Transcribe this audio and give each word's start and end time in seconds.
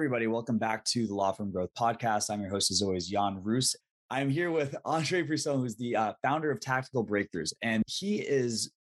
Everybody, 0.00 0.26
welcome 0.26 0.56
back 0.56 0.82
to 0.82 1.06
the 1.06 1.14
Law 1.14 1.30
Firm 1.30 1.50
Growth 1.50 1.68
Podcast. 1.78 2.30
I'm 2.30 2.40
your 2.40 2.48
host, 2.48 2.70
as 2.70 2.80
always, 2.80 3.06
Jan 3.06 3.38
Roos. 3.42 3.76
I'm 4.08 4.30
here 4.30 4.50
with 4.50 4.74
Andre 4.86 5.20
Brisson, 5.20 5.60
who's 5.60 5.76
the 5.76 5.94
uh, 5.94 6.12
founder 6.22 6.50
of 6.50 6.58
Tactical 6.58 7.04
Breakthroughs, 7.04 7.52
and 7.60 7.82
he 7.86 8.16
is 8.20 8.72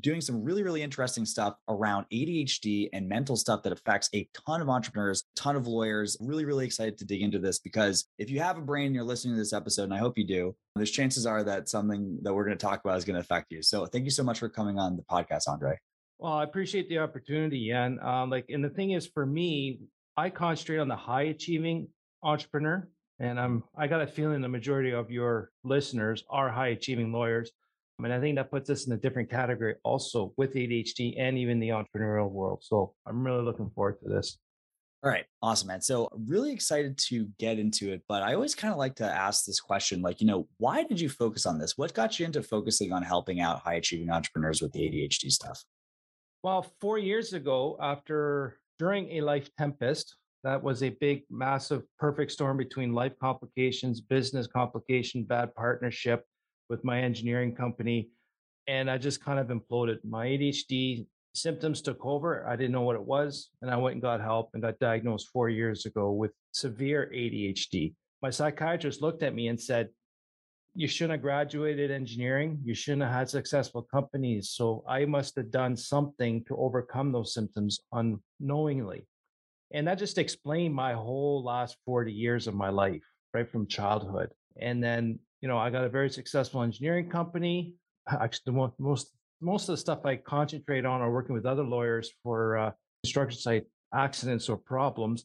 doing 0.00 0.22
some 0.22 0.42
really, 0.42 0.62
really 0.62 0.80
interesting 0.80 1.26
stuff 1.26 1.56
around 1.68 2.06
ADHD 2.10 2.88
and 2.94 3.06
mental 3.06 3.36
stuff 3.36 3.62
that 3.64 3.74
affects 3.74 4.08
a 4.14 4.26
ton 4.46 4.62
of 4.62 4.70
entrepreneurs, 4.70 5.24
ton 5.36 5.54
of 5.54 5.66
lawyers. 5.66 6.16
Really, 6.18 6.46
really 6.46 6.64
excited 6.64 6.96
to 6.96 7.04
dig 7.04 7.20
into 7.20 7.38
this 7.38 7.58
because 7.58 8.06
if 8.18 8.30
you 8.30 8.40
have 8.40 8.56
a 8.56 8.62
brain, 8.62 8.86
and 8.86 8.94
you're 8.94 9.04
listening 9.04 9.34
to 9.34 9.40
this 9.42 9.52
episode, 9.52 9.84
and 9.84 9.94
I 9.94 9.98
hope 9.98 10.16
you 10.16 10.26
do, 10.26 10.56
there's 10.76 10.90
chances 10.90 11.26
are 11.26 11.44
that 11.44 11.68
something 11.68 12.20
that 12.22 12.32
we're 12.32 12.46
going 12.46 12.56
to 12.56 12.66
talk 12.66 12.80
about 12.82 12.96
is 12.96 13.04
going 13.04 13.16
to 13.16 13.20
affect 13.20 13.52
you. 13.52 13.60
So 13.60 13.84
thank 13.84 14.06
you 14.06 14.10
so 14.10 14.24
much 14.24 14.38
for 14.38 14.48
coming 14.48 14.78
on 14.78 14.96
the 14.96 15.02
podcast, 15.02 15.46
Andre. 15.46 15.76
Well, 16.18 16.32
I 16.32 16.44
appreciate 16.44 16.88
the 16.88 17.00
opportunity, 17.00 17.68
Jan. 17.68 17.98
Um, 18.00 18.30
like, 18.30 18.46
and 18.48 18.64
the 18.64 18.70
thing 18.70 18.92
is, 18.92 19.06
for 19.06 19.26
me, 19.26 19.80
I 20.16 20.30
concentrate 20.30 20.78
on 20.78 20.88
the 20.88 20.96
high 20.96 21.24
achieving 21.24 21.88
entrepreneur. 22.22 22.88
And 23.20 23.38
I'm 23.38 23.62
I 23.76 23.86
got 23.86 24.00
a 24.00 24.06
feeling 24.06 24.40
the 24.40 24.48
majority 24.48 24.92
of 24.92 25.10
your 25.10 25.50
listeners 25.62 26.24
are 26.30 26.50
high 26.50 26.68
achieving 26.68 27.12
lawyers. 27.12 27.50
And 28.02 28.12
I 28.12 28.20
think 28.20 28.36
that 28.36 28.50
puts 28.50 28.68
us 28.70 28.86
in 28.86 28.92
a 28.92 28.96
different 28.96 29.30
category 29.30 29.76
also 29.84 30.32
with 30.36 30.54
ADHD 30.54 31.14
and 31.16 31.38
even 31.38 31.60
the 31.60 31.68
entrepreneurial 31.68 32.30
world. 32.30 32.60
So 32.62 32.94
I'm 33.06 33.24
really 33.24 33.44
looking 33.44 33.70
forward 33.70 34.00
to 34.02 34.08
this. 34.08 34.36
All 35.04 35.10
right. 35.10 35.26
Awesome, 35.42 35.68
man. 35.68 35.82
So 35.82 36.08
really 36.26 36.50
excited 36.52 36.96
to 37.08 37.28
get 37.38 37.58
into 37.58 37.92
it. 37.92 38.02
But 38.08 38.22
I 38.22 38.34
always 38.34 38.54
kind 38.54 38.72
of 38.72 38.78
like 38.78 38.96
to 38.96 39.04
ask 39.04 39.44
this 39.44 39.60
question 39.60 40.00
like, 40.00 40.20
you 40.20 40.26
know, 40.26 40.48
why 40.56 40.82
did 40.82 40.98
you 40.98 41.08
focus 41.08 41.46
on 41.46 41.58
this? 41.58 41.76
What 41.76 41.94
got 41.94 42.18
you 42.18 42.24
into 42.24 42.42
focusing 42.42 42.90
on 42.90 43.02
helping 43.02 43.38
out 43.40 43.60
high 43.60 43.74
achieving 43.74 44.10
entrepreneurs 44.10 44.62
with 44.62 44.72
the 44.72 44.80
ADHD 44.80 45.30
stuff? 45.30 45.62
Well, 46.42 46.66
four 46.80 46.98
years 46.98 47.32
ago, 47.32 47.76
after 47.80 48.58
during 48.78 49.10
a 49.12 49.20
life 49.20 49.48
tempest, 49.58 50.16
that 50.44 50.62
was 50.62 50.82
a 50.82 50.90
big, 50.90 51.22
massive, 51.30 51.82
perfect 51.98 52.30
storm 52.30 52.58
between 52.58 52.92
life 52.92 53.14
complications, 53.18 54.00
business 54.00 54.46
complication, 54.46 55.24
bad 55.24 55.54
partnership 55.54 56.24
with 56.68 56.84
my 56.84 57.00
engineering 57.00 57.54
company. 57.54 58.10
And 58.66 58.90
I 58.90 58.98
just 58.98 59.24
kind 59.24 59.38
of 59.38 59.48
imploded. 59.48 59.98
My 60.04 60.26
ADHD 60.26 61.06
symptoms 61.34 61.82
took 61.82 62.04
over. 62.04 62.46
I 62.46 62.56
didn't 62.56 62.72
know 62.72 62.82
what 62.82 62.96
it 62.96 63.02
was. 63.02 63.50
And 63.62 63.70
I 63.70 63.76
went 63.76 63.94
and 63.94 64.02
got 64.02 64.20
help 64.20 64.50
and 64.54 64.62
got 64.62 64.78
diagnosed 64.78 65.28
four 65.32 65.48
years 65.48 65.86
ago 65.86 66.12
with 66.12 66.32
severe 66.52 67.10
ADHD. 67.14 67.94
My 68.22 68.30
psychiatrist 68.30 69.02
looked 69.02 69.22
at 69.22 69.34
me 69.34 69.48
and 69.48 69.60
said, 69.60 69.88
you 70.74 70.88
shouldn't 70.88 71.12
have 71.12 71.22
graduated 71.22 71.90
engineering. 71.90 72.58
You 72.64 72.74
shouldn't 72.74 73.02
have 73.02 73.12
had 73.12 73.30
successful 73.30 73.82
companies. 73.82 74.50
So 74.50 74.84
I 74.88 75.04
must 75.04 75.36
have 75.36 75.50
done 75.50 75.76
something 75.76 76.44
to 76.44 76.56
overcome 76.56 77.12
those 77.12 77.32
symptoms 77.32 77.80
unknowingly. 77.92 79.06
And 79.72 79.86
that 79.86 79.98
just 79.98 80.18
explained 80.18 80.74
my 80.74 80.92
whole 80.92 81.44
last 81.44 81.76
40 81.86 82.12
years 82.12 82.46
of 82.46 82.54
my 82.54 82.70
life, 82.70 83.02
right 83.32 83.50
from 83.50 83.66
childhood. 83.66 84.30
And 84.60 84.82
then, 84.82 85.18
you 85.40 85.48
know, 85.48 85.58
I 85.58 85.70
got 85.70 85.84
a 85.84 85.88
very 85.88 86.10
successful 86.10 86.62
engineering 86.62 87.08
company. 87.08 87.74
Actually, 88.08 88.42
the 88.46 88.72
most 88.78 89.10
most 89.40 89.68
of 89.68 89.74
the 89.74 89.78
stuff 89.78 90.04
I 90.04 90.16
concentrate 90.16 90.86
on 90.86 91.00
are 91.00 91.12
working 91.12 91.34
with 91.34 91.44
other 91.44 91.64
lawyers 91.64 92.10
for 92.22 92.56
uh, 92.56 92.70
construction 93.02 93.40
site 93.40 93.64
accidents 93.92 94.48
or 94.48 94.56
problems 94.56 95.24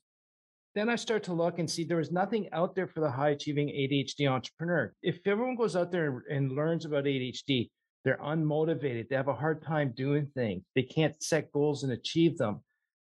then 0.76 0.90
I 0.90 0.96
start 0.96 1.24
to 1.24 1.34
look 1.34 1.60
and 1.60 1.70
see 1.70 1.84
there 1.84 1.98
was 1.98 2.12
nothing 2.12 2.48
out 2.52 2.76
there 2.76 2.88
for 2.88 3.00
the 3.00 3.10
high 3.10 3.30
achieving 3.30 3.70
ADHD 3.70 4.30
entrepreneur. 4.30 4.94
If 5.02 5.20
everyone 5.26 5.56
goes 5.56 5.76
out 5.76 5.92
there 5.92 6.24
and, 6.30 6.52
learns 6.52 6.86
about 6.86 7.06
ADHD, 7.06 7.70
they're 8.06 8.18
unmotivated. 8.18 9.10
They 9.10 9.16
have 9.16 9.28
a 9.28 9.34
hard 9.34 9.62
time 9.62 9.94
doing 9.96 10.28
things. 10.36 10.64
They 10.76 10.84
can't 10.84 11.22
set 11.22 11.52
goals 11.52 11.84
and 11.84 11.92
achieve 11.92 12.38
them. 12.38 12.62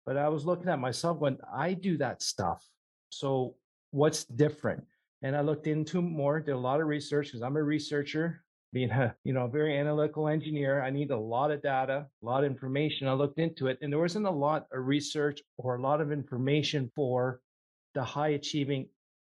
But 0.07 0.17
I 0.17 0.29
was 0.29 0.47
looking 0.47 0.69
at 0.69 0.81
myself 0.81 1.19
when 1.19 1.39
I 1.55 1.75
do 1.75 1.99
that 1.99 2.23
stuff. 2.23 2.67
So 3.11 3.57
what's 3.91 4.25
different? 4.25 4.85
And 5.23 5.37
I 5.37 5.43
looked 5.43 5.67
into 5.67 6.01
more, 6.01 6.41
did 6.41 6.53
a 6.53 6.59
lot 6.59 6.81
of 6.81 6.87
research 6.87 7.27
because 7.27 7.43
I'm 7.43 7.57
a 7.57 7.63
researcher, 7.63 8.43
being 8.73 8.91
a 8.91 9.15
you 9.25 9.33
know 9.33 9.45
a 9.45 9.51
very 9.51 9.77
analytical 9.79 10.29
engineer. 10.29 10.83
I 10.83 10.91
need 10.91 11.11
a 11.11 11.19
lot 11.19 11.51
of 11.51 11.63
data, 11.63 12.07
a 12.23 12.27
lot 12.27 12.45
of 12.45 12.51
information. 12.51 13.07
I 13.07 13.13
looked 13.13 13.39
into 13.39 13.67
it, 13.67 13.79
and 13.83 13.93
there 13.93 14.01
wasn't 14.01 14.27
a 14.27 14.31
lot 14.31 14.67
of 14.73 14.87
research 14.87 15.43
or 15.59 15.77
a 15.77 15.83
lot 15.83 16.01
of 16.01 16.11
information 16.11 16.91
for 16.95 17.41
the 17.95 18.05
high 18.05 18.29
achieving 18.29 18.87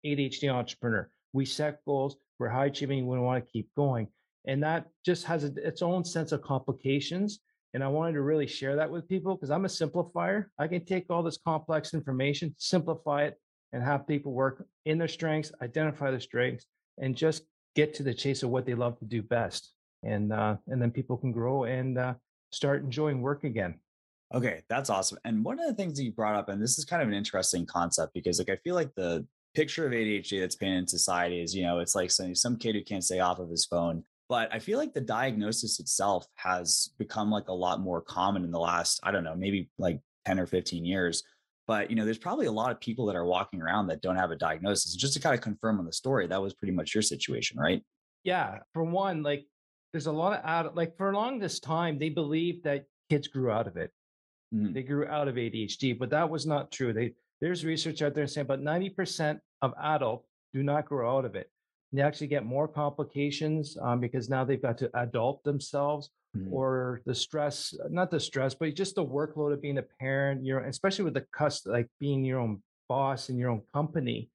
ADHD 0.05 0.51
entrepreneur. 0.51 1.09
We 1.33 1.45
set 1.45 1.83
goals, 1.85 2.17
we're 2.39 2.49
high 2.49 2.67
achieving, 2.67 3.07
we 3.07 3.19
want 3.19 3.43
to 3.43 3.51
keep 3.51 3.69
going. 3.75 4.07
And 4.47 4.61
that 4.63 4.88
just 5.05 5.25
has 5.25 5.43
a, 5.43 5.53
its 5.67 5.81
own 5.81 6.05
sense 6.05 6.31
of 6.31 6.41
complications. 6.41 7.39
And 7.73 7.83
I 7.83 7.88
wanted 7.88 8.13
to 8.13 8.21
really 8.21 8.47
share 8.47 8.75
that 8.77 8.89
with 8.89 9.07
people 9.09 9.35
because 9.35 9.49
I'm 9.49 9.66
a 9.66 9.69
simplifier. 9.69 10.45
I 10.57 10.67
can 10.67 10.85
take 10.85 11.07
all 11.09 11.23
this 11.23 11.38
complex 11.38 11.93
information, 11.93 12.55
simplify 12.57 13.23
it, 13.23 13.38
and 13.73 13.83
have 13.83 14.07
people 14.07 14.31
work 14.31 14.66
in 14.85 14.97
their 14.97 15.07
strengths, 15.07 15.51
identify 15.61 16.09
their 16.11 16.19
strengths, 16.22 16.66
and 16.97 17.16
just 17.16 17.43
get 17.75 17.93
to 17.95 18.03
the 18.03 18.13
chase 18.13 18.43
of 18.43 18.49
what 18.49 18.66
they 18.66 18.75
love 18.75 18.97
to 18.99 19.05
do 19.05 19.22
best. 19.22 19.73
And 20.03 20.31
uh, 20.31 20.55
and 20.67 20.81
then 20.81 20.91
people 20.91 21.17
can 21.17 21.31
grow 21.31 21.66
and 21.66 21.97
uh, 21.97 22.13
start 22.51 22.83
enjoying 22.83 23.22
work 23.22 23.43
again. 23.43 23.79
Okay, 24.33 24.63
that's 24.69 24.89
awesome. 24.89 25.19
And 25.23 25.45
one 25.45 25.59
of 25.59 25.67
the 25.67 25.73
things 25.73 25.97
that 25.97 26.03
you 26.03 26.11
brought 26.11 26.35
up, 26.35 26.49
and 26.49 26.61
this 26.61 26.77
is 26.77 26.85
kind 26.85 27.01
of 27.01 27.07
an 27.07 27.13
interesting 27.13 27.65
concept 27.65 28.13
because, 28.13 28.39
like, 28.39 28.49
I 28.49 28.55
feel 28.57 28.75
like 28.75 28.93
the 28.95 29.25
picture 29.53 29.85
of 29.85 29.93
ADHD 29.93 30.39
that's 30.39 30.55
painted 30.55 30.79
in 30.79 30.87
society 30.87 31.41
is, 31.41 31.55
you 31.55 31.63
know, 31.63 31.79
it's 31.79 31.95
like 31.95 32.11
some, 32.11 32.35
some 32.35 32.57
kid 32.57 32.75
who 32.75 32.83
can't 32.83 33.03
stay 33.03 33.19
off 33.19 33.39
of 33.39 33.49
his 33.49 33.65
phone. 33.65 34.03
But 34.27 34.51
I 34.51 34.59
feel 34.59 34.79
like 34.79 34.93
the 34.93 35.01
diagnosis 35.01 35.79
itself 35.79 36.25
has 36.35 36.89
become 36.97 37.29
like 37.29 37.47
a 37.47 37.53
lot 37.53 37.79
more 37.79 38.01
common 38.01 38.43
in 38.43 38.51
the 38.51 38.59
last, 38.59 38.99
I 39.03 39.11
don't 39.11 39.23
know, 39.23 39.35
maybe 39.35 39.69
like 39.77 39.99
10 40.25 40.39
or 40.39 40.47
15 40.47 40.83
years. 40.83 41.23
But, 41.67 41.89
you 41.89 41.95
know, 41.95 42.05
there's 42.05 42.17
probably 42.17 42.47
a 42.47 42.51
lot 42.51 42.71
of 42.71 42.79
people 42.79 43.05
that 43.05 43.15
are 43.15 43.25
walking 43.25 43.61
around 43.61 43.87
that 43.87 44.01
don't 44.01 44.17
have 44.17 44.31
a 44.31 44.35
diagnosis. 44.35 44.95
Just 44.95 45.13
to 45.13 45.19
kind 45.19 45.35
of 45.35 45.41
confirm 45.41 45.79
on 45.79 45.85
the 45.85 45.93
story, 45.93 46.27
that 46.27 46.41
was 46.41 46.53
pretty 46.53 46.73
much 46.73 46.93
your 46.93 47.01
situation, 47.03 47.59
right? 47.59 47.83
Yeah. 48.23 48.59
For 48.73 48.83
one, 48.83 49.23
like, 49.23 49.45
there's 49.93 50.07
a 50.07 50.11
lot 50.11 50.33
of 50.33 50.45
out, 50.45 50.75
like, 50.75 50.97
for 50.97 51.11
a 51.11 51.15
long 51.15 51.39
this 51.39 51.59
time, 51.59 51.97
they 51.99 52.09
believe 52.09 52.63
that 52.63 52.85
kids 53.09 53.27
grew 53.27 53.51
out 53.51 53.67
of 53.67 53.77
it 53.77 53.91
Mm-hmm. 54.53 54.73
They 54.73 54.83
grew 54.83 55.07
out 55.07 55.28
of 55.28 55.35
ADHD, 55.35 55.97
but 55.97 56.09
that 56.11 56.29
was 56.29 56.45
not 56.45 56.72
true. 56.72 56.94
They, 56.94 57.13
there's 57.41 57.66
research 57.66 58.01
out 58.01 58.13
there 58.13 58.28
saying 58.28 58.45
about 58.45 58.61
90% 58.61 59.39
of 59.61 59.73
adults 59.81 60.28
do 60.53 60.63
not 60.63 60.85
grow 60.85 61.17
out 61.17 61.25
of 61.25 61.35
it. 61.35 61.50
They 61.91 62.01
actually 62.01 62.28
get 62.28 62.45
more 62.45 62.67
complications 62.67 63.78
um, 63.81 64.00
because 64.00 64.29
now 64.29 64.44
they've 64.44 64.61
got 64.61 64.78
to 64.79 64.89
adult 64.97 65.44
themselves 65.44 66.09
mm-hmm. 66.35 66.53
or 66.53 67.01
the 67.05 67.16
stress, 67.16 67.73
not 67.89 68.11
the 68.11 68.19
stress, 68.19 68.53
but 68.53 68.73
just 68.75 68.95
the 68.95 69.05
workload 69.05 69.53
of 69.53 69.61
being 69.61 69.78
a 69.78 69.85
parent, 70.00 70.45
you 70.45 70.53
know, 70.53 70.66
especially 70.67 71.05
with 71.05 71.13
the 71.13 71.25
cust, 71.34 71.67
like 71.67 71.88
being 72.00 72.23
your 72.25 72.39
own 72.39 72.61
boss 72.89 73.29
in 73.29 73.38
your 73.38 73.50
own 73.50 73.61
company. 73.73 74.29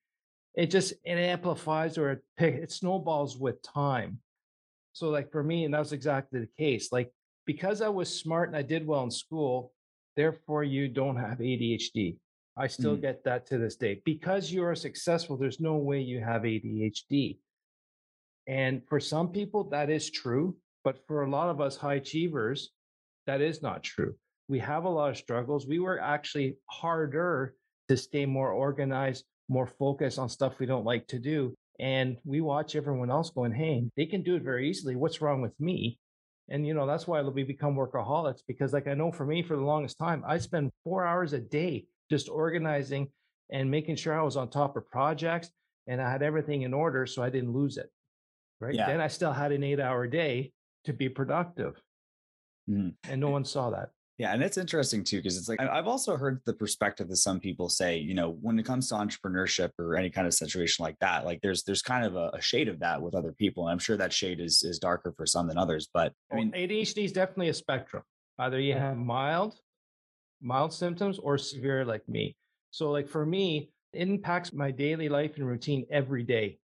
It 0.55 0.71
just, 0.71 0.95
it 1.05 1.19
amplifies 1.19 1.99
or 1.99 2.11
it, 2.13 2.23
it 2.39 2.73
snowballs 2.73 3.37
with 3.37 3.63
time. 3.63 4.19
So 4.93 5.11
like 5.11 5.31
for 5.31 5.43
me, 5.43 5.65
and 5.65 5.75
that 5.75 5.79
was 5.79 5.93
exactly 5.93 6.41
the 6.41 6.49
case. 6.59 6.91
Like 6.91 7.13
because 7.47 7.83
I 7.83 7.89
was 7.89 8.15
smart 8.17 8.49
and 8.49 8.57
I 8.57 8.63
did 8.63 8.87
well 8.87 9.03
in 9.03 9.11
school, 9.11 9.73
therefore 10.21 10.63
you 10.63 10.87
don't 10.87 11.17
have 11.17 11.39
ADHD. 11.39 12.17
I 12.55 12.67
still 12.67 12.95
mm. 12.95 13.01
get 13.01 13.25
that 13.25 13.47
to 13.47 13.57
this 13.57 13.77
day. 13.77 14.03
Because 14.05 14.53
you 14.53 14.63
are 14.65 14.75
successful, 14.75 15.39
there's 15.39 15.61
no 15.61 15.77
way 15.77 16.01
you 16.01 16.21
have 16.21 16.43
ADHD. 16.43 17.39
And 18.47 18.83
for 18.87 19.01
some 19.01 19.29
people, 19.29 19.65
that 19.71 19.89
is 19.89 20.11
true. 20.11 20.57
But 20.85 20.99
for 21.07 21.23
a 21.23 21.31
lot 21.31 21.49
of 21.49 21.61
us 21.63 21.77
high 21.77 21.95
achievers, 21.95 22.71
that 23.27 23.41
is 23.41 23.63
not 23.63 23.83
true. 23.83 24.15
We 24.49 24.59
have 24.59 24.85
a 24.85 24.91
lot 24.91 25.11
of 25.11 25.17
struggles. 25.17 25.67
We 25.67 25.79
work 25.79 26.01
actually 26.03 26.59
harder 26.67 27.55
to 27.89 27.97
stay 27.97 28.27
more 28.27 28.53
organized, 28.53 29.25
more 29.49 29.67
focused 29.67 30.19
on 30.19 30.29
stuff 30.29 30.59
we 30.59 30.67
don't 30.67 30.85
like 30.85 31.07
to 31.09 31.19
do. 31.19 31.55
And 31.79 32.19
we 32.25 32.43
watch 32.43 32.77
everyone 32.77 33.11
else 33.11 33.31
going, 33.31 33.53
hey, 33.53 33.85
they 33.97 34.05
can 34.05 34.23
do 34.23 34.37
it 34.37 34.43
very 34.43 34.69
easily. 34.69 34.97
What's 34.97 35.23
wrong 35.23 35.41
with 35.41 35.59
me? 35.59 35.99
And 36.51 36.67
you 36.67 36.75
know, 36.75 36.87
that's 36.87 37.07
why 37.07 37.23
we 37.23 37.45
become 37.45 37.77
workaholics 37.77 38.43
because 38.47 38.73
like 38.73 38.89
I 38.89 38.95
know 38.95 39.13
for 39.13 39.25
me 39.25 39.43
for 39.43 39.57
the 39.57 39.63
longest 39.63 39.99
time, 39.99 40.25
I 40.27 40.39
spend 40.39 40.71
four 40.85 41.07
hours 41.07 41.33
a 41.33 41.39
day 41.39 41.87
just 42.11 42.29
organizing 42.29 43.09
and 43.51 43.71
making 43.71 43.97
sure 43.97 44.19
I 44.19 44.23
was 44.23 44.37
on 44.37 44.51
top 44.51 44.77
of 44.77 44.89
projects 44.91 45.51
and 45.87 46.03
I 46.03 46.11
had 46.11 46.23
everything 46.23 46.63
in 46.63 46.75
order 46.75 47.07
so 47.07 47.23
I 47.23 47.31
didn't 47.31 47.53
lose 47.53 47.77
it. 47.77 47.91
Right. 48.61 48.75
Yeah. 48.75 48.87
Then 48.87 49.01
I 49.01 49.09
still 49.09 49.33
had 49.33 49.53
an 49.53 49.63
eight 49.63 49.81
hour 49.81 50.07
day 50.07 50.53
to 50.85 50.93
be 50.93 51.09
productive. 51.09 51.81
Mm. 52.69 52.95
And 53.09 53.21
no 53.21 53.31
one 53.31 53.45
saw 53.45 53.71
that. 53.71 53.91
Yeah, 54.21 54.35
and 54.35 54.43
it's 54.43 54.59
interesting 54.59 55.03
too 55.03 55.17
because 55.17 55.39
it's 55.39 55.49
like 55.49 55.59
I've 55.61 55.87
also 55.87 56.15
heard 56.15 56.43
the 56.45 56.53
perspective 56.53 57.09
that 57.09 57.17
some 57.17 57.41
people 57.41 57.71
say, 57.71 57.97
you 57.97 58.13
know, 58.13 58.37
when 58.43 58.59
it 58.59 58.67
comes 58.67 58.91
to 58.91 58.97
entrepreneurship 58.97 59.71
or 59.79 59.97
any 59.97 60.11
kind 60.11 60.27
of 60.27 60.35
situation 60.35 60.83
like 60.83 60.99
that, 61.01 61.25
like 61.25 61.41
there's 61.41 61.63
there's 61.63 61.81
kind 61.81 62.05
of 62.05 62.17
a, 62.17 62.31
a 62.35 62.41
shade 62.43 62.69
of 62.69 62.81
that 62.81 63.01
with 63.01 63.15
other 63.15 63.33
people, 63.33 63.65
and 63.65 63.73
I'm 63.73 63.79
sure 63.79 63.97
that 63.97 64.13
shade 64.13 64.39
is 64.39 64.63
is 64.63 64.79
darker 64.79 65.15
for 65.17 65.25
some 65.25 65.49
than 65.49 65.57
others. 65.57 65.89
But 65.95 66.13
I 66.31 66.35
mean, 66.35 66.53
ADHD 66.53 67.03
is 67.07 67.13
definitely 67.13 67.49
a 67.49 67.55
spectrum. 67.55 68.03
Either 68.39 68.61
you 68.61 68.75
have 68.75 68.99
mild, 68.99 69.55
mild 70.43 70.75
symptoms, 70.75 71.19
or 71.19 71.39
severe, 71.39 71.87
like 71.87 72.07
me. 72.07 72.37
So, 72.73 72.91
like 72.91 73.09
for 73.09 73.25
me, 73.25 73.71
it 73.95 74.07
impacts 74.07 74.53
my 74.53 74.71
daily 74.71 75.09
life 75.09 75.39
and 75.39 75.47
routine 75.47 75.87
every 75.91 76.25
day. 76.25 76.59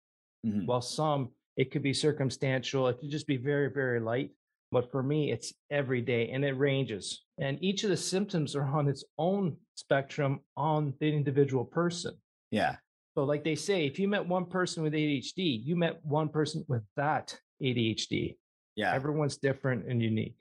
Mm-hmm. 0.44 0.66
While 0.66 0.82
some, 0.82 1.28
it 1.56 1.70
could 1.70 1.84
be 1.84 1.94
circumstantial, 1.94 2.88
it 2.88 2.98
could 2.98 3.10
just 3.10 3.28
be 3.28 3.36
very, 3.36 3.70
very 3.70 4.00
light. 4.00 4.32
But 4.74 4.90
for 4.90 5.04
me, 5.04 5.30
it's 5.30 5.54
every 5.70 6.00
day 6.00 6.30
and 6.30 6.44
it 6.44 6.58
ranges. 6.58 7.22
And 7.38 7.62
each 7.62 7.84
of 7.84 7.90
the 7.90 7.96
symptoms 7.96 8.56
are 8.56 8.64
on 8.64 8.88
its 8.88 9.04
own 9.18 9.56
spectrum 9.76 10.40
on 10.56 10.94
the 10.98 11.14
individual 11.14 11.64
person. 11.64 12.14
Yeah. 12.50 12.74
So, 13.14 13.22
like 13.22 13.44
they 13.44 13.54
say, 13.54 13.86
if 13.86 14.00
you 14.00 14.08
met 14.08 14.26
one 14.26 14.46
person 14.46 14.82
with 14.82 14.92
ADHD, 14.92 15.64
you 15.64 15.76
met 15.76 16.04
one 16.04 16.28
person 16.28 16.64
with 16.66 16.82
that 16.96 17.38
ADHD. 17.62 18.36
Yeah. 18.74 18.92
Everyone's 18.92 19.36
different 19.36 19.86
and 19.88 20.02
unique. 20.02 20.34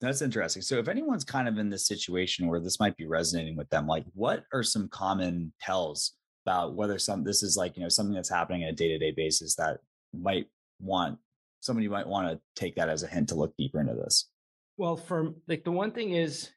That's 0.00 0.22
interesting. 0.22 0.62
So, 0.62 0.78
if 0.78 0.86
anyone's 0.86 1.24
kind 1.24 1.48
of 1.48 1.58
in 1.58 1.68
this 1.68 1.88
situation 1.88 2.46
where 2.46 2.60
this 2.60 2.78
might 2.78 2.96
be 2.96 3.08
resonating 3.08 3.56
with 3.56 3.68
them, 3.70 3.88
like 3.88 4.04
what 4.14 4.44
are 4.52 4.62
some 4.62 4.86
common 4.86 5.52
tells 5.60 6.12
about 6.46 6.76
whether 6.76 6.96
some 6.96 7.24
this 7.24 7.42
is 7.42 7.56
like 7.56 7.76
you 7.76 7.82
know 7.82 7.88
something 7.88 8.14
that's 8.14 8.30
happening 8.30 8.62
on 8.62 8.68
a 8.68 8.72
day 8.72 8.86
to 8.86 8.98
day 8.98 9.10
basis 9.10 9.56
that 9.56 9.80
might 10.16 10.46
want 10.78 11.18
somebody 11.64 11.88
might 11.88 12.06
want 12.06 12.28
to 12.28 12.40
take 12.54 12.76
that 12.76 12.88
as 12.88 13.02
a 13.02 13.06
hint 13.06 13.30
to 13.30 13.34
look 13.34 13.54
deeper 13.56 13.80
into 13.80 13.94
this. 13.94 14.28
Well, 14.76 14.96
for 14.96 15.30
like 15.48 15.64
the 15.64 15.72
one 15.72 15.92
thing 15.92 16.12
is 16.12 16.50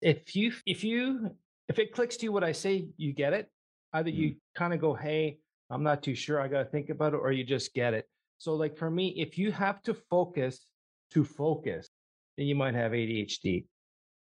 if 0.00 0.34
you 0.34 0.52
if 0.64 0.84
you 0.84 1.30
if 1.68 1.78
it 1.78 1.92
clicks 1.92 2.16
to 2.18 2.24
you 2.24 2.32
what 2.32 2.44
I 2.44 2.52
say, 2.52 2.88
you 2.96 3.12
get 3.12 3.32
it. 3.32 3.50
Either 3.92 4.10
mm-hmm. 4.10 4.20
you 4.20 4.36
kind 4.54 4.72
of 4.72 4.80
go, 4.80 4.94
hey, 4.94 5.38
I'm 5.70 5.82
not 5.82 6.02
too 6.02 6.14
sure, 6.14 6.40
I 6.40 6.48
gotta 6.48 6.64
think 6.64 6.88
about 6.88 7.14
it, 7.14 7.18
or 7.18 7.30
you 7.32 7.44
just 7.44 7.74
get 7.74 7.94
it. 7.94 8.06
So, 8.38 8.54
like 8.54 8.76
for 8.76 8.90
me, 8.90 9.08
if 9.16 9.36
you 9.36 9.52
have 9.52 9.82
to 9.82 9.94
focus 9.94 10.66
to 11.12 11.24
focus, 11.24 11.88
then 12.36 12.46
you 12.46 12.54
might 12.54 12.74
have 12.74 12.92
ADHD. 12.92 13.44
Mm-hmm. 13.44 13.66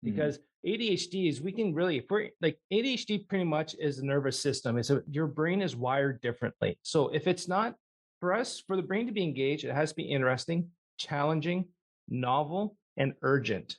Because 0.04 0.38
mm-hmm. 0.38 0.82
ADHD 0.82 1.30
is 1.30 1.42
we 1.42 1.52
can 1.52 1.74
really 1.74 1.98
if 1.98 2.06
we're 2.10 2.30
like 2.42 2.58
ADHD 2.74 3.28
pretty 3.28 3.46
much 3.46 3.76
is 3.80 3.98
the 3.98 4.06
nervous 4.06 4.40
system. 4.40 4.78
It's 4.78 4.90
a, 4.90 5.04
your 5.10 5.28
brain 5.28 5.62
is 5.62 5.76
wired 5.76 6.22
differently. 6.22 6.80
So 6.82 7.10
if 7.10 7.28
it's 7.28 7.48
not 7.48 7.76
for 8.20 8.34
us, 8.34 8.62
for 8.66 8.76
the 8.76 8.82
brain 8.82 9.08
to 9.08 9.14
be 9.14 9.24
engaged, 9.24 9.66
it 9.66 9.74
has 9.74 9.90
to 9.90 9.96
be 9.96 10.04
interesting, 10.04 10.70
challenging, 10.98 11.66
novel, 12.10 12.76
and 12.98 13.14
urgent. 13.22 13.76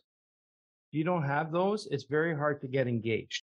If 0.90 0.98
you 0.98 1.04
don't 1.04 1.24
have 1.24 1.52
those, 1.52 1.86
it's 1.90 2.04
very 2.04 2.34
hard 2.34 2.60
to 2.62 2.68
get 2.68 2.88
engaged. 2.88 3.42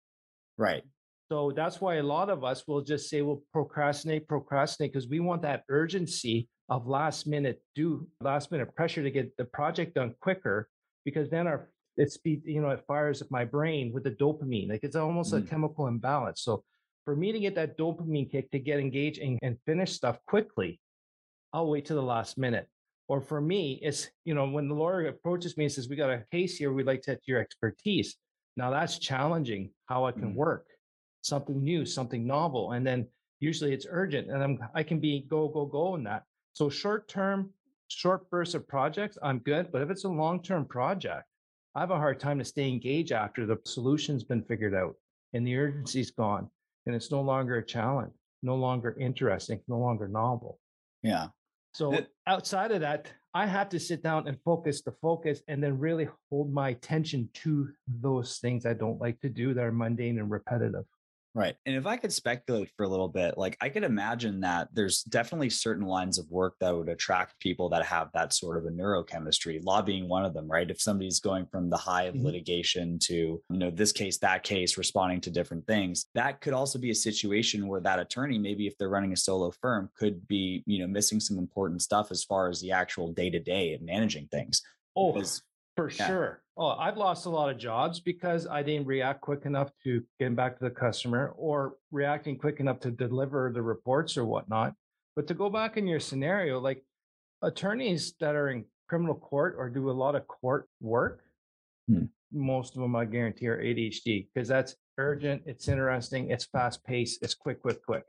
Right. 0.57 0.83
So 1.31 1.51
that's 1.55 1.81
why 1.81 1.95
a 1.95 2.03
lot 2.03 2.29
of 2.29 2.43
us 2.43 2.67
will 2.67 2.81
just 2.81 3.09
say, 3.09 3.21
well, 3.21 3.41
procrastinate, 3.51 4.27
procrastinate, 4.27 4.93
because 4.93 5.09
we 5.09 5.19
want 5.19 5.41
that 5.41 5.63
urgency 5.69 6.47
of 6.69 6.87
last 6.87 7.27
minute 7.27 7.61
do 7.75 8.07
last 8.21 8.51
minute 8.51 8.73
pressure 8.75 9.03
to 9.03 9.11
get 9.11 9.35
the 9.37 9.45
project 9.45 9.95
done 9.95 10.15
quicker, 10.21 10.69
because 11.03 11.29
then 11.29 11.45
our 11.47 11.69
it's 11.97 12.17
you 12.23 12.61
know 12.61 12.69
it 12.69 12.83
fires 12.87 13.21
up 13.21 13.29
my 13.31 13.45
brain 13.45 13.91
with 13.93 14.03
the 14.03 14.11
dopamine. 14.11 14.69
Like 14.69 14.83
it's 14.83 14.95
almost 14.95 15.33
mm. 15.33 15.39
a 15.39 15.41
chemical 15.41 15.87
imbalance. 15.87 16.41
So 16.41 16.63
for 17.05 17.15
me 17.15 17.31
to 17.31 17.39
get 17.39 17.55
that 17.55 17.77
dopamine 17.77 18.31
kick 18.31 18.51
to 18.51 18.59
get 18.59 18.79
engaged 18.79 19.19
and, 19.19 19.39
and 19.41 19.57
finish 19.65 19.93
stuff 19.93 20.17
quickly, 20.27 20.79
I'll 21.53 21.67
wait 21.67 21.85
to 21.85 21.93
the 21.93 22.01
last 22.01 22.37
minute. 22.37 22.67
Or 23.07 23.21
for 23.21 23.39
me, 23.39 23.79
it's, 23.83 24.09
you 24.23 24.33
know, 24.33 24.49
when 24.49 24.67
the 24.67 24.73
lawyer 24.73 25.07
approaches 25.07 25.57
me 25.57 25.65
and 25.65 25.73
says, 25.73 25.87
We 25.87 25.95
got 25.95 26.09
a 26.09 26.23
case 26.31 26.57
here, 26.57 26.73
we'd 26.73 26.87
like 26.87 27.01
to 27.03 27.11
have 27.11 27.19
your 27.25 27.39
expertise. 27.39 28.15
Now 28.57 28.71
that's 28.71 28.99
challenging 28.99 29.71
how 29.87 30.05
I 30.05 30.11
can 30.11 30.33
mm. 30.33 30.35
work, 30.35 30.65
something 31.21 31.63
new, 31.63 31.85
something 31.85 32.25
novel. 32.25 32.71
And 32.71 32.85
then 32.85 33.07
usually 33.39 33.73
it's 33.73 33.85
urgent 33.89 34.29
and 34.29 34.41
I'm 34.41 34.59
I 34.73 34.83
can 34.83 34.99
be 34.99 35.25
go, 35.29 35.47
go, 35.47 35.65
go 35.65 35.95
in 35.95 36.03
that. 36.05 36.23
So 36.53 36.69
short 36.69 37.07
term, 37.07 37.51
short 37.89 38.29
bursts 38.29 38.55
of 38.55 38.67
projects, 38.67 39.17
I'm 39.21 39.39
good. 39.39 39.71
But 39.71 39.81
if 39.81 39.89
it's 39.89 40.05
a 40.05 40.09
long-term 40.09 40.65
project, 40.65 41.25
I 41.75 41.81
have 41.81 41.91
a 41.91 41.97
hard 41.97 42.19
time 42.19 42.39
to 42.39 42.45
stay 42.45 42.69
engaged 42.69 43.11
after 43.11 43.45
the 43.45 43.57
solution's 43.65 44.23
been 44.23 44.43
figured 44.43 44.73
out 44.73 44.95
and 45.33 45.45
the 45.45 45.57
urgency's 45.57 46.11
gone 46.11 46.49
and 46.85 46.95
it's 46.95 47.11
no 47.11 47.21
longer 47.21 47.57
a 47.57 47.65
challenge, 47.65 48.13
no 48.43 48.55
longer 48.55 48.95
interesting, 48.99 49.59
no 49.67 49.77
longer 49.77 50.07
novel. 50.07 50.59
Yeah. 51.05 51.27
So 51.73 51.97
outside 52.25 52.71
of 52.71 52.81
that, 52.81 53.07
I 53.33 53.45
have 53.45 53.67
to 53.69 53.79
sit 53.79 54.01
down 54.01 54.27
and 54.27 54.37
focus 54.45 54.81
the 54.81 54.93
focus 55.01 55.41
and 55.49 55.61
then 55.61 55.77
really 55.77 56.07
hold 56.29 56.53
my 56.53 56.69
attention 56.69 57.29
to 57.43 57.69
those 58.01 58.39
things 58.39 58.65
I 58.65 58.73
don't 58.73 58.99
like 58.99 59.19
to 59.21 59.29
do 59.29 59.53
that 59.53 59.61
are 59.61 59.73
mundane 59.73 60.19
and 60.19 60.31
repetitive. 60.31 60.85
Right. 61.35 61.57
And 61.65 61.75
if 61.75 61.85
I 61.85 61.97
could 61.97 62.13
speculate 62.13 62.71
for 62.77 62.83
a 62.85 62.87
little 62.87 63.09
bit, 63.09 63.37
like 63.37 63.57
I 63.59 63.67
could 63.67 63.83
imagine 63.83 64.39
that 64.39 64.69
there's 64.71 65.03
definitely 65.03 65.49
certain 65.49 65.85
lines 65.85 66.17
of 66.17 66.31
work 66.31 66.55
that 66.61 66.73
would 66.73 66.87
attract 66.87 67.37
people 67.41 67.67
that 67.69 67.85
have 67.85 68.09
that 68.13 68.33
sort 68.33 68.57
of 68.57 68.65
a 68.65 68.69
neurochemistry, 68.69 69.61
law 69.61 69.81
being 69.81 70.07
one 70.07 70.23
of 70.23 70.33
them, 70.33 70.49
right? 70.49 70.71
If 70.71 70.79
somebody's 70.79 71.19
going 71.19 71.45
from 71.47 71.69
the 71.69 71.75
high 71.75 72.03
of 72.03 72.15
mm-hmm. 72.15 72.25
litigation 72.25 72.97
to, 72.99 73.13
you 73.13 73.41
know, 73.49 73.69
this 73.69 73.91
case, 73.91 74.17
that 74.19 74.43
case, 74.43 74.77
responding 74.77 75.19
to 75.21 75.29
different 75.29 75.67
things, 75.67 76.05
that 76.15 76.39
could 76.39 76.53
also 76.53 76.79
be 76.79 76.91
a 76.91 76.95
situation 76.95 77.67
where 77.67 77.81
that 77.81 77.99
attorney, 77.99 78.39
maybe 78.39 78.65
if 78.65 78.77
they're 78.77 78.87
running 78.87 79.11
a 79.11 79.17
solo 79.17 79.51
firm, 79.61 79.89
could 79.97 80.25
be, 80.29 80.63
you 80.65 80.79
know, 80.79 80.87
missing 80.87 81.19
some 81.19 81.37
important 81.37 81.81
stuff 81.81 82.11
as 82.11 82.23
far 82.23 82.47
as 82.47 82.61
the 82.61 82.71
actual 82.71 83.11
day 83.11 83.29
to 83.29 83.41
day 83.41 83.73
of 83.73 83.81
managing 83.81 84.27
things. 84.27 84.61
Oh, 84.95 85.11
because 85.11 85.41
for 85.75 85.89
yeah. 85.89 86.07
sure. 86.07 86.41
Oh, 86.57 86.69
I've 86.69 86.95
lost 86.95 87.25
a 87.25 87.29
lot 87.29 87.49
of 87.49 87.57
jobs 87.57 87.99
because 87.99 88.47
I 88.47 88.63
didn't 88.63 88.87
react 88.87 89.19
quick 89.19 89.45
enough 89.45 89.71
to 89.83 90.01
getting 90.19 90.35
back 90.35 90.57
to 90.57 90.63
the 90.63 90.69
customer 90.69 91.33
or 91.37 91.75
reacting 91.91 92.37
quick 92.37 92.61
enough 92.61 92.79
to 92.81 92.91
deliver 92.91 93.51
the 93.53 93.61
reports 93.61 94.15
or 94.15 94.23
whatnot. 94.23 94.73
But 95.17 95.27
to 95.27 95.33
go 95.33 95.49
back 95.49 95.75
in 95.75 95.85
your 95.85 95.99
scenario, 95.99 96.59
like 96.59 96.81
attorneys 97.41 98.13
that 98.21 98.35
are 98.35 98.49
in 98.49 98.63
criminal 98.87 99.15
court 99.15 99.55
or 99.57 99.69
do 99.69 99.89
a 99.89 99.91
lot 99.91 100.15
of 100.15 100.27
court 100.27 100.69
work, 100.79 101.23
hmm. 101.89 102.05
most 102.31 102.75
of 102.75 102.81
them 102.81 102.95
I 102.95 103.03
guarantee 103.03 103.47
are 103.47 103.61
ADHD 103.61 104.27
because 104.33 104.47
that's 104.47 104.75
urgent, 104.97 105.43
it's 105.45 105.67
interesting, 105.67 106.31
it's 106.31 106.45
fast 106.45 106.85
paced, 106.85 107.21
it's 107.21 107.33
quick, 107.33 107.61
quick, 107.61 107.85
quick. 107.85 108.05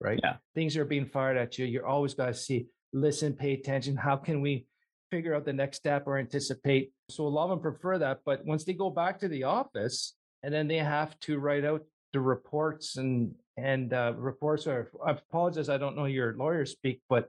Right? 0.00 0.20
Yeah. 0.22 0.36
Things 0.54 0.76
are 0.78 0.86
being 0.86 1.06
fired 1.06 1.36
at 1.36 1.58
you. 1.58 1.66
You're 1.66 1.86
always 1.86 2.14
got 2.14 2.26
to 2.26 2.34
see, 2.34 2.66
listen, 2.94 3.34
pay 3.34 3.52
attention. 3.52 3.94
How 3.94 4.16
can 4.16 4.40
we 4.40 4.66
figure 5.14 5.34
out 5.34 5.44
the 5.44 5.52
next 5.52 5.76
step 5.76 6.02
or 6.08 6.18
anticipate. 6.18 6.90
So 7.08 7.24
a 7.24 7.28
lot 7.28 7.44
of 7.44 7.50
them 7.50 7.60
prefer 7.60 7.98
that. 7.98 8.18
But 8.26 8.44
once 8.44 8.64
they 8.64 8.72
go 8.72 8.90
back 8.90 9.20
to 9.20 9.28
the 9.28 9.44
office 9.44 10.14
and 10.42 10.52
then 10.52 10.66
they 10.66 10.78
have 10.78 11.18
to 11.20 11.38
write 11.38 11.64
out 11.64 11.82
the 12.12 12.20
reports 12.20 12.96
and 12.96 13.32
and 13.56 13.92
uh, 13.92 14.12
reports 14.16 14.66
are 14.66 14.90
I 15.06 15.12
apologize, 15.12 15.68
I 15.68 15.78
don't 15.78 15.96
know 15.96 16.06
your 16.06 16.34
lawyer 16.36 16.66
speak, 16.66 17.00
but 17.08 17.28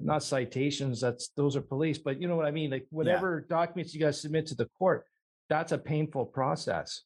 not 0.00 0.22
citations. 0.22 1.00
That's 1.00 1.30
those 1.36 1.56
are 1.56 1.60
police, 1.60 1.98
but 1.98 2.20
you 2.20 2.28
know 2.28 2.36
what 2.36 2.46
I 2.46 2.52
mean. 2.52 2.70
Like 2.70 2.86
whatever 2.90 3.30
yeah. 3.42 3.56
documents 3.56 3.92
you 3.92 4.00
guys 4.00 4.20
submit 4.20 4.46
to 4.46 4.54
the 4.54 4.70
court, 4.78 5.04
that's 5.50 5.72
a 5.72 5.78
painful 5.78 6.26
process, 6.26 7.02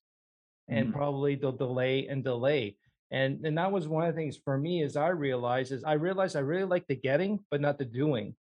and 0.69 0.89
mm-hmm. 0.89 0.99
probably 0.99 1.37
they'll 1.37 1.61
delay 1.67 2.07
and 2.11 2.23
delay. 2.23 2.77
And 3.11 3.47
and 3.47 3.57
that 3.57 3.73
was 3.73 3.89
one 3.89 4.07
of 4.07 4.15
the 4.15 4.21
things 4.21 4.39
for 4.45 4.59
me 4.59 4.83
is 4.83 4.97
I 4.97 5.09
realized 5.09 5.73
is 5.73 5.85
I 5.85 5.95
realized 5.95 6.37
I 6.37 6.41
really 6.41 6.71
like 6.75 6.87
the 6.87 6.97
getting, 6.97 7.39
but 7.51 7.63
not 7.63 7.79
the 7.79 7.87
doing. 7.87 8.35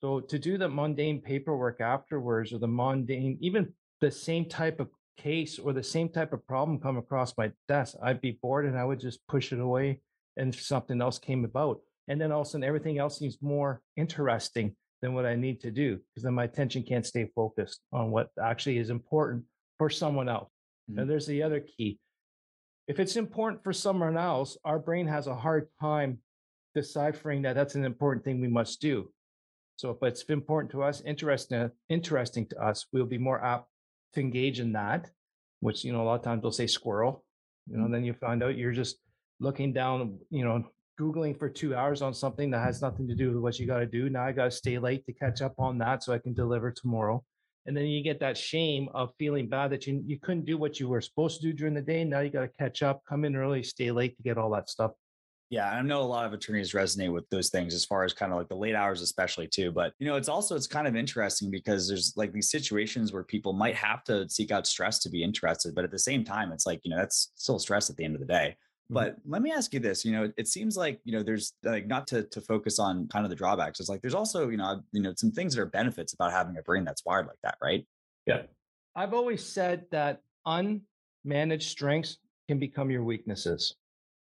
So 0.00 0.20
to 0.20 0.38
do 0.38 0.58
the 0.58 0.68
mundane 0.68 1.20
paperwork 1.20 1.80
afterwards 1.80 2.52
or 2.52 2.58
the 2.58 2.68
mundane, 2.68 3.38
even 3.40 3.72
the 4.00 4.10
same 4.10 4.44
type 4.44 4.78
of 4.80 4.88
case 5.16 5.58
or 5.58 5.72
the 5.72 5.82
same 5.82 6.08
type 6.08 6.32
of 6.32 6.46
problem 6.46 6.78
come 6.78 6.96
across 6.96 7.36
my 7.36 7.50
desk, 7.66 7.96
I'd 8.02 8.20
be 8.20 8.38
bored 8.40 8.66
and 8.66 8.78
I 8.78 8.84
would 8.84 9.00
just 9.00 9.26
push 9.26 9.52
it 9.52 9.58
away 9.58 10.00
and 10.36 10.54
something 10.54 11.02
else 11.02 11.18
came 11.18 11.44
about. 11.44 11.80
And 12.06 12.20
then 12.20 12.30
all 12.30 12.42
of 12.42 12.46
a 12.46 12.50
sudden 12.50 12.64
everything 12.64 12.98
else 12.98 13.18
seems 13.18 13.38
more 13.42 13.82
interesting 13.96 14.76
than 15.02 15.14
what 15.14 15.26
I 15.26 15.34
need 15.34 15.60
to 15.62 15.70
do 15.70 15.96
because 15.96 16.22
then 16.22 16.34
my 16.34 16.44
attention 16.44 16.82
can't 16.82 17.06
stay 17.06 17.30
focused 17.34 17.80
on 17.92 18.10
what 18.10 18.28
actually 18.40 18.78
is 18.78 18.90
important 18.90 19.44
for 19.78 19.90
someone 19.90 20.28
else. 20.28 20.50
Mm-hmm. 20.90 21.00
And 21.00 21.10
there's 21.10 21.26
the 21.26 21.42
other 21.42 21.60
key. 21.60 21.98
If 22.86 23.00
it's 23.00 23.16
important 23.16 23.62
for 23.62 23.72
someone 23.72 24.16
else, 24.16 24.56
our 24.64 24.78
brain 24.78 25.06
has 25.08 25.26
a 25.26 25.34
hard 25.34 25.68
time 25.80 26.18
deciphering 26.74 27.42
that 27.42 27.54
that's 27.54 27.74
an 27.74 27.84
important 27.84 28.24
thing 28.24 28.40
we 28.40 28.48
must 28.48 28.80
do. 28.80 29.10
So 29.78 29.90
if 29.90 29.98
it's 30.02 30.24
important 30.24 30.72
to 30.72 30.82
us, 30.82 31.02
interesting, 31.06 31.70
interesting 31.88 32.46
to 32.48 32.60
us, 32.60 32.86
we'll 32.92 33.06
be 33.06 33.16
more 33.16 33.42
apt 33.44 33.68
to 34.14 34.20
engage 34.20 34.58
in 34.58 34.72
that, 34.72 35.08
which, 35.60 35.84
you 35.84 35.92
know, 35.92 36.02
a 36.02 36.04
lot 36.04 36.16
of 36.16 36.22
times 36.22 36.42
they'll 36.42 36.50
say 36.50 36.66
squirrel, 36.66 37.24
you 37.70 37.76
know, 37.76 37.84
mm-hmm. 37.84 37.92
then 37.92 38.04
you 38.04 38.12
find 38.12 38.42
out 38.42 38.58
you're 38.58 38.72
just 38.72 38.96
looking 39.38 39.72
down, 39.72 40.18
you 40.30 40.44
know, 40.44 40.64
Googling 41.00 41.38
for 41.38 41.48
two 41.48 41.76
hours 41.76 42.02
on 42.02 42.12
something 42.12 42.50
that 42.50 42.64
has 42.64 42.82
nothing 42.82 43.06
to 43.06 43.14
do 43.14 43.32
with 43.32 43.40
what 43.40 43.60
you 43.60 43.68
got 43.68 43.78
to 43.78 43.86
do. 43.86 44.10
Now 44.10 44.24
I 44.24 44.32
got 44.32 44.46
to 44.46 44.50
stay 44.50 44.80
late 44.80 45.06
to 45.06 45.12
catch 45.12 45.42
up 45.42 45.54
on 45.58 45.78
that 45.78 46.02
so 46.02 46.12
I 46.12 46.18
can 46.18 46.34
deliver 46.34 46.72
tomorrow. 46.72 47.22
And 47.66 47.76
then 47.76 47.84
you 47.84 48.02
get 48.02 48.18
that 48.18 48.36
shame 48.36 48.88
of 48.94 49.14
feeling 49.16 49.48
bad 49.48 49.70
that 49.70 49.86
you, 49.86 50.02
you 50.04 50.18
couldn't 50.18 50.44
do 50.44 50.58
what 50.58 50.80
you 50.80 50.88
were 50.88 51.00
supposed 51.00 51.40
to 51.40 51.46
do 51.46 51.52
during 51.52 51.74
the 51.74 51.82
day. 51.82 52.02
Now 52.02 52.18
you 52.18 52.30
got 52.30 52.40
to 52.40 52.48
catch 52.48 52.82
up, 52.82 53.02
come 53.08 53.24
in 53.24 53.36
early, 53.36 53.62
stay 53.62 53.92
late 53.92 54.16
to 54.16 54.24
get 54.24 54.38
all 54.38 54.50
that 54.50 54.68
stuff 54.68 54.90
Yeah, 55.50 55.70
I 55.70 55.80
know 55.80 56.02
a 56.02 56.04
lot 56.04 56.26
of 56.26 56.34
attorneys 56.34 56.72
resonate 56.72 57.12
with 57.12 57.28
those 57.30 57.48
things 57.48 57.72
as 57.72 57.84
far 57.84 58.04
as 58.04 58.12
kind 58.12 58.32
of 58.32 58.38
like 58.38 58.48
the 58.48 58.56
late 58.56 58.74
hours, 58.74 59.00
especially 59.00 59.46
too. 59.46 59.72
But 59.72 59.94
you 59.98 60.06
know, 60.06 60.16
it's 60.16 60.28
also 60.28 60.54
it's 60.54 60.66
kind 60.66 60.86
of 60.86 60.94
interesting 60.94 61.50
because 61.50 61.88
there's 61.88 62.12
like 62.16 62.32
these 62.32 62.50
situations 62.50 63.12
where 63.12 63.24
people 63.24 63.54
might 63.54 63.74
have 63.74 64.04
to 64.04 64.28
seek 64.28 64.50
out 64.50 64.66
stress 64.66 64.98
to 65.00 65.08
be 65.08 65.22
interested, 65.22 65.74
but 65.74 65.84
at 65.84 65.90
the 65.90 65.98
same 65.98 66.22
time, 66.22 66.52
it's 66.52 66.66
like 66.66 66.80
you 66.84 66.90
know 66.90 66.98
that's 66.98 67.32
still 67.34 67.58
stress 67.58 67.88
at 67.88 67.96
the 67.96 68.04
end 68.04 68.14
of 68.14 68.20
the 68.20 68.26
day. 68.26 68.56
Mm-hmm. 68.90 68.94
But 68.94 69.16
let 69.26 69.40
me 69.40 69.50
ask 69.50 69.72
you 69.72 69.80
this, 69.80 70.04
you 70.04 70.12
know, 70.12 70.30
it 70.36 70.48
seems 70.48 70.76
like, 70.76 71.00
you 71.04 71.12
know, 71.12 71.22
there's 71.22 71.54
like 71.62 71.86
not 71.86 72.06
to 72.08 72.24
to 72.24 72.40
focus 72.42 72.78
on 72.78 73.08
kind 73.08 73.24
of 73.24 73.30
the 73.30 73.36
drawbacks. 73.36 73.80
It's 73.80 73.88
like 73.88 74.02
there's 74.02 74.14
also, 74.14 74.50
you 74.50 74.58
know, 74.58 74.82
you 74.92 75.00
know, 75.00 75.14
some 75.16 75.30
things 75.30 75.54
that 75.54 75.62
are 75.62 75.66
benefits 75.66 76.12
about 76.12 76.32
having 76.32 76.58
a 76.58 76.62
brain 76.62 76.84
that's 76.84 77.04
wired 77.06 77.26
like 77.26 77.40
that, 77.42 77.56
right? 77.62 77.86
Yeah. 78.26 78.42
I've 78.94 79.14
always 79.14 79.42
said 79.44 79.86
that 79.92 80.20
unmanaged 80.46 81.62
strengths 81.62 82.18
can 82.48 82.58
become 82.58 82.90
your 82.90 83.04
weaknesses. 83.04 83.74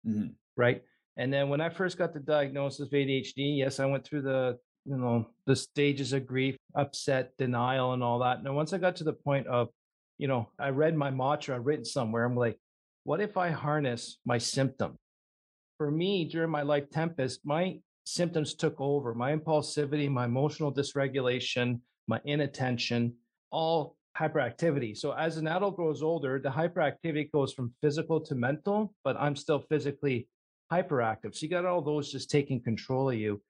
Mm-hmm. 0.07 0.27
Right. 0.55 0.83
And 1.17 1.31
then 1.31 1.49
when 1.49 1.61
I 1.61 1.69
first 1.69 1.97
got 1.97 2.13
the 2.13 2.19
diagnosis 2.19 2.79
of 2.79 2.89
ADHD, 2.89 3.57
yes, 3.57 3.79
I 3.79 3.85
went 3.85 4.05
through 4.05 4.21
the, 4.21 4.57
you 4.85 4.97
know, 4.97 5.27
the 5.45 5.55
stages 5.55 6.13
of 6.13 6.25
grief, 6.25 6.55
upset, 6.75 7.31
denial, 7.37 7.93
and 7.93 8.03
all 8.03 8.19
that. 8.19 8.39
And 8.39 8.55
once 8.55 8.73
I 8.73 8.77
got 8.77 8.95
to 8.97 9.03
the 9.03 9.13
point 9.13 9.47
of, 9.47 9.69
you 10.17 10.27
know, 10.27 10.49
I 10.59 10.69
read 10.69 10.95
my 10.95 11.09
mantra 11.09 11.59
written 11.59 11.85
somewhere. 11.85 12.25
I'm 12.25 12.35
like, 12.35 12.57
what 13.03 13.21
if 13.21 13.37
I 13.37 13.49
harness 13.49 14.19
my 14.25 14.37
symptom? 14.37 14.97
For 15.77 15.89
me, 15.89 16.25
during 16.25 16.51
my 16.51 16.61
life 16.61 16.89
tempest, 16.91 17.41
my 17.43 17.79
symptoms 18.05 18.53
took 18.53 18.75
over 18.79 19.13
my 19.13 19.35
impulsivity, 19.35 20.09
my 20.09 20.25
emotional 20.25 20.73
dysregulation, 20.73 21.81
my 22.07 22.21
inattention, 22.25 23.15
all 23.51 23.95
hyperactivity. 24.17 24.95
So 24.97 25.11
as 25.13 25.37
an 25.37 25.47
adult 25.47 25.75
grows 25.75 26.01
older, 26.01 26.39
the 26.39 26.49
hyperactivity 26.49 27.31
goes 27.31 27.53
from 27.53 27.73
physical 27.81 28.19
to 28.21 28.35
mental, 28.35 28.93
but 29.03 29.17
I'm 29.17 29.35
still 29.35 29.59
physically 29.69 30.27
hyperactive. 30.71 31.35
So 31.35 31.43
you 31.43 31.49
got 31.49 31.65
all 31.65 31.81
those 31.81 32.11
just 32.11 32.29
taking 32.29 32.61
control 32.61 33.09
of 33.09 33.15
you. 33.15 33.41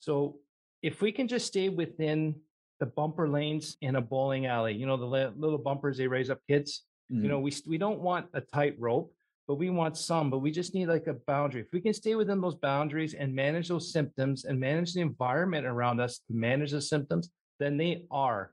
So 0.00 0.36
if 0.82 1.00
we 1.00 1.12
can 1.12 1.28
just 1.28 1.46
stay 1.46 1.68
within 1.68 2.34
the 2.80 2.86
bumper 2.86 3.28
lanes 3.28 3.76
in 3.80 3.96
a 3.96 4.00
bowling 4.00 4.46
alley, 4.46 4.74
you 4.74 4.86
know, 4.86 4.96
the 4.96 5.32
little 5.36 5.58
bumpers 5.58 5.98
they 5.98 6.06
raise 6.06 6.30
up 6.30 6.40
kids, 6.48 6.84
mm-hmm. 7.12 7.24
you 7.24 7.28
know, 7.28 7.40
we, 7.40 7.52
we 7.66 7.78
don't 7.78 8.00
want 8.00 8.26
a 8.34 8.40
tight 8.40 8.76
rope, 8.78 9.12
but 9.46 9.56
we 9.56 9.70
want 9.70 9.96
some, 9.96 10.30
but 10.30 10.38
we 10.38 10.50
just 10.50 10.74
need 10.74 10.86
like 10.86 11.06
a 11.06 11.14
boundary. 11.14 11.62
If 11.62 11.72
we 11.72 11.80
can 11.80 11.94
stay 11.94 12.14
within 12.14 12.40
those 12.40 12.54
boundaries 12.54 13.14
and 13.14 13.34
manage 13.34 13.68
those 13.68 13.92
symptoms 13.92 14.44
and 14.44 14.60
manage 14.60 14.94
the 14.94 15.00
environment 15.00 15.66
around 15.66 16.00
us 16.00 16.18
to 16.28 16.34
manage 16.34 16.72
the 16.72 16.80
symptoms, 16.80 17.30
then 17.58 17.76
they 17.76 18.04
are 18.10 18.52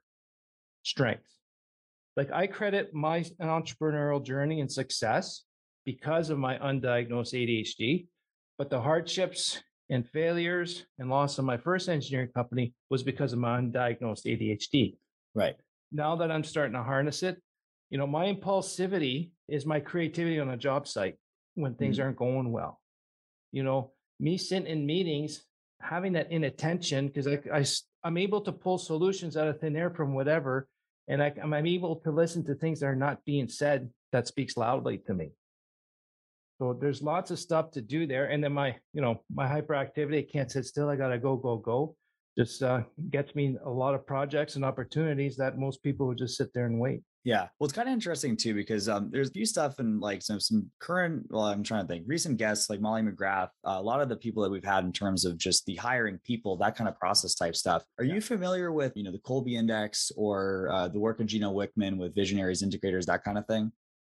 strengths. 0.83 1.31
Like 2.15 2.31
I 2.31 2.47
credit 2.47 2.93
my 2.93 3.23
entrepreneurial 3.41 4.23
journey 4.23 4.61
and 4.61 4.71
success 4.71 5.43
because 5.85 6.29
of 6.29 6.39
my 6.39 6.57
undiagnosed 6.57 7.33
ADHD, 7.33 8.07
but 8.57 8.69
the 8.69 8.81
hardships 8.81 9.61
and 9.89 10.07
failures 10.07 10.85
and 10.97 11.09
loss 11.09 11.37
of 11.37 11.45
my 11.45 11.57
first 11.57 11.89
engineering 11.89 12.29
company 12.33 12.73
was 12.89 13.03
because 13.03 13.33
of 13.33 13.39
my 13.39 13.59
undiagnosed 13.59 14.25
ADHD. 14.25 14.97
Right. 15.33 15.55
Now 15.91 16.15
that 16.17 16.31
I'm 16.31 16.43
starting 16.43 16.73
to 16.73 16.83
harness 16.83 17.23
it, 17.23 17.41
you 17.89 17.97
know, 17.97 18.07
my 18.07 18.33
impulsivity 18.33 19.29
is 19.47 19.65
my 19.65 19.79
creativity 19.79 20.39
on 20.39 20.49
a 20.49 20.57
job 20.57 20.87
site 20.87 21.17
when 21.53 21.75
things 21.75 21.97
mm-hmm. 21.97 22.05
aren't 22.05 22.17
going 22.17 22.51
well. 22.51 22.81
You 23.51 23.63
know, 23.63 23.91
me 24.19 24.37
sitting 24.37 24.67
in 24.67 24.85
meetings, 24.85 25.43
having 25.81 26.13
that 26.13 26.31
inattention 26.31 27.07
because 27.07 27.27
I, 27.27 27.39
I 27.53 27.65
I'm 28.03 28.17
able 28.17 28.41
to 28.41 28.51
pull 28.51 28.77
solutions 28.77 29.37
out 29.37 29.47
of 29.47 29.59
thin 29.59 29.75
air 29.75 29.91
from 29.91 30.13
whatever 30.13 30.67
and 31.07 31.21
I, 31.21 31.33
I'm 31.41 31.53
able 31.53 31.97
to 31.97 32.11
listen 32.11 32.43
to 32.45 32.55
things 32.55 32.79
that 32.79 32.87
are 32.87 32.95
not 32.95 33.23
being 33.25 33.47
said 33.47 33.89
that 34.11 34.27
speaks 34.27 34.57
loudly 34.57 34.97
to 35.05 35.13
me. 35.13 35.31
So 36.59 36.77
there's 36.79 37.01
lots 37.01 37.31
of 37.31 37.39
stuff 37.39 37.71
to 37.71 37.81
do 37.81 38.07
there. 38.07 38.27
And 38.27 38.43
then 38.43 38.53
my, 38.53 38.75
you 38.93 39.01
know, 39.01 39.21
my 39.33 39.45
hyperactivity, 39.45 40.19
I 40.19 40.27
can't 40.31 40.49
sit 40.49 40.65
still. 40.65 40.89
I 40.89 40.95
got 40.95 41.09
to 41.09 41.19
go, 41.19 41.35
go, 41.35 41.57
go. 41.57 41.95
Just 42.37 42.63
uh, 42.63 42.81
gets 43.11 43.33
me 43.33 43.57
a 43.65 43.69
lot 43.69 43.95
of 43.95 44.05
projects 44.05 44.55
and 44.55 44.65
opportunities 44.65 45.37
that 45.37 45.57
most 45.57 45.81
people 45.83 46.07
would 46.07 46.17
just 46.17 46.37
sit 46.37 46.53
there 46.53 46.65
and 46.65 46.79
wait. 46.79 47.01
Yeah. 47.23 47.47
Well, 47.57 47.65
it's 47.65 47.73
kind 47.73 47.87
of 47.87 47.93
interesting 47.93 48.37
too, 48.37 48.53
because 48.53 48.87
um, 48.87 49.09
there's 49.11 49.29
a 49.29 49.31
few 49.31 49.45
stuff 49.45 49.79
and 49.79 49.99
like 49.99 50.21
some, 50.21 50.39
some 50.39 50.69
current, 50.79 51.25
well, 51.29 51.45
I'm 51.45 51.63
trying 51.63 51.87
to 51.87 51.87
think, 51.87 52.03
recent 52.07 52.37
guests 52.37 52.69
like 52.69 52.81
Molly 52.81 53.01
McGrath, 53.01 53.49
uh, 53.65 53.77
a 53.77 53.81
lot 53.81 53.99
of 53.99 54.09
the 54.09 54.15
people 54.15 54.43
that 54.43 54.51
we've 54.51 54.63
had 54.63 54.83
in 54.83 54.91
terms 54.91 55.25
of 55.25 55.37
just 55.37 55.65
the 55.65 55.75
hiring 55.75 56.19
people, 56.23 56.55
that 56.57 56.75
kind 56.75 56.87
of 56.87 56.99
process 56.99 57.33
type 57.33 57.55
stuff. 57.55 57.83
Are 57.97 58.05
yeah. 58.05 58.15
you 58.15 58.21
familiar 58.21 58.71
with, 58.71 58.93
you 58.95 59.03
know, 59.03 59.11
the 59.11 59.17
Kolbe 59.19 59.53
Index 59.53 60.11
or 60.15 60.69
uh, 60.71 60.87
the 60.87 60.99
work 60.99 61.19
of 61.19 61.25
Gino 61.25 61.51
Wickman 61.51 61.97
with 61.97 62.13
visionaries, 62.13 62.61
integrators, 62.61 63.05
that 63.05 63.23
kind 63.23 63.37
of 63.37 63.47
thing? 63.47 63.71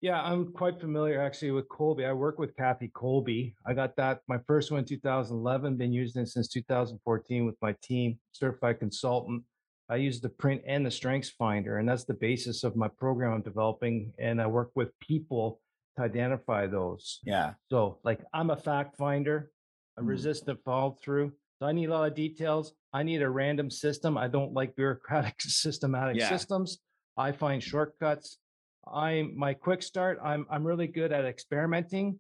Yeah, 0.03 0.21
I'm 0.21 0.53
quite 0.53 0.79
familiar 0.79 1.21
actually 1.21 1.53
with 1.53 1.69
Kolbe. 1.69 2.07
I 2.07 2.12
work 2.12 2.38
with 2.38 2.55
Kathy 2.57 2.88
Kolbe. 2.95 3.55
I 3.67 3.73
got 3.73 3.97
that 3.97 4.21
my 4.29 4.38
first 4.47 4.71
one 4.71 4.81
in 4.81 4.85
2011, 4.85 5.76
been 5.76 5.93
using 5.93 6.23
it 6.23 6.29
since 6.29 6.49
2014 6.49 7.47
with 7.47 7.57
my 7.62 7.75
team, 7.83 8.19
certified 8.33 8.79
consultant. 8.79 9.43
I 9.88 9.97
use 9.97 10.21
the 10.21 10.29
print 10.29 10.62
and 10.67 10.85
the 10.85 10.91
strengths 10.91 11.31
finder, 11.31 11.79
and 11.79 11.88
that's 11.88 12.05
the 12.05 12.15
basis 12.15 12.65
of 12.65 12.76
my 12.76 12.88
program 12.88 13.33
I'm 13.33 13.43
developing. 13.43 14.12
And 14.19 14.43
I 14.43 14.47
work 14.47 14.71
with 14.75 14.91
people 15.00 15.61
to 15.97 16.03
identify 16.03 16.67
those. 16.67 17.21
Yeah. 17.25 17.55
So, 17.71 17.99
like, 18.05 18.21
I'm 18.35 18.50
a 18.50 18.57
fact 18.57 18.97
finder, 18.97 19.50
a 19.97 20.03
mm. 20.03 20.09
resistant 20.09 20.59
follow 20.65 20.97
through. 21.00 21.33
So, 21.61 21.67
I 21.67 21.73
need 21.73 21.88
a 21.88 21.93
lot 21.93 22.09
of 22.09 22.15
details. 22.15 22.75
I 22.93 23.03
need 23.03 23.23
a 23.23 23.31
random 23.31 23.71
system. 23.71 24.19
I 24.19 24.29
don't 24.29 24.53
like 24.53 24.75
bureaucratic, 24.75 25.37
systematic 25.41 26.17
yeah. 26.17 26.29
systems. 26.29 26.79
I 27.17 27.33
find 27.33 27.62
shortcuts. 27.62 28.38
I'm 28.93 29.37
my 29.37 29.55
quick 29.55 29.83
start. 29.83 30.19
I'm 30.23 30.47
I'm 30.50 30.64
really 30.64 30.87
good 30.87 31.12
at 31.12 31.25
experimenting, 31.25 32.19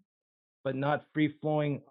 but 0.64 0.74
not 0.74 1.04
free 1.12 1.28
flowing, 1.28 1.82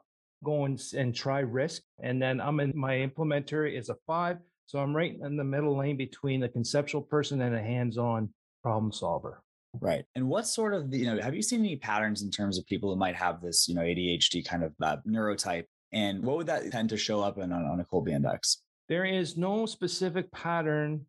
going 0.43 0.79
and 0.95 1.13
try 1.13 1.39
risk. 1.39 1.81
And 2.01 2.21
then 2.21 2.41
I'm 2.41 2.59
in 2.59 2.73
my 2.75 2.95
implementer 2.95 3.71
is 3.71 3.89
a 3.89 3.95
five. 4.07 4.37
So 4.67 4.79
I'm 4.79 4.95
right 4.95 5.15
in 5.21 5.37
the 5.37 5.43
middle 5.43 5.77
lane 5.77 5.97
between 5.97 6.39
the 6.39 6.49
conceptual 6.49 7.01
person 7.01 7.41
and 7.41 7.55
a 7.55 7.61
hands-on 7.61 8.29
problem 8.63 8.91
solver. 8.91 9.43
Right. 9.79 10.05
And 10.15 10.27
what 10.27 10.47
sort 10.47 10.73
of, 10.73 10.93
you 10.93 11.05
know, 11.05 11.21
have 11.21 11.35
you 11.35 11.41
seen 11.41 11.59
any 11.59 11.75
patterns 11.75 12.23
in 12.23 12.31
terms 12.31 12.57
of 12.57 12.65
people 12.65 12.89
who 12.89 12.95
might 12.95 13.15
have 13.15 13.41
this, 13.41 13.67
you 13.67 13.75
know, 13.75 13.81
ADHD 13.81 14.45
kind 14.45 14.63
of 14.63 14.73
uh, 14.81 14.97
neurotype? 15.07 15.65
And 15.91 16.23
what 16.23 16.37
would 16.37 16.47
that 16.47 16.71
tend 16.71 16.89
to 16.89 16.97
show 16.97 17.21
up 17.21 17.37
in 17.37 17.51
on, 17.51 17.65
on 17.65 17.79
a 17.79 17.85
Kolbe 17.85 18.09
index? 18.09 18.61
There 18.89 19.05
is 19.05 19.37
no 19.37 19.65
specific 19.65 20.31
pattern, 20.31 21.05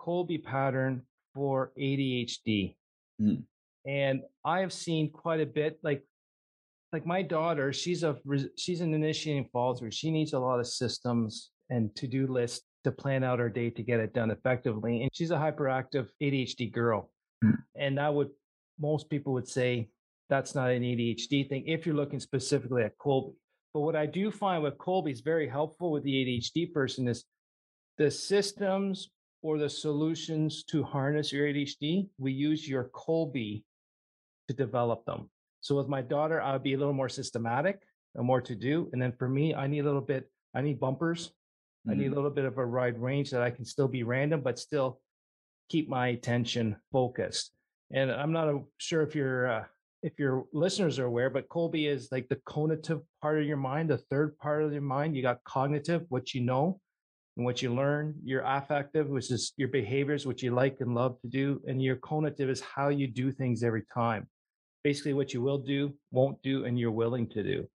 Kolbe 0.00 0.42
pattern 0.42 1.02
for 1.34 1.72
ADHD. 1.78 2.74
Mm. 3.20 3.42
And 3.86 4.22
I 4.44 4.60
have 4.60 4.72
seen 4.72 5.10
quite 5.10 5.40
a 5.40 5.46
bit, 5.46 5.78
like, 5.82 6.02
like 6.92 7.06
my 7.06 7.22
daughter, 7.22 7.72
she's 7.72 8.02
a 8.02 8.16
she's 8.56 8.80
an 8.80 8.94
initiating 8.94 9.48
through. 9.52 9.90
She 9.90 10.10
needs 10.10 10.32
a 10.32 10.38
lot 10.38 10.58
of 10.58 10.66
systems 10.66 11.50
and 11.70 11.94
to 11.96 12.06
do 12.06 12.26
lists 12.26 12.64
to 12.84 12.92
plan 12.92 13.24
out 13.24 13.38
her 13.38 13.50
day 13.50 13.70
to 13.70 13.82
get 13.82 14.00
it 14.00 14.14
done 14.14 14.30
effectively. 14.30 15.02
And 15.02 15.10
she's 15.12 15.30
a 15.30 15.36
hyperactive 15.36 16.08
ADHD 16.22 16.72
girl. 16.72 17.10
Mm. 17.44 17.58
And 17.76 17.98
that 17.98 18.12
would, 18.14 18.30
most 18.80 19.10
people 19.10 19.32
would 19.34 19.48
say 19.48 19.90
that's 20.30 20.54
not 20.54 20.70
an 20.70 20.82
ADHD 20.82 21.48
thing 21.48 21.66
if 21.66 21.86
you're 21.86 21.94
looking 21.94 22.20
specifically 22.20 22.82
at 22.82 22.96
Kolbe. 22.98 23.34
But 23.74 23.80
what 23.80 23.96
I 23.96 24.06
do 24.06 24.30
find 24.30 24.62
with 24.62 24.78
Kolbe 24.78 25.10
is 25.10 25.20
very 25.20 25.48
helpful 25.48 25.90
with 25.92 26.02
the 26.04 26.12
ADHD 26.12 26.72
person 26.72 27.08
is 27.08 27.24
the 27.98 28.10
systems 28.10 29.10
or 29.42 29.58
the 29.58 29.68
solutions 29.68 30.64
to 30.64 30.82
harness 30.82 31.32
your 31.32 31.46
ADHD, 31.46 32.08
we 32.18 32.32
use 32.32 32.68
your 32.68 32.84
Kolbe 32.84 33.62
to 34.48 34.54
develop 34.54 35.04
them. 35.04 35.30
So 35.60 35.76
with 35.76 35.88
my 35.88 36.02
daughter, 36.02 36.40
I 36.40 36.52
would 36.52 36.62
be 36.62 36.74
a 36.74 36.78
little 36.78 36.92
more 36.92 37.08
systematic 37.08 37.82
and 38.14 38.26
more 38.26 38.40
to 38.40 38.54
do. 38.54 38.88
And 38.92 39.00
then 39.00 39.12
for 39.12 39.28
me, 39.28 39.54
I 39.54 39.66
need 39.66 39.80
a 39.80 39.84
little 39.84 40.00
bit, 40.00 40.30
I 40.54 40.60
need 40.62 40.80
bumpers 40.80 41.32
Mm-hmm. 41.86 41.90
I 41.90 41.94
need 41.94 42.04
a 42.04 42.06
mm-hmm. 42.08 42.16
little 42.16 42.30
bit 42.30 42.44
of 42.44 42.58
a 42.58 42.66
wide 42.66 42.98
range 43.00 43.30
that 43.30 43.42
I 43.42 43.50
can 43.50 43.64
still 43.64 43.88
be 43.88 44.02
random, 44.02 44.40
but 44.40 44.58
still 44.58 45.00
keep 45.68 45.88
my 45.88 46.08
attention 46.08 46.76
focused. 46.92 47.52
And 47.92 48.10
I'm 48.10 48.32
not 48.32 48.48
a, 48.48 48.60
sure 48.78 49.02
if 49.02 49.14
your 49.14 49.50
uh, 49.50 49.64
if 50.02 50.18
your 50.18 50.44
listeners 50.52 50.98
are 50.98 51.06
aware, 51.06 51.30
but 51.30 51.48
Kolbe 51.48 51.88
is 51.88 52.08
like 52.12 52.28
the 52.28 52.36
conative 52.36 53.02
part 53.20 53.40
of 53.40 53.46
your 53.46 53.56
mind, 53.56 53.90
the 53.90 53.98
third 53.98 54.38
part 54.38 54.62
of 54.62 54.72
your 54.72 54.82
mind. 54.82 55.16
You 55.16 55.22
got 55.22 55.42
cognitive, 55.44 56.04
what 56.08 56.34
you 56.34 56.42
know 56.42 56.80
and 57.38 57.46
what 57.46 57.62
you 57.62 57.72
learn. 57.72 58.14
Your 58.22 58.42
affective, 58.44 59.08
which 59.08 59.30
is 59.30 59.52
your 59.56 59.68
behaviors, 59.68 60.26
what 60.26 60.42
you 60.42 60.50
like 60.50 60.78
and 60.80 60.94
love 60.94 61.18
to 61.22 61.28
do, 61.28 61.62
and 61.66 61.80
your 61.80 61.96
conative 61.96 62.50
is 62.50 62.60
how 62.60 62.88
you 62.88 63.06
do 63.06 63.32
things 63.32 63.62
every 63.62 63.84
time. 63.94 64.28
Basically, 64.84 65.14
what 65.14 65.32
you 65.32 65.40
will 65.40 65.58
do, 65.58 65.94
won't 66.10 66.42
do, 66.42 66.64
and 66.64 66.78
you're 66.78 66.90
willing 66.90 67.28
to 67.28 67.42
do. 67.42 67.68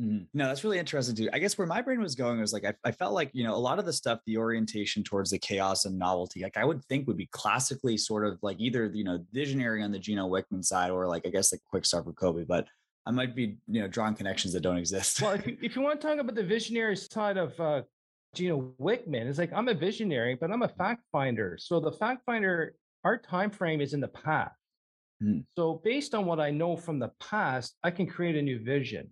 Mm-hmm. 0.00 0.24
No, 0.32 0.46
that's 0.46 0.62
really 0.62 0.78
interesting 0.78 1.16
too. 1.16 1.28
I 1.32 1.40
guess 1.40 1.58
where 1.58 1.66
my 1.66 1.82
brain 1.82 2.00
was 2.00 2.14
going 2.14 2.38
was 2.38 2.52
like 2.52 2.64
I, 2.64 2.74
I, 2.84 2.92
felt 2.92 3.14
like 3.14 3.30
you 3.32 3.42
know 3.42 3.54
a 3.54 3.56
lot 3.56 3.80
of 3.80 3.84
the 3.84 3.92
stuff, 3.92 4.20
the 4.26 4.36
orientation 4.36 5.02
towards 5.02 5.30
the 5.30 5.40
chaos 5.40 5.86
and 5.86 5.98
novelty, 5.98 6.42
like 6.42 6.56
I 6.56 6.64
would 6.64 6.84
think 6.84 7.08
would 7.08 7.16
be 7.16 7.28
classically 7.32 7.96
sort 7.96 8.24
of 8.24 8.38
like 8.40 8.60
either 8.60 8.86
you 8.86 9.02
know 9.02 9.24
visionary 9.32 9.82
on 9.82 9.90
the 9.90 9.98
Gino 9.98 10.28
Wickman 10.28 10.64
side 10.64 10.92
or 10.92 11.08
like 11.08 11.26
I 11.26 11.30
guess 11.30 11.52
like 11.52 11.62
quick 11.68 11.84
start 11.84 12.04
for 12.04 12.12
Kolbe, 12.12 12.46
but 12.46 12.68
I 13.06 13.10
might 13.10 13.34
be 13.34 13.58
you 13.66 13.80
know 13.80 13.88
drawing 13.88 14.14
connections 14.14 14.54
that 14.54 14.60
don't 14.60 14.78
exist. 14.78 15.20
well, 15.20 15.32
if 15.32 15.46
you, 15.48 15.56
if 15.62 15.74
you 15.74 15.82
want 15.82 16.00
to 16.00 16.06
talk 16.06 16.18
about 16.18 16.36
the 16.36 16.44
visionary 16.44 16.96
side 16.96 17.36
of 17.36 17.58
uh, 17.58 17.82
Gino 18.34 18.72
Wickman, 18.80 19.26
is 19.26 19.38
like 19.38 19.52
I'm 19.52 19.68
a 19.68 19.74
visionary, 19.74 20.36
but 20.40 20.50
I'm 20.50 20.62
a 20.62 20.68
fact 20.68 21.02
finder. 21.10 21.56
So 21.60 21.80
the 21.80 21.92
fact 21.92 22.22
finder, 22.26 22.74
our 23.04 23.18
time 23.18 23.50
frame 23.50 23.80
is 23.80 23.94
in 23.94 24.00
the 24.00 24.08
past. 24.08 24.54
Mm. 25.22 25.44
So 25.56 25.80
based 25.84 26.14
on 26.14 26.26
what 26.26 26.40
I 26.40 26.50
know 26.50 26.76
from 26.76 26.98
the 26.98 27.10
past, 27.20 27.76
I 27.82 27.90
can 27.90 28.06
create 28.06 28.36
a 28.36 28.42
new 28.42 28.62
vision. 28.62 29.08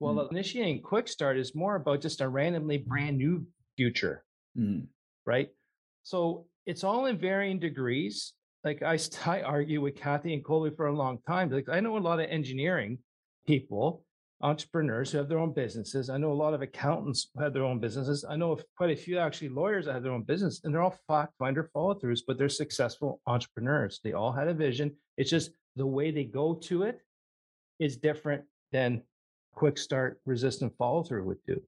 Well, 0.00 0.14
mm. 0.14 0.30
initiating 0.30 0.82
quick 0.82 1.08
start 1.08 1.38
is 1.38 1.54
more 1.54 1.76
about 1.76 2.00
just 2.00 2.20
a 2.20 2.28
randomly 2.28 2.78
brand 2.78 3.18
new 3.18 3.46
future, 3.76 4.24
mm. 4.56 4.86
right? 5.26 5.48
So 6.04 6.46
it's 6.66 6.84
all 6.84 7.06
in 7.06 7.18
varying 7.18 7.58
degrees. 7.58 8.34
Like 8.64 8.82
I, 8.82 8.98
I 9.26 9.42
argue 9.42 9.80
with 9.80 9.96
Kathy 9.96 10.34
and 10.34 10.44
Kolbe 10.44 10.76
for 10.76 10.86
a 10.86 10.96
long 10.96 11.18
time. 11.26 11.50
Like 11.50 11.68
I 11.68 11.80
know 11.80 11.96
a 11.96 11.98
lot 11.98 12.20
of 12.20 12.26
engineering 12.30 12.98
people 13.46 14.04
entrepreneurs 14.40 15.10
who 15.10 15.18
have 15.18 15.28
their 15.28 15.38
own 15.38 15.52
businesses. 15.52 16.10
I 16.10 16.18
know 16.18 16.32
a 16.32 16.34
lot 16.34 16.54
of 16.54 16.62
accountants 16.62 17.30
who 17.34 17.42
have 17.42 17.52
their 17.52 17.64
own 17.64 17.80
businesses. 17.80 18.24
I 18.28 18.36
know 18.36 18.58
quite 18.76 18.90
a 18.90 18.96
few 18.96 19.18
actually 19.18 19.48
lawyers 19.48 19.86
that 19.86 19.94
have 19.94 20.02
their 20.02 20.12
own 20.12 20.22
business, 20.22 20.60
and 20.62 20.72
they're 20.72 20.82
all 20.82 20.96
fact 21.08 21.32
finder 21.38 21.70
follow 21.72 21.94
throughs, 21.94 22.20
but 22.26 22.38
they're 22.38 22.48
successful 22.48 23.20
entrepreneurs. 23.26 24.00
They 24.04 24.12
all 24.12 24.32
had 24.32 24.48
a 24.48 24.54
vision. 24.54 24.94
It's 25.16 25.30
just 25.30 25.50
the 25.76 25.86
way 25.86 26.10
they 26.10 26.24
go 26.24 26.54
to 26.54 26.84
it 26.84 27.00
is 27.78 27.96
different 27.96 28.44
than 28.72 29.02
quick 29.54 29.78
start 29.78 30.20
resistant 30.24 30.72
follow 30.78 31.02
through 31.02 31.24
would 31.24 31.42
do. 31.46 31.60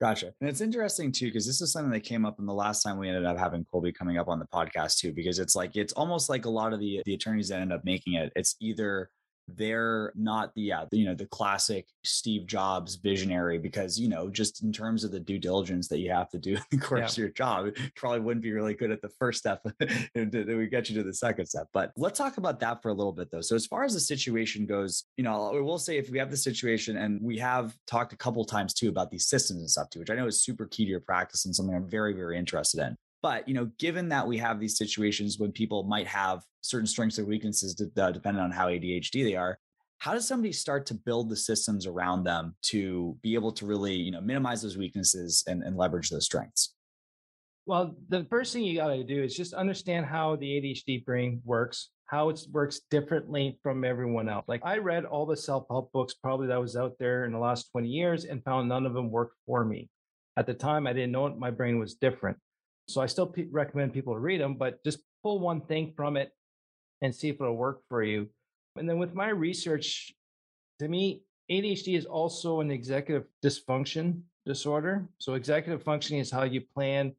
Gotcha. 0.00 0.32
And 0.40 0.50
it's 0.50 0.60
interesting 0.60 1.12
too, 1.12 1.26
because 1.26 1.46
this 1.46 1.60
is 1.60 1.72
something 1.72 1.92
that 1.92 2.00
came 2.00 2.26
up 2.26 2.38
in 2.38 2.46
the 2.46 2.52
last 2.52 2.82
time 2.82 2.98
we 2.98 3.08
ended 3.08 3.24
up 3.24 3.38
having 3.38 3.64
Kolbe 3.72 3.94
coming 3.94 4.18
up 4.18 4.28
on 4.28 4.38
the 4.38 4.46
podcast 4.46 4.98
too, 4.98 5.12
because 5.12 5.38
it's 5.38 5.54
like 5.54 5.76
it's 5.76 5.92
almost 5.92 6.28
like 6.28 6.46
a 6.46 6.50
lot 6.50 6.72
of 6.72 6.80
the 6.80 7.00
the 7.04 7.14
attorneys 7.14 7.48
that 7.48 7.60
end 7.60 7.72
up 7.72 7.84
making 7.84 8.14
it, 8.14 8.32
it's 8.34 8.56
either 8.60 9.10
they're 9.48 10.12
not 10.14 10.54
the 10.54 10.62
yeah 10.62 10.84
you 10.90 11.04
know 11.04 11.14
the 11.14 11.26
classic 11.26 11.86
steve 12.02 12.46
jobs 12.46 12.96
visionary 12.96 13.58
because 13.58 13.98
you 13.98 14.08
know 14.08 14.30
just 14.30 14.62
in 14.62 14.72
terms 14.72 15.04
of 15.04 15.10
the 15.10 15.20
due 15.20 15.38
diligence 15.38 15.86
that 15.88 15.98
you 15.98 16.10
have 16.10 16.30
to 16.30 16.38
do 16.38 16.54
in 16.54 16.62
the 16.70 16.78
course 16.78 17.00
yeah. 17.00 17.06
of 17.06 17.18
your 17.18 17.28
job 17.28 17.66
you 17.66 17.72
probably 17.94 18.20
wouldn't 18.20 18.42
be 18.42 18.52
really 18.52 18.74
good 18.74 18.90
at 18.90 19.02
the 19.02 19.08
first 19.08 19.38
step 19.38 19.62
that 19.78 20.54
we 20.56 20.66
get 20.66 20.88
you 20.88 20.94
to 20.96 21.02
the 21.02 21.12
second 21.12 21.46
step 21.46 21.68
but 21.72 21.92
let's 21.96 22.18
talk 22.18 22.38
about 22.38 22.58
that 22.58 22.80
for 22.82 22.88
a 22.88 22.94
little 22.94 23.12
bit 23.12 23.30
though 23.30 23.40
so 23.40 23.54
as 23.54 23.66
far 23.66 23.84
as 23.84 23.92
the 23.92 24.00
situation 24.00 24.66
goes 24.66 25.04
you 25.16 25.24
know 25.24 25.50
we 25.52 25.60
will 25.60 25.78
say 25.78 25.98
if 25.98 26.10
we 26.10 26.18
have 26.18 26.30
the 26.30 26.36
situation 26.36 26.96
and 26.96 27.20
we 27.22 27.36
have 27.36 27.76
talked 27.86 28.12
a 28.12 28.16
couple 28.16 28.44
times 28.44 28.72
too 28.72 28.88
about 28.88 29.10
these 29.10 29.26
systems 29.26 29.60
and 29.60 29.70
stuff 29.70 29.90
too 29.90 29.98
which 29.98 30.10
i 30.10 30.14
know 30.14 30.26
is 30.26 30.42
super 30.42 30.66
key 30.66 30.84
to 30.84 30.90
your 30.90 31.00
practice 31.00 31.44
and 31.44 31.54
something 31.54 31.74
i'm 31.74 31.88
very 31.88 32.14
very 32.14 32.38
interested 32.38 32.80
in 32.80 32.96
but 33.24 33.48
you 33.48 33.54
know, 33.54 33.70
given 33.78 34.10
that 34.10 34.28
we 34.28 34.36
have 34.36 34.60
these 34.60 34.76
situations 34.76 35.38
when 35.38 35.50
people 35.50 35.82
might 35.84 36.06
have 36.06 36.42
certain 36.60 36.86
strengths 36.86 37.18
or 37.18 37.24
weaknesses 37.24 37.74
uh, 37.80 38.10
depending 38.10 38.42
on 38.42 38.50
how 38.50 38.66
ADHD 38.68 39.24
they 39.24 39.34
are, 39.34 39.58
how 39.96 40.12
does 40.12 40.28
somebody 40.28 40.52
start 40.52 40.84
to 40.84 40.94
build 40.94 41.30
the 41.30 41.36
systems 41.36 41.86
around 41.86 42.24
them 42.24 42.54
to 42.64 43.16
be 43.22 43.32
able 43.32 43.50
to 43.52 43.64
really 43.64 43.94
you 43.94 44.10
know 44.10 44.20
minimize 44.20 44.60
those 44.60 44.76
weaknesses 44.76 45.42
and, 45.46 45.62
and 45.62 45.74
leverage 45.74 46.10
those 46.10 46.26
strengths? 46.26 46.74
Well, 47.64 47.94
the 48.10 48.26
first 48.28 48.52
thing 48.52 48.62
you 48.62 48.76
got 48.76 48.88
to 48.88 49.02
do 49.02 49.22
is 49.22 49.34
just 49.34 49.54
understand 49.54 50.04
how 50.04 50.36
the 50.36 50.46
ADHD 50.60 51.02
brain 51.06 51.40
works, 51.46 51.88
how 52.04 52.28
it 52.28 52.42
works 52.52 52.82
differently 52.90 53.58
from 53.62 53.84
everyone 53.84 54.28
else. 54.28 54.44
Like 54.48 54.60
I 54.66 54.76
read 54.76 55.06
all 55.06 55.24
the 55.24 55.34
self-help 55.34 55.92
books 55.92 56.12
probably 56.12 56.48
that 56.48 56.60
was 56.60 56.76
out 56.76 56.92
there 56.98 57.24
in 57.24 57.32
the 57.32 57.38
last 57.38 57.70
20 57.72 57.88
years 57.88 58.26
and 58.26 58.44
found 58.44 58.68
none 58.68 58.84
of 58.84 58.92
them 58.92 59.10
worked 59.10 59.38
for 59.46 59.64
me. 59.64 59.88
At 60.36 60.44
the 60.44 60.52
time, 60.52 60.86
I 60.86 60.92
didn't 60.92 61.12
know 61.12 61.34
my 61.34 61.50
brain 61.50 61.78
was 61.78 61.94
different. 61.94 62.36
So 62.88 63.00
I 63.00 63.06
still 63.06 63.34
recommend 63.50 63.92
people 63.92 64.14
to 64.14 64.20
read 64.20 64.40
them, 64.40 64.54
but 64.54 64.82
just 64.84 64.98
pull 65.22 65.40
one 65.40 65.60
thing 65.62 65.92
from 65.96 66.16
it 66.16 66.30
and 67.02 67.14
see 67.14 67.28
if 67.28 67.36
it'll 67.40 67.56
work 67.56 67.80
for 67.88 68.02
you. 68.02 68.28
And 68.76 68.88
then 68.88 68.98
with 68.98 69.14
my 69.14 69.28
research, 69.28 70.12
to 70.80 70.88
me, 70.88 71.22
ADHD 71.50 71.96
is 71.96 72.06
also 72.06 72.60
an 72.60 72.70
executive 72.70 73.24
dysfunction 73.42 74.22
disorder. 74.46 75.08
So 75.18 75.34
executive 75.34 75.82
functioning 75.82 76.20
is 76.20 76.30
how 76.30 76.44
you 76.44 76.62
plan, 76.74 77.14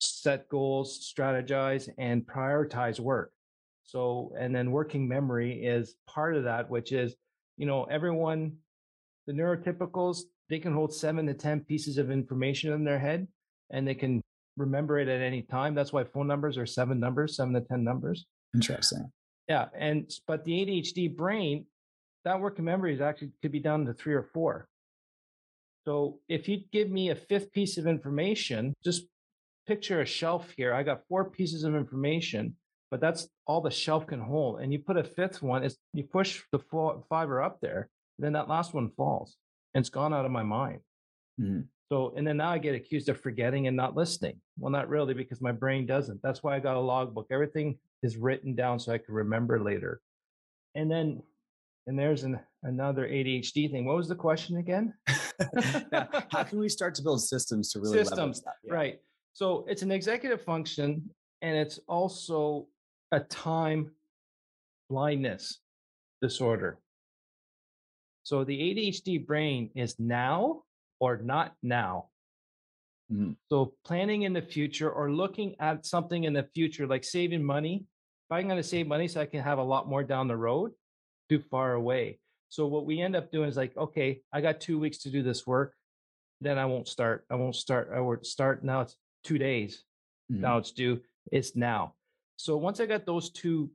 set 0.00 0.48
goals, 0.48 1.12
strategize, 1.14 1.88
and 1.98 2.26
prioritize 2.26 3.00
work. 3.00 3.32
So, 3.84 4.32
and 4.38 4.54
then 4.54 4.70
working 4.70 5.08
memory 5.08 5.64
is 5.64 5.94
part 6.06 6.36
of 6.36 6.44
that, 6.44 6.68
which 6.68 6.92
is, 6.92 7.14
you 7.56 7.66
know, 7.66 7.84
everyone, 7.84 8.56
the 9.26 9.32
neurotypicals, 9.32 10.22
they 10.50 10.58
can 10.58 10.72
hold 10.72 10.92
seven 10.94 11.26
to 11.26 11.34
10 11.34 11.60
pieces 11.60 11.98
of 11.98 12.10
information 12.10 12.72
in 12.72 12.84
their 12.84 12.98
head 12.98 13.28
and 13.70 13.86
they 13.86 13.94
can 13.94 14.22
remember 14.58 14.98
it 14.98 15.08
at 15.08 15.20
any 15.20 15.42
time. 15.42 15.74
That's 15.74 15.92
why 15.92 16.04
phone 16.04 16.26
numbers 16.26 16.58
are 16.58 16.66
seven 16.66 17.00
numbers, 17.00 17.36
seven 17.36 17.54
to 17.54 17.60
10 17.60 17.82
numbers. 17.82 18.26
Interesting. 18.54 19.10
Yeah. 19.48 19.66
And, 19.76 20.10
but 20.26 20.44
the 20.44 20.52
ADHD 20.52 21.16
brain, 21.16 21.66
that 22.24 22.40
working 22.40 22.64
memory 22.64 22.94
is 22.94 23.00
actually 23.00 23.30
could 23.40 23.52
be 23.52 23.60
down 23.60 23.86
to 23.86 23.94
three 23.94 24.14
or 24.14 24.22
four. 24.22 24.68
So 25.86 26.18
if 26.28 26.48
you 26.48 26.60
give 26.72 26.90
me 26.90 27.10
a 27.10 27.14
fifth 27.14 27.52
piece 27.52 27.78
of 27.78 27.86
information, 27.86 28.74
just 28.84 29.04
picture 29.66 30.02
a 30.02 30.06
shelf 30.06 30.52
here. 30.56 30.74
I 30.74 30.82
got 30.82 31.06
four 31.08 31.30
pieces 31.30 31.64
of 31.64 31.74
information, 31.74 32.56
but 32.90 33.00
that's 33.00 33.28
all 33.46 33.62
the 33.62 33.70
shelf 33.70 34.06
can 34.06 34.20
hold. 34.20 34.60
And 34.60 34.72
you 34.72 34.80
put 34.80 34.98
a 34.98 35.04
fifth 35.04 35.40
one, 35.42 35.64
is 35.64 35.78
you 35.94 36.04
push 36.04 36.42
the 36.52 36.58
four, 36.58 37.04
fiber 37.08 37.40
up 37.40 37.60
there, 37.62 37.88
then 38.18 38.34
that 38.34 38.48
last 38.48 38.74
one 38.74 38.90
falls 38.90 39.36
and 39.74 39.82
it's 39.82 39.90
gone 39.90 40.12
out 40.12 40.24
of 40.24 40.30
my 40.30 40.42
mind. 40.42 40.80
Mm-hmm. 41.40 41.60
So, 41.90 42.12
and 42.16 42.26
then 42.26 42.36
now 42.36 42.50
I 42.50 42.58
get 42.58 42.74
accused 42.74 43.08
of 43.08 43.18
forgetting 43.20 43.66
and 43.66 43.76
not 43.76 43.96
listening. 43.96 44.40
Well, 44.58 44.70
not 44.70 44.90
really, 44.90 45.14
because 45.14 45.40
my 45.40 45.52
brain 45.52 45.86
doesn't. 45.86 46.20
That's 46.22 46.42
why 46.42 46.54
I 46.54 46.60
got 46.60 46.76
a 46.76 46.80
logbook. 46.80 47.28
Everything 47.30 47.78
is 48.02 48.18
written 48.18 48.54
down 48.54 48.78
so 48.78 48.92
I 48.92 48.98
can 48.98 49.14
remember 49.14 49.62
later. 49.62 50.02
And 50.74 50.90
then, 50.90 51.22
and 51.86 51.98
there's 51.98 52.24
an, 52.24 52.38
another 52.62 53.08
ADHD 53.08 53.70
thing. 53.70 53.86
What 53.86 53.96
was 53.96 54.08
the 54.08 54.14
question 54.14 54.58
again? 54.58 54.92
how 56.30 56.44
can 56.44 56.58
we 56.58 56.68
start 56.68 56.94
to 56.96 57.02
build 57.02 57.22
systems 57.22 57.72
to 57.72 57.80
really 57.80 57.96
systems, 57.96 58.42
yeah. 58.64 58.74
right? 58.74 59.00
So 59.32 59.64
it's 59.66 59.82
an 59.82 59.90
executive 59.90 60.42
function, 60.42 61.08
and 61.40 61.56
it's 61.56 61.80
also 61.88 62.66
a 63.12 63.20
time 63.20 63.92
blindness 64.90 65.60
disorder. 66.20 66.78
So 68.24 68.44
the 68.44 68.58
ADHD 68.58 69.26
brain 69.26 69.70
is 69.74 69.98
now 69.98 70.64
or 71.00 71.18
not 71.18 71.54
now. 71.62 72.06
Mm. 73.12 73.36
So 73.48 73.74
planning 73.84 74.22
in 74.22 74.32
the 74.32 74.42
future 74.42 74.90
or 74.90 75.10
looking 75.10 75.56
at 75.60 75.86
something 75.86 76.24
in 76.24 76.32
the 76.32 76.46
future, 76.54 76.86
like 76.86 77.04
saving 77.04 77.42
money. 77.42 77.86
If 78.30 78.32
I'm 78.36 78.46
going 78.46 78.58
to 78.58 78.68
save 78.68 78.86
money 78.86 79.08
so 79.08 79.20
I 79.20 79.26
can 79.26 79.42
have 79.42 79.58
a 79.58 79.62
lot 79.62 79.88
more 79.88 80.04
down 80.04 80.28
the 80.28 80.36
road, 80.36 80.72
too 81.28 81.42
far 81.50 81.72
away. 81.72 82.18
So 82.50 82.66
what 82.66 82.86
we 82.86 83.00
end 83.00 83.16
up 83.16 83.30
doing 83.30 83.48
is 83.48 83.56
like, 83.56 83.76
okay, 83.76 84.20
I 84.32 84.40
got 84.40 84.60
two 84.60 84.78
weeks 84.78 84.98
to 84.98 85.10
do 85.10 85.22
this 85.22 85.46
work. 85.46 85.74
Then 86.40 86.58
I 86.58 86.66
won't 86.66 86.88
start. 86.88 87.24
I 87.30 87.34
won't 87.34 87.56
start. 87.56 87.90
I 87.94 88.00
will 88.00 88.18
start 88.22 88.64
now. 88.64 88.82
It's 88.82 88.96
two 89.24 89.38
days. 89.38 89.82
Mm. 90.32 90.40
Now 90.40 90.58
it's 90.58 90.72
due. 90.72 91.00
It's 91.32 91.56
now. 91.56 91.94
So 92.36 92.56
once 92.56 92.80
I 92.80 92.86
got 92.86 93.06
those 93.06 93.30
two 93.30 93.70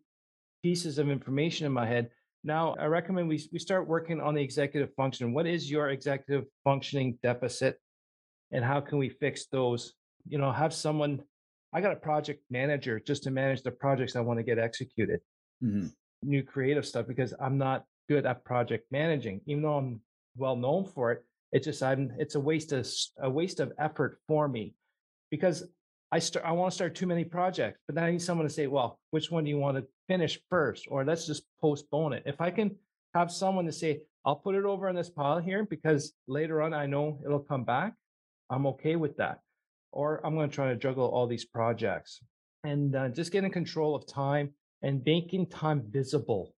pieces 0.64 0.98
of 0.98 1.10
information 1.10 1.66
in 1.66 1.74
my 1.74 1.86
head, 1.86 2.10
now, 2.43 2.75
I 2.77 2.86
recommend 2.86 3.29
we, 3.29 3.47
we 3.53 3.60
start 3.60 3.88
working 3.88 4.19
on 4.19 4.36
the 4.36 4.41
executive 4.41 4.93
function. 4.95 5.34
What 5.34 5.47
is 5.47 5.71
your 5.71 5.89
executive 5.89 6.45
functioning 6.63 7.17
deficit? 7.23 7.79
And 8.51 8.65
how 8.65 8.82
can 8.82 8.97
we 8.97 9.10
fix 9.10 9.45
those? 9.45 9.93
You 10.27 10.38
know, 10.38 10.51
have 10.51 10.73
someone, 10.73 11.21
I 11.73 11.79
got 11.79 11.93
a 11.93 11.97
project 11.97 12.43
manager 12.49 12.99
just 12.99 13.23
to 13.23 13.32
manage 13.32 13.63
the 13.63 13.71
projects 13.71 14.15
I 14.15 14.19
want 14.19 14.39
to 14.39 14.43
get 14.43 14.60
executed. 14.60 15.21
Mm-hmm. 15.63 15.88
New 16.23 16.43
creative 16.43 16.86
stuff 16.86 17.08
because 17.08 17.34
I'm 17.39 17.58
not 17.58 17.86
good 18.10 18.25
at 18.25 18.43
project 18.43 18.86
managing, 18.91 19.41
even 19.45 19.63
though 19.63 19.77
I'm 19.77 20.01
well 20.38 20.56
known 20.56 20.86
for 20.86 21.12
it. 21.12 21.23
It's 21.51 21.65
just 21.65 21.84
I'm 21.84 22.12
it's 22.17 22.36
a 22.36 22.39
waste 22.39 22.71
of 22.71 22.88
a 23.19 23.29
waste 23.29 23.60
of 23.60 23.73
effort 23.77 24.19
for 24.27 24.47
me 24.47 24.73
because 25.29 25.67
I 26.13 26.19
start 26.19 26.45
I 26.45 26.52
want 26.52 26.71
to 26.71 26.76
start 26.76 26.93
too 26.93 27.08
many 27.08 27.23
projects, 27.23 27.80
but 27.88 27.95
then 27.95 28.04
I 28.04 28.12
need 28.12 28.21
someone 28.21 28.47
to 28.47 28.54
say, 28.54 28.67
well, 28.67 28.99
which 29.10 29.32
one 29.32 29.45
do 29.45 29.49
you 29.49 29.58
want 29.58 29.78
to 29.78 29.88
finish 30.08 30.39
first? 30.47 30.86
Or 30.88 31.04
let's 31.04 31.26
just 31.26 31.41
postpone 31.60 32.13
it. 32.13 32.21
If 32.28 32.39
I 32.39 32.52
can 32.52 32.76
have 33.15 33.32
someone 33.32 33.65
to 33.65 33.71
say, 33.71 34.02
I'll 34.23 34.36
put 34.36 34.54
it 34.54 34.63
over 34.63 34.88
in 34.89 34.95
this 34.95 35.10
pile 35.10 35.39
here 35.39 35.65
because 35.67 36.13
later 36.28 36.62
on 36.62 36.71
I 36.71 36.86
know 36.86 37.19
it'll 37.26 37.39
come 37.39 37.63
back. 37.63 37.95
I'm 38.52 38.67
okay 38.67 38.95
with 38.95 39.17
that. 39.17 39.39
Or 39.91 40.23
I'm 40.23 40.36
going 40.36 40.52
to 40.52 40.56
try 40.56 40.67
to 40.69 40.76
juggle 40.76 41.08
all 41.08 41.26
these 41.26 41.45
projects 41.45 42.21
and 42.63 42.95
uh, 42.95 43.10
just 43.10 43.32
getting 43.32 43.49
control 43.49 43.95
of 43.95 44.06
time 44.06 44.52
and 44.84 45.02
making 45.04 45.47
time 45.47 45.82
visible, 45.89 46.54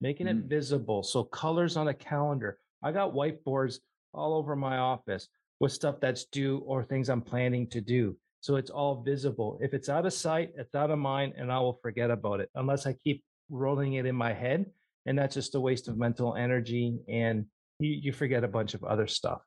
making 0.00 0.28
mm. 0.28 0.30
it 0.30 0.44
visible. 0.44 1.02
So 1.02 1.24
colors 1.24 1.76
on 1.76 1.88
a 1.88 1.94
calendar. 1.94 2.60
I 2.84 2.92
got 2.92 3.14
whiteboards 3.14 3.80
all 4.12 4.32
over 4.32 4.54
my 4.54 4.76
office 4.76 5.26
with 5.58 5.72
stuff 5.72 5.96
that's 6.00 6.26
due 6.26 6.58
or 6.58 6.84
things 6.84 7.08
I'm 7.08 7.20
planning 7.20 7.66
to 7.70 7.80
do. 7.80 8.16
So 8.44 8.56
it's 8.56 8.68
all 8.68 9.02
visible. 9.02 9.58
If 9.62 9.72
it's 9.72 9.88
out 9.88 10.04
of 10.04 10.12
sight, 10.12 10.52
it's 10.58 10.74
out 10.74 10.90
of 10.90 10.98
mind, 10.98 11.32
and 11.38 11.50
I 11.50 11.58
will 11.60 11.78
forget 11.80 12.10
about 12.10 12.40
it 12.40 12.50
unless 12.54 12.86
I 12.86 12.92
keep 12.92 13.24
rolling 13.48 13.94
it 13.94 14.04
in 14.04 14.14
my 14.14 14.34
head. 14.34 14.66
And 15.06 15.18
that's 15.18 15.34
just 15.34 15.54
a 15.54 15.60
waste 15.60 15.88
of 15.88 15.96
mental 15.96 16.34
energy. 16.34 16.98
And 17.08 17.46
you, 17.78 17.92
you 17.92 18.12
forget 18.12 18.44
a 18.44 18.48
bunch 18.48 18.74
of 18.74 18.84
other 18.84 19.06
stuff. 19.06 19.40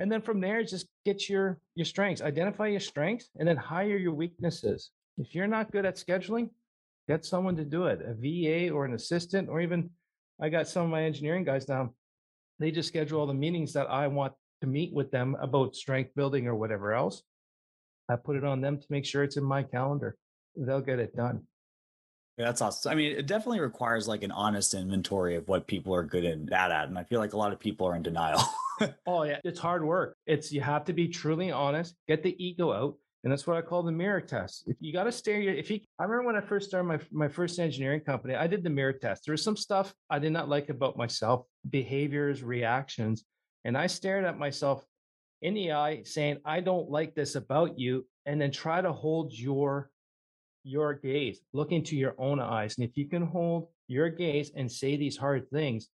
And 0.00 0.10
then 0.10 0.22
from 0.22 0.40
there, 0.40 0.64
just 0.64 0.88
get 1.04 1.28
your 1.28 1.60
your 1.76 1.84
strengths, 1.84 2.20
identify 2.20 2.66
your 2.66 2.80
strengths, 2.80 3.30
and 3.38 3.46
then 3.46 3.56
hire 3.56 3.96
your 3.96 4.14
weaknesses. 4.14 4.90
If 5.16 5.32
you're 5.32 5.46
not 5.46 5.70
good 5.70 5.86
at 5.86 5.94
scheduling, 5.94 6.50
get 7.06 7.24
someone 7.24 7.54
to 7.58 7.64
do 7.64 7.84
it, 7.84 8.00
a 8.04 8.14
VA 8.14 8.74
or 8.74 8.86
an 8.86 8.94
assistant, 8.94 9.48
or 9.48 9.60
even 9.60 9.88
I 10.42 10.48
got 10.48 10.66
some 10.66 10.82
of 10.82 10.90
my 10.90 11.04
engineering 11.04 11.44
guys 11.44 11.68
now. 11.68 11.94
They 12.58 12.72
just 12.72 12.88
schedule 12.88 13.20
all 13.20 13.28
the 13.28 13.34
meetings 13.34 13.72
that 13.74 13.88
I 13.88 14.08
want 14.08 14.32
to 14.62 14.66
meet 14.66 14.92
with 14.92 15.12
them 15.12 15.36
about 15.40 15.76
strength 15.76 16.10
building 16.16 16.48
or 16.48 16.56
whatever 16.56 16.92
else. 16.92 17.22
I 18.10 18.16
put 18.16 18.36
it 18.36 18.44
on 18.44 18.60
them 18.60 18.78
to 18.78 18.86
make 18.90 19.04
sure 19.04 19.22
it's 19.22 19.36
in 19.36 19.44
my 19.44 19.62
calendar. 19.62 20.16
They'll 20.56 20.80
get 20.80 20.98
it 20.98 21.16
done. 21.16 21.42
Yeah, 22.38 22.46
that's 22.46 22.62
awesome. 22.62 22.90
I 22.90 22.94
mean, 22.94 23.16
it 23.16 23.26
definitely 23.26 23.60
requires 23.60 24.08
like 24.08 24.22
an 24.22 24.30
honest 24.30 24.72
inventory 24.72 25.36
of 25.36 25.46
what 25.46 25.66
people 25.66 25.94
are 25.94 26.02
good 26.02 26.24
and 26.24 26.48
bad 26.48 26.72
at. 26.72 26.88
And 26.88 26.98
I 26.98 27.04
feel 27.04 27.20
like 27.20 27.34
a 27.34 27.36
lot 27.36 27.52
of 27.52 27.60
people 27.60 27.86
are 27.86 27.94
in 27.94 28.02
denial. 28.02 28.40
oh, 29.06 29.24
yeah. 29.24 29.40
It's 29.44 29.60
hard 29.60 29.84
work. 29.84 30.16
It's 30.26 30.50
you 30.50 30.62
have 30.62 30.84
to 30.86 30.92
be 30.92 31.08
truly 31.08 31.52
honest, 31.52 31.94
get 32.08 32.22
the 32.22 32.34
ego 32.42 32.72
out. 32.72 32.96
And 33.22 33.30
that's 33.30 33.46
what 33.46 33.58
I 33.58 33.60
call 33.60 33.82
the 33.82 33.92
mirror 33.92 34.22
test. 34.22 34.64
If 34.66 34.78
you 34.80 34.90
got 34.94 35.04
to 35.04 35.12
stare 35.12 35.38
your, 35.38 35.52
if 35.52 35.70
you, 35.70 35.80
I 35.98 36.04
remember 36.04 36.28
when 36.32 36.36
I 36.36 36.40
first 36.40 36.70
started 36.70 36.88
my, 36.88 36.98
my 37.12 37.28
first 37.28 37.58
engineering 37.58 38.00
company, 38.00 38.34
I 38.34 38.46
did 38.46 38.64
the 38.64 38.70
mirror 38.70 38.94
test. 38.94 39.26
There 39.26 39.34
was 39.34 39.44
some 39.44 39.56
stuff 39.56 39.92
I 40.08 40.18
did 40.18 40.32
not 40.32 40.48
like 40.48 40.70
about 40.70 40.96
myself, 40.96 41.44
behaviors, 41.68 42.42
reactions. 42.42 43.24
And 43.66 43.76
I 43.76 43.86
stared 43.86 44.24
at 44.24 44.38
myself 44.38 44.82
in 45.42 45.54
the 45.54 45.72
eye 45.72 46.02
saying, 46.04 46.38
I 46.44 46.60
don't 46.60 46.90
like 46.90 47.14
this 47.14 47.34
about 47.34 47.78
you. 47.78 48.06
And 48.26 48.40
then 48.40 48.50
try 48.50 48.80
to 48.80 48.92
hold 48.92 49.32
your 49.32 49.90
your 50.62 50.92
gaze, 50.92 51.40
look 51.52 51.72
into 51.72 51.96
your 51.96 52.14
own 52.18 52.38
eyes. 52.38 52.76
And 52.76 52.86
if 52.86 52.96
you 52.96 53.06
can 53.06 53.26
hold 53.26 53.68
your 53.88 54.10
gaze 54.10 54.52
and 54.54 54.70
say 54.70 54.96
these 54.96 55.16
hard 55.16 55.50
things, 55.50 55.88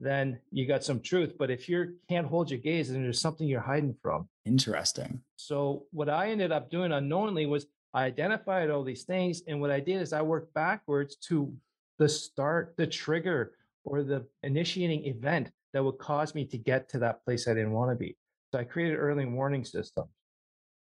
then 0.00 0.38
you 0.50 0.66
got 0.66 0.82
some 0.82 1.00
truth. 1.00 1.34
But 1.38 1.50
if 1.50 1.68
you 1.68 1.96
can't 2.08 2.26
hold 2.26 2.50
your 2.50 2.60
gaze, 2.60 2.90
then 2.90 3.02
there's 3.02 3.20
something 3.20 3.46
you're 3.46 3.60
hiding 3.60 3.94
from. 4.02 4.28
Interesting. 4.46 5.20
So 5.36 5.84
what 5.92 6.08
I 6.08 6.30
ended 6.30 6.50
up 6.50 6.70
doing 6.70 6.92
unknowingly 6.92 7.46
was 7.46 7.66
I 7.92 8.04
identified 8.04 8.70
all 8.70 8.82
these 8.82 9.04
things. 9.04 9.42
And 9.46 9.60
what 9.60 9.70
I 9.70 9.80
did 9.80 10.00
is 10.00 10.12
I 10.12 10.22
worked 10.22 10.54
backwards 10.54 11.16
to 11.28 11.52
the 11.98 12.08
start, 12.08 12.74
the 12.78 12.86
trigger, 12.86 13.52
or 13.84 14.02
the 14.02 14.24
initiating 14.42 15.04
event 15.04 15.50
that 15.72 15.84
would 15.84 15.98
cause 15.98 16.34
me 16.34 16.44
to 16.46 16.58
get 16.58 16.88
to 16.90 16.98
that 17.00 17.24
place 17.24 17.46
I 17.46 17.54
didn't 17.54 17.72
want 17.72 17.90
to 17.90 17.96
be. 17.96 18.16
So 18.52 18.58
I 18.58 18.64
created 18.64 18.96
early 18.96 19.26
warning 19.26 19.64
systems. 19.64 20.08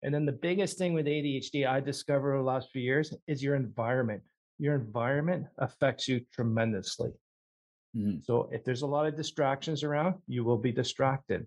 And 0.03 0.15
then 0.15 0.25
the 0.25 0.33
biggest 0.33 0.79
thing 0.79 0.95
with 0.95 1.07
ADHD 1.07 1.67
I 1.67 1.81
discovered 1.81 2.35
over 2.35 2.43
the 2.43 2.49
last 2.49 2.71
few 2.71 2.83
years 2.83 3.13
is 3.27 3.43
your 3.43 3.55
environment. 3.55 4.23
Your 4.59 4.75
environment 4.75 5.47
affects 5.59 6.09
you 6.09 6.21
tremendously. 6.33 7.11
Mm-hmm. 7.97 8.21
So 8.23 8.49
if 8.53 8.65
there's 8.65 8.83
a 8.83 8.87
lot 8.87 9.07
of 9.07 9.17
distractions 9.17 9.83
around, 9.83 10.15
you 10.27 10.45
will 10.45 10.59
be 10.59 10.73
distracted. 10.73 11.47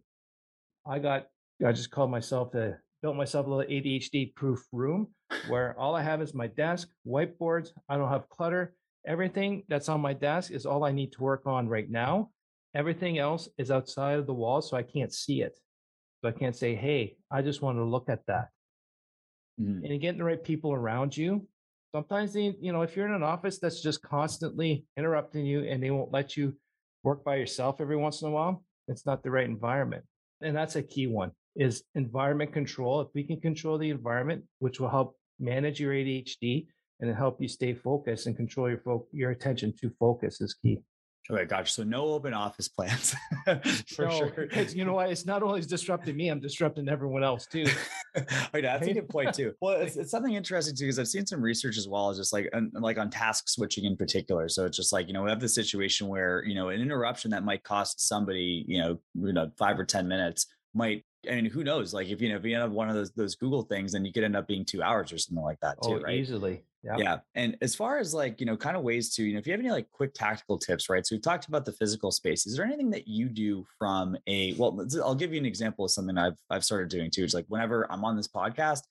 I 0.85 0.99
got, 0.99 1.27
I 1.65 1.71
just 1.71 1.89
called 1.89 2.11
myself 2.11 2.53
a, 2.53 2.77
built 3.01 3.15
myself 3.15 3.47
a 3.47 3.49
little 3.49 3.71
ADHD 3.71 4.35
proof 4.35 4.59
room 4.71 5.07
where 5.47 5.77
all 5.79 5.95
I 5.95 6.03
have 6.03 6.21
is 6.21 6.33
my 6.33 6.47
desk, 6.47 6.89
whiteboards. 7.07 7.69
I 7.89 7.97
don't 7.97 8.09
have 8.09 8.29
clutter. 8.29 8.75
Everything 9.05 9.63
that's 9.67 9.89
on 9.89 10.01
my 10.01 10.13
desk 10.13 10.51
is 10.51 10.65
all 10.65 10.83
I 10.83 10.91
need 10.91 11.13
to 11.13 11.23
work 11.23 11.43
on 11.45 11.67
right 11.67 11.89
now. 11.89 12.29
Everything 12.75 13.19
else 13.19 13.49
is 13.57 13.71
outside 13.71 14.19
of 14.19 14.27
the 14.27 14.33
wall, 14.33 14.61
so 14.61 14.77
I 14.77 14.83
can't 14.83 15.13
see 15.13 15.41
it. 15.41 15.57
So 16.23 16.29
I 16.29 16.31
can't 16.31 16.55
say, 16.55 16.73
hey, 16.73 17.17
I 17.29 17.41
just 17.41 17.61
want 17.61 17.77
to 17.77 17.83
look 17.83 18.07
at 18.07 18.25
that. 18.27 18.47
Mm. 19.61 19.83
And 19.83 20.01
getting 20.01 20.19
the 20.19 20.23
right 20.23 20.41
people 20.41 20.71
around 20.71 21.15
you. 21.17 21.45
Sometimes 21.93 22.31
they, 22.31 22.55
you 22.61 22.71
know, 22.71 22.81
if 22.81 22.95
you're 22.95 23.05
in 23.05 23.13
an 23.13 23.23
office 23.23 23.59
that's 23.59 23.81
just 23.81 24.01
constantly 24.01 24.85
interrupting 24.97 25.45
you 25.45 25.63
and 25.63 25.83
they 25.83 25.91
won't 25.91 26.13
let 26.13 26.37
you 26.37 26.55
work 27.03 27.25
by 27.25 27.35
yourself 27.35 27.81
every 27.81 27.97
once 27.97 28.21
in 28.21 28.29
a 28.29 28.31
while, 28.31 28.63
it's 28.87 29.05
not 29.05 29.21
the 29.21 29.29
right 29.29 29.45
environment. 29.45 30.03
And 30.41 30.55
that's 30.55 30.77
a 30.77 30.81
key 30.81 31.07
one 31.07 31.31
is 31.55 31.83
environment 31.93 32.53
control. 32.53 33.01
If 33.01 33.09
we 33.13 33.23
can 33.23 33.39
control 33.39 33.77
the 33.77 33.89
environment, 33.89 34.43
which 34.59 34.79
will 34.79 34.89
help 34.89 35.17
manage 35.39 35.79
your 35.79 35.93
ADHD 35.93 36.67
and 37.01 37.15
help 37.15 37.41
you 37.41 37.49
stay 37.49 37.73
focused 37.73 38.27
and 38.27 38.35
control 38.35 38.69
your 38.69 38.79
fo- 38.79 39.07
your 39.11 39.31
attention 39.31 39.73
to 39.81 39.91
focus 39.99 40.39
is 40.39 40.53
key. 40.53 40.79
Oh 41.29 41.35
okay, 41.35 41.45
gotcha. 41.45 41.71
So 41.71 41.83
no 41.83 42.05
open 42.07 42.33
office 42.33 42.67
plans 42.67 43.15
for 43.87 44.05
no, 44.05 44.11
sure. 44.11 44.47
You 44.73 44.83
know 44.83 44.93
what? 44.93 45.09
It's 45.09 45.25
not 45.25 45.41
only 45.41 45.61
disrupting 45.61 46.17
me, 46.17 46.27
I'm 46.27 46.41
disrupting 46.41 46.89
everyone 46.89 47.23
else 47.23 47.45
too. 47.45 47.65
oh, 48.17 48.21
yeah, 48.53 48.61
that's 48.61 48.87
a 48.87 48.93
good 48.93 49.07
point 49.07 49.33
too. 49.33 49.53
Well, 49.61 49.79
it's, 49.79 49.95
it's 49.95 50.11
something 50.11 50.33
interesting 50.33 50.75
too 50.75 50.85
because 50.85 50.99
I've 50.99 51.07
seen 51.07 51.25
some 51.25 51.41
research 51.41 51.77
as 51.77 51.87
well, 51.87 52.09
as 52.09 52.17
just 52.17 52.33
like 52.33 52.49
on, 52.53 52.71
like 52.73 52.97
on 52.97 53.09
task 53.09 53.47
switching 53.47 53.85
in 53.85 53.95
particular. 53.95 54.49
So 54.49 54.65
it's 54.65 54.75
just 54.75 54.91
like 54.91 55.07
you 55.07 55.13
know 55.13 55.23
we 55.23 55.29
have 55.29 55.39
the 55.39 55.47
situation 55.47 56.07
where 56.07 56.43
you 56.45 56.55
know 56.55 56.69
an 56.69 56.81
interruption 56.81 57.31
that 57.31 57.45
might 57.45 57.63
cost 57.63 58.05
somebody 58.05 58.65
you 58.67 58.81
know 58.81 58.99
you 59.13 59.33
know 59.33 59.49
five 59.57 59.79
or 59.79 59.85
ten 59.85 60.07
minutes 60.07 60.47
might 60.73 61.05
I 61.29 61.35
mean, 61.35 61.45
who 61.45 61.63
knows? 61.63 61.93
Like 61.93 62.09
if 62.09 62.21
you 62.21 62.29
know 62.29 62.35
if 62.35 62.43
you 62.43 62.53
end 62.53 62.63
up 62.63 62.71
one 62.71 62.89
of 62.89 62.95
those 62.95 63.11
those 63.11 63.35
Google 63.35 63.63
things, 63.63 63.93
then 63.93 64.03
you 64.03 64.11
could 64.11 64.23
end 64.23 64.35
up 64.35 64.47
being 64.47 64.65
two 64.65 64.83
hours 64.83 65.13
or 65.13 65.17
something 65.17 65.43
like 65.43 65.59
that 65.61 65.81
too, 65.81 65.93
oh, 65.93 66.01
right? 66.01 66.15
Easily. 66.15 66.63
Yeah. 66.83 66.97
Yeah. 66.97 67.17
And 67.35 67.57
as 67.61 67.75
far 67.75 67.99
as 67.99 68.13
like, 68.13 68.39
you 68.39 68.45
know, 68.45 68.57
kind 68.57 68.75
of 68.75 68.83
ways 68.83 69.13
to, 69.15 69.23
you 69.23 69.33
know, 69.33 69.39
if 69.39 69.47
you 69.47 69.53
have 69.53 69.59
any 69.59 69.71
like 69.71 69.89
quick 69.91 70.13
tactical 70.13 70.57
tips, 70.57 70.89
right? 70.89 71.05
So 71.05 71.15
we've 71.15 71.21
talked 71.21 71.47
about 71.47 71.63
the 71.63 71.71
physical 71.71 72.11
space. 72.11 72.45
Is 72.45 72.57
there 72.57 72.65
anything 72.65 72.89
that 72.91 73.07
you 73.07 73.29
do 73.29 73.65
from 73.79 74.17
a 74.27 74.53
well, 74.55 74.85
I'll 75.03 75.15
give 75.15 75.31
you 75.31 75.39
an 75.39 75.45
example 75.45 75.85
of 75.85 75.91
something 75.91 76.17
I've 76.17 76.37
I've 76.49 76.65
started 76.65 76.89
doing 76.89 77.09
too. 77.09 77.23
It's 77.23 77.33
like 77.33 77.45
whenever 77.47 77.89
I'm 77.91 78.03
on 78.03 78.17
this 78.17 78.27
podcast, 78.27 78.81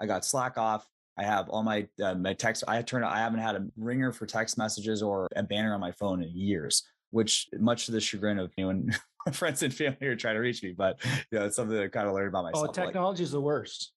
I 0.00 0.06
got 0.06 0.24
Slack 0.24 0.58
off. 0.58 0.86
I 1.16 1.24
have 1.24 1.48
all 1.48 1.62
my 1.62 1.88
uh, 2.02 2.14
my 2.14 2.34
text. 2.34 2.64
I 2.68 2.82
turn. 2.82 3.02
I 3.02 3.18
haven't 3.18 3.40
had 3.40 3.56
a 3.56 3.66
ringer 3.76 4.12
for 4.12 4.26
text 4.26 4.58
messages 4.58 5.02
or 5.02 5.26
a 5.34 5.42
banner 5.42 5.74
on 5.74 5.80
my 5.80 5.92
phone 5.92 6.22
in 6.22 6.30
years 6.36 6.84
which 7.10 7.48
much 7.58 7.86
to 7.86 7.92
the 7.92 8.00
chagrin 8.00 8.38
of 8.38 8.52
you 8.56 8.72
know, 8.72 8.92
friends 9.32 9.62
and 9.62 9.72
family 9.72 10.06
are 10.06 10.16
trying 10.16 10.34
to 10.34 10.40
reach 10.40 10.62
me. 10.62 10.74
But 10.76 10.98
you 11.30 11.38
know, 11.38 11.46
it's 11.46 11.56
something 11.56 11.76
that 11.76 11.84
I 11.84 11.88
kind 11.88 12.06
of 12.06 12.14
learned 12.14 12.28
about 12.28 12.40
oh, 12.40 12.50
myself. 12.50 12.68
Oh, 12.68 12.72
technology 12.72 13.22
like, 13.22 13.26
is 13.26 13.32
the 13.32 13.40
worst. 13.40 13.92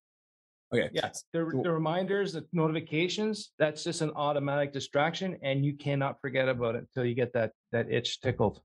Okay. 0.72 0.88
Yes. 0.92 1.24
The, 1.32 1.40
the 1.62 1.70
reminders, 1.70 2.32
the 2.32 2.46
notifications, 2.52 3.52
that's 3.58 3.84
just 3.84 4.00
an 4.00 4.10
automatic 4.16 4.72
distraction. 4.72 5.38
And 5.42 5.64
you 5.64 5.76
cannot 5.76 6.20
forget 6.20 6.48
about 6.48 6.76
it 6.76 6.86
until 6.88 7.04
you 7.04 7.14
get 7.14 7.32
that 7.34 7.52
that 7.72 7.90
itch 7.90 8.20
tickled. 8.20 8.60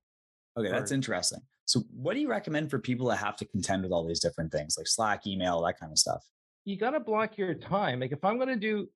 Okay, 0.57 0.71
that's 0.71 0.91
interesting. 0.91 1.39
So 1.65 1.81
what 1.91 2.13
do 2.13 2.21
you 2.21 2.29
recommend 2.29 2.71
for 2.71 2.79
people 2.79 3.07
that 3.07 3.17
have 3.17 3.35
to 3.37 3.45
contend 3.45 3.83
with 3.83 3.91
all 3.91 4.07
these 4.07 4.21
different 4.21 4.51
things 4.51 4.75
like 4.77 4.87
Slack, 4.87 5.27
email, 5.27 5.61
that 5.63 5.79
kind 5.79 5.91
of 5.91 5.99
stuff? 5.99 6.23
You 6.63 6.77
got 6.77 6.91
to 6.91 6.99
block 6.99 7.37
your 7.37 7.53
time. 7.53 7.99
Like 7.99 8.13
if 8.13 8.23
I'm 8.23 8.37
going 8.37 8.49
to 8.49 8.55
do 8.55 8.87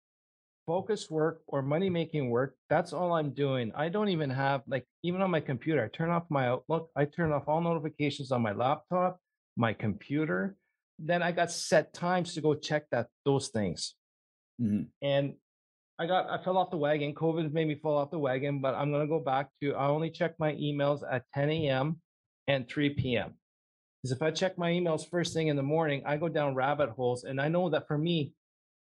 focus 0.65 1.09
work 1.09 1.41
or 1.47 1.61
money 1.61 1.89
making 1.89 2.29
work, 2.29 2.55
that's 2.69 2.93
all 2.93 3.13
I'm 3.13 3.31
doing. 3.31 3.73
I 3.75 3.89
don't 3.89 4.09
even 4.09 4.29
have 4.29 4.61
like 4.67 4.85
even 5.03 5.21
on 5.21 5.29
my 5.31 5.41
computer, 5.41 5.83
I 5.83 5.89
turn 5.89 6.09
off 6.09 6.23
my 6.29 6.47
Outlook, 6.47 6.89
I 6.95 7.05
turn 7.05 7.31
off 7.33 7.43
all 7.47 7.61
notifications 7.61 8.31
on 8.31 8.41
my 8.41 8.53
laptop, 8.53 9.19
my 9.57 9.73
computer. 9.73 10.55
Then 11.03 11.23
I 11.23 11.31
got 11.31 11.51
set 11.51 11.93
times 11.93 12.33
to 12.35 12.41
go 12.41 12.53
check 12.53 12.85
that 12.91 13.07
those 13.25 13.49
things. 13.49 13.95
Mm-hmm. 14.61 14.83
And 15.01 15.33
I 15.97 16.05
got 16.05 16.29
I 16.29 16.43
fell 16.43 16.57
off 16.57 16.71
the 16.71 16.77
wagon. 16.77 17.13
COVID 17.13 17.51
made 17.53 17.67
me 17.67 17.75
fall 17.75 17.97
off 17.97 18.11
the 18.11 18.19
wagon, 18.19 18.61
but 18.61 18.75
I'm 18.75 18.91
gonna 18.91 19.07
go 19.07 19.19
back 19.19 19.49
to 19.61 19.73
I 19.73 19.87
only 19.87 20.09
check 20.09 20.35
my 20.39 20.53
emails 20.53 21.01
at 21.09 21.23
10 21.33 21.49
a.m. 21.49 22.01
and 22.47 22.67
3 22.67 22.91
p.m. 22.91 23.33
Because 24.01 24.15
if 24.15 24.21
I 24.21 24.31
check 24.31 24.57
my 24.57 24.71
emails 24.71 25.09
first 25.09 25.33
thing 25.33 25.47
in 25.47 25.55
the 25.55 25.63
morning, 25.63 26.01
I 26.05 26.17
go 26.17 26.27
down 26.27 26.55
rabbit 26.55 26.89
holes. 26.89 27.23
And 27.23 27.39
I 27.39 27.49
know 27.49 27.69
that 27.69 27.87
for 27.87 27.97
me, 27.97 28.33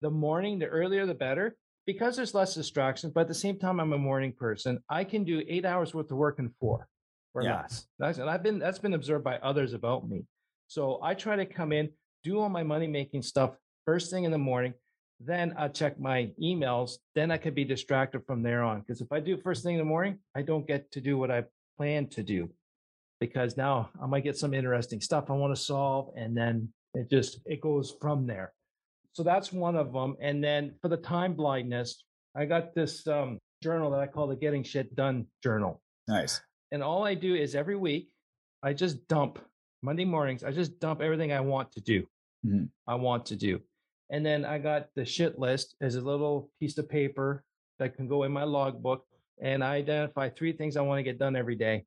the 0.02 0.10
morning, 0.10 0.58
the 0.58 0.66
earlier 0.66 1.06
the 1.06 1.14
better, 1.14 1.56
because 1.86 2.16
there's 2.16 2.34
less 2.34 2.56
distractions, 2.56 3.14
but 3.14 3.22
at 3.22 3.28
the 3.28 3.34
same 3.36 3.60
time, 3.60 3.80
I'm 3.80 3.94
a 3.94 3.98
morning 3.98 4.34
person. 4.34 4.80
I 4.90 5.04
can 5.04 5.24
do 5.24 5.44
eight 5.48 5.66
hours 5.66 5.94
worth 5.94 6.12
of 6.12 6.18
work 6.18 6.40
in 6.40 6.50
four 6.60 6.88
or 7.34 7.44
yeah. 7.44 7.62
less. 7.62 7.86
That's, 8.00 8.18
and 8.18 8.30
I've 8.30 8.44
been 8.44 8.60
that's 8.60 8.80
been 8.80 8.94
observed 8.94 9.24
by 9.24 9.38
others 9.38 9.74
about 9.74 10.08
me. 10.08 10.26
So 10.68 11.00
I 11.04 11.14
try 11.14 11.36
to 11.36 11.46
come 11.46 11.72
in, 11.72 11.90
do 12.24 12.40
all 12.40 12.50
my 12.50 12.64
money 12.64 12.88
making 12.88 13.22
stuff 13.22 13.52
first 13.86 14.10
thing 14.12 14.24
in 14.24 14.32
the 14.32 14.38
morning. 14.38 14.74
Then 15.20 15.54
I 15.58 15.68
check 15.68 16.00
my 16.00 16.32
emails. 16.42 16.98
Then 17.16 17.32
I 17.32 17.38
could 17.38 17.56
be 17.56 17.64
distracted 17.64 18.26
from 18.26 18.44
there 18.44 18.64
on. 18.64 18.82
Because 18.82 19.02
if 19.02 19.12
I 19.12 19.20
do 19.20 19.38
first 19.38 19.64
thing 19.64 19.76
in 19.76 19.80
the 19.80 19.86
morning, 19.86 20.20
I 20.36 20.42
don't 20.42 20.68
get 20.68 20.92
to 20.92 21.02
do 21.02 21.18
what 21.18 21.32
I 21.32 21.44
plan 21.78 22.08
to 22.10 22.24
do. 22.24 22.50
Because 23.20 23.56
now 23.56 23.90
I 24.02 24.06
might 24.06 24.24
get 24.24 24.38
some 24.38 24.54
interesting 24.54 25.00
stuff 25.00 25.30
I 25.30 25.34
want 25.34 25.56
to 25.56 25.62
solve, 25.62 26.14
and 26.18 26.36
then 26.36 26.70
it 26.94 27.10
just 27.10 27.40
it 27.46 27.62
goes 27.62 27.96
from 28.02 28.28
there. 28.28 28.54
So 29.14 29.24
that's 29.24 29.54
one 29.54 29.76
of 29.76 29.94
them. 29.94 30.18
And 30.20 30.44
then 30.44 30.74
for 30.82 30.90
the 30.90 30.98
time 30.98 31.34
blindness, 31.34 32.04
I 32.36 32.46
got 32.46 32.74
this 32.74 33.08
um, 33.08 33.40
journal 33.62 33.92
that 33.92 34.00
I 34.00 34.08
call 34.08 34.28
the 34.28 34.36
Getting 34.36 34.64
Shit 34.64 34.96
Done 34.96 35.28
Journal. 35.42 35.82
Nice. 36.08 36.42
And 36.72 36.84
all 36.84 37.06
I 37.06 37.14
do 37.14 37.36
is 37.36 37.56
every 37.56 37.76
week, 37.76 38.10
I 38.64 38.74
just 38.74 39.08
dump 39.08 39.40
Monday 39.84 40.06
mornings, 40.06 40.44
I 40.44 40.52
just 40.52 40.80
dump 40.80 41.02
everything 41.02 41.32
I 41.32 41.42
want 41.42 41.72
to 41.74 41.82
do. 41.82 42.06
Mm-hmm. 42.46 42.66
I 42.88 42.96
want 42.96 43.26
to 43.28 43.36
do. 43.36 43.60
And 44.10 44.26
then 44.26 44.46
I 44.46 44.58
got 44.58 44.88
the 44.96 45.06
shit 45.06 45.40
list 45.40 45.76
as 45.82 45.96
a 45.96 46.02
little 46.02 46.50
piece 46.60 46.78
of 46.78 46.90
paper 46.90 47.44
that 47.80 47.96
can 47.96 48.08
go 48.08 48.24
in 48.24 48.32
my 48.32 48.44
logbook. 48.44 49.06
And 49.42 49.64
I 49.64 49.76
identify 49.76 50.30
three 50.30 50.54
things 50.54 50.78
I 50.78 50.82
want 50.82 51.00
to 51.00 51.04
get 51.04 51.18
done 51.18 51.36
every 51.36 51.56
day. 51.56 51.86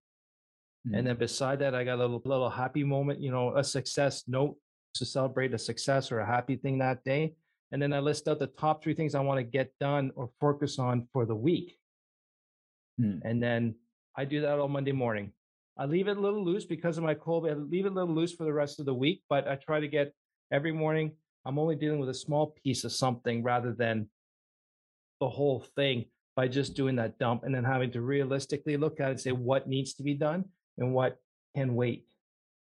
Mm-hmm. 0.86 0.96
And 0.96 1.06
then 1.06 1.16
beside 1.16 1.60
that, 1.60 1.74
I 1.74 1.84
got 1.84 1.94
a 1.94 2.02
little 2.02 2.22
little 2.24 2.50
happy 2.50 2.84
moment, 2.84 3.20
you 3.20 3.30
know, 3.30 3.56
a 3.56 3.62
success 3.62 4.24
note 4.26 4.56
to 4.94 5.04
celebrate 5.04 5.54
a 5.54 5.58
success 5.58 6.10
or 6.10 6.20
a 6.20 6.26
happy 6.26 6.56
thing 6.56 6.78
that 6.78 7.04
day. 7.04 7.34
And 7.72 7.82
then 7.82 7.92
I 7.92 8.00
list 8.00 8.28
out 8.28 8.38
the 8.38 8.46
top 8.46 8.82
three 8.82 8.94
things 8.94 9.14
I 9.14 9.20
want 9.20 9.38
to 9.38 9.44
get 9.44 9.72
done 9.80 10.12
or 10.14 10.30
focus 10.40 10.78
on 10.78 11.08
for 11.12 11.26
the 11.26 11.34
week. 11.34 11.76
Hmm. 12.98 13.18
And 13.22 13.42
then 13.42 13.74
I 14.16 14.24
do 14.24 14.40
that 14.40 14.58
on 14.58 14.70
Monday 14.70 14.92
morning. 14.92 15.32
I 15.78 15.84
leave 15.84 16.08
it 16.08 16.16
a 16.16 16.20
little 16.20 16.44
loose 16.44 16.64
because 16.64 16.96
of 16.96 17.04
my 17.04 17.14
cold. 17.14 17.46
I 17.46 17.52
leave 17.52 17.84
it 17.84 17.92
a 17.92 17.94
little 17.94 18.14
loose 18.14 18.32
for 18.32 18.44
the 18.44 18.52
rest 18.52 18.80
of 18.80 18.86
the 18.86 18.94
week, 18.94 19.22
but 19.28 19.46
I 19.46 19.56
try 19.56 19.80
to 19.80 19.88
get 19.88 20.12
every 20.50 20.72
morning. 20.72 21.12
I'm 21.44 21.58
only 21.58 21.76
dealing 21.76 22.00
with 22.00 22.08
a 22.08 22.14
small 22.14 22.56
piece 22.62 22.84
of 22.84 22.92
something 22.92 23.42
rather 23.42 23.72
than 23.72 24.08
the 25.20 25.28
whole 25.28 25.64
thing 25.76 26.06
by 26.34 26.48
just 26.48 26.74
doing 26.74 26.96
that 26.96 27.18
dump 27.18 27.44
and 27.44 27.54
then 27.54 27.64
having 27.64 27.90
to 27.92 28.02
realistically 28.02 28.76
look 28.76 29.00
at 29.00 29.08
it 29.08 29.10
and 29.12 29.20
say 29.20 29.32
what 29.32 29.68
needs 29.68 29.94
to 29.94 30.02
be 30.02 30.14
done 30.14 30.44
and 30.78 30.92
what 30.92 31.18
can 31.54 31.74
wait. 31.74 32.06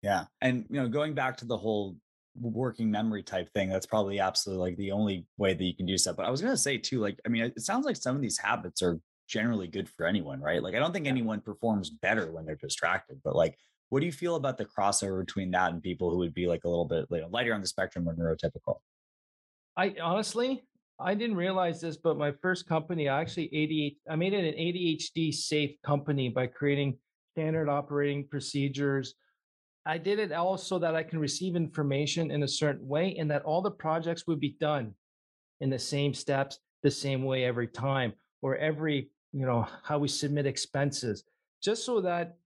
Yeah. 0.02 0.24
And 0.40 0.66
you 0.70 0.80
know, 0.80 0.88
going 0.88 1.14
back 1.14 1.36
to 1.38 1.44
the 1.44 1.56
whole 1.56 1.96
working 2.40 2.90
memory 2.90 3.22
type 3.22 3.52
thing, 3.52 3.68
that's 3.68 3.86
probably 3.86 4.20
absolutely 4.20 4.70
like 4.70 4.76
the 4.76 4.92
only 4.92 5.26
way 5.36 5.54
that 5.54 5.64
you 5.64 5.74
can 5.74 5.86
do 5.86 5.98
stuff. 5.98 6.16
But 6.16 6.26
I 6.26 6.30
was 6.30 6.40
gonna 6.40 6.56
say 6.56 6.78
too, 6.78 7.00
like, 7.00 7.18
I 7.26 7.28
mean, 7.28 7.44
it 7.44 7.60
sounds 7.62 7.86
like 7.86 7.96
some 7.96 8.14
of 8.14 8.22
these 8.22 8.38
habits 8.38 8.82
are 8.82 9.00
generally 9.26 9.66
good 9.66 9.88
for 9.88 10.06
anyone, 10.06 10.40
right? 10.40 10.62
Like, 10.62 10.74
I 10.74 10.78
don't 10.78 10.92
think 10.92 11.08
anyone 11.08 11.40
performs 11.40 11.90
better 11.90 12.30
when 12.30 12.46
they're 12.46 12.54
distracted, 12.56 13.20
but 13.24 13.34
like, 13.34 13.58
what 13.88 14.00
do 14.00 14.06
you 14.06 14.12
feel 14.12 14.36
about 14.36 14.58
the 14.58 14.64
crossover 14.64 15.24
between 15.24 15.50
that 15.52 15.72
and 15.72 15.82
people 15.82 16.10
who 16.10 16.18
would 16.18 16.34
be 16.34 16.46
like 16.46 16.64
a 16.64 16.68
little 16.68 16.84
bit 16.84 17.06
you 17.10 17.20
know, 17.20 17.28
lighter 17.28 17.54
on 17.54 17.60
the 17.60 17.66
spectrum 17.66 18.08
or 18.08 18.14
neurotypical? 18.14 18.76
I 19.76 19.94
honestly, 20.02 20.64
I 20.98 21.14
didn't 21.14 21.36
realize 21.36 21.80
this, 21.80 21.96
but 21.96 22.16
my 22.16 22.32
first 22.42 22.66
company, 22.66 23.08
I 23.08 23.20
actually 23.20 23.48
ADHD, 23.48 23.96
I 24.10 24.16
made 24.16 24.32
it 24.32 24.44
an 24.44 24.54
ADHD 24.54 25.32
safe 25.32 25.76
company 25.84 26.30
by 26.30 26.46
creating 26.46 26.98
standard 27.34 27.68
operating 27.68 28.26
procedures. 28.26 29.14
I 29.84 29.98
did 29.98 30.18
it 30.18 30.32
also 30.32 30.78
that 30.78 30.96
I 30.96 31.02
can 31.02 31.18
receive 31.18 31.54
information 31.54 32.30
in 32.30 32.42
a 32.42 32.48
certain 32.48 32.88
way 32.88 33.14
and 33.18 33.30
that 33.30 33.42
all 33.42 33.62
the 33.62 33.70
projects 33.70 34.26
would 34.26 34.40
be 34.40 34.56
done 34.58 34.94
in 35.60 35.70
the 35.70 35.78
same 35.78 36.12
steps, 36.12 36.58
the 36.82 36.90
same 36.90 37.24
way 37.24 37.44
every 37.44 37.68
time, 37.68 38.14
or 38.42 38.56
every, 38.56 39.10
you 39.32 39.46
know, 39.46 39.66
how 39.84 39.98
we 39.98 40.08
submit 40.08 40.46
expenses, 40.46 41.24
just 41.62 41.84
so 41.84 42.00
that 42.00 42.36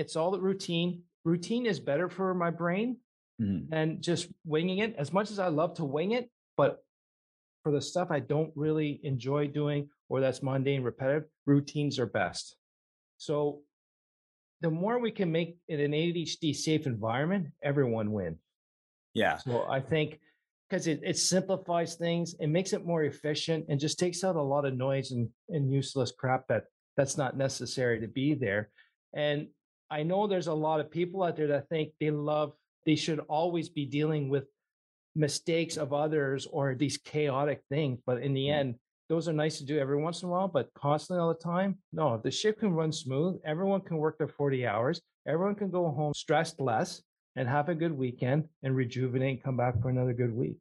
it's 0.00 0.16
all 0.16 0.30
the 0.30 0.40
routine. 0.40 1.02
Routine 1.24 1.66
is 1.66 1.78
better 1.78 2.08
for 2.08 2.34
my 2.34 2.50
brain 2.50 2.96
mm-hmm. 3.40 3.68
than 3.68 4.00
just 4.00 4.28
winging 4.44 4.78
it. 4.78 4.96
As 4.96 5.12
much 5.12 5.30
as 5.30 5.38
I 5.38 5.48
love 5.48 5.74
to 5.74 5.84
wing 5.84 6.12
it, 6.12 6.30
but 6.56 6.82
for 7.62 7.70
the 7.70 7.80
stuff 7.80 8.08
I 8.10 8.20
don't 8.20 8.50
really 8.56 9.00
enjoy 9.02 9.46
doing 9.46 9.90
or 10.08 10.20
that's 10.20 10.42
mundane, 10.42 10.82
repetitive, 10.82 11.24
routines 11.46 11.98
are 11.98 12.06
best. 12.06 12.56
So 13.18 13.60
the 14.62 14.70
more 14.70 14.98
we 14.98 15.10
can 15.10 15.30
make 15.30 15.58
it 15.68 15.80
an 15.80 15.92
ADHD 15.92 16.56
safe 16.56 16.86
environment, 16.86 17.48
everyone 17.62 18.12
wins. 18.12 18.38
Yeah. 19.14 19.36
So 19.36 19.66
I 19.68 19.80
think 19.80 20.20
because 20.68 20.86
it, 20.86 21.00
it 21.02 21.18
simplifies 21.18 21.96
things, 21.96 22.34
it 22.40 22.46
makes 22.46 22.72
it 22.72 22.86
more 22.86 23.02
efficient 23.02 23.66
and 23.68 23.78
just 23.78 23.98
takes 23.98 24.24
out 24.24 24.36
a 24.36 24.42
lot 24.42 24.64
of 24.64 24.76
noise 24.76 25.10
and, 25.10 25.28
and 25.48 25.70
useless 25.70 26.12
crap 26.16 26.46
that 26.48 26.64
that's 26.96 27.18
not 27.18 27.36
necessary 27.36 28.00
to 28.00 28.08
be 28.08 28.34
there. 28.34 28.70
And 29.12 29.48
I 29.90 30.02
know 30.02 30.26
there's 30.26 30.46
a 30.46 30.54
lot 30.54 30.80
of 30.80 30.90
people 30.90 31.22
out 31.22 31.36
there 31.36 31.48
that 31.48 31.68
think 31.68 31.92
they 31.98 32.10
love, 32.10 32.52
they 32.86 32.94
should 32.94 33.20
always 33.28 33.68
be 33.68 33.84
dealing 33.84 34.28
with 34.28 34.44
mistakes 35.16 35.76
of 35.76 35.92
others 35.92 36.46
or 36.50 36.74
these 36.74 36.96
chaotic 36.96 37.62
things. 37.68 37.98
But 38.06 38.22
in 38.22 38.32
the 38.32 38.46
mm. 38.46 38.54
end, 38.54 38.74
those 39.08 39.28
are 39.28 39.32
nice 39.32 39.58
to 39.58 39.64
do 39.64 39.78
every 39.78 40.00
once 40.00 40.22
in 40.22 40.28
a 40.28 40.30
while, 40.32 40.46
but 40.46 40.72
constantly 40.74 41.20
all 41.20 41.34
the 41.34 41.34
time. 41.34 41.78
No, 41.92 42.20
the 42.22 42.30
ship 42.30 42.60
can 42.60 42.72
run 42.72 42.92
smooth, 42.92 43.40
everyone 43.44 43.80
can 43.80 43.96
work 43.96 44.18
their 44.18 44.28
40 44.28 44.66
hours, 44.66 45.00
everyone 45.26 45.56
can 45.56 45.70
go 45.70 45.90
home 45.90 46.14
stressed 46.14 46.60
less 46.60 47.02
and 47.34 47.48
have 47.48 47.68
a 47.68 47.74
good 47.74 47.92
weekend 47.92 48.48
and 48.62 48.76
rejuvenate 48.76 49.30
and 49.30 49.42
come 49.42 49.56
back 49.56 49.80
for 49.82 49.88
another 49.88 50.12
good 50.12 50.32
week. 50.32 50.56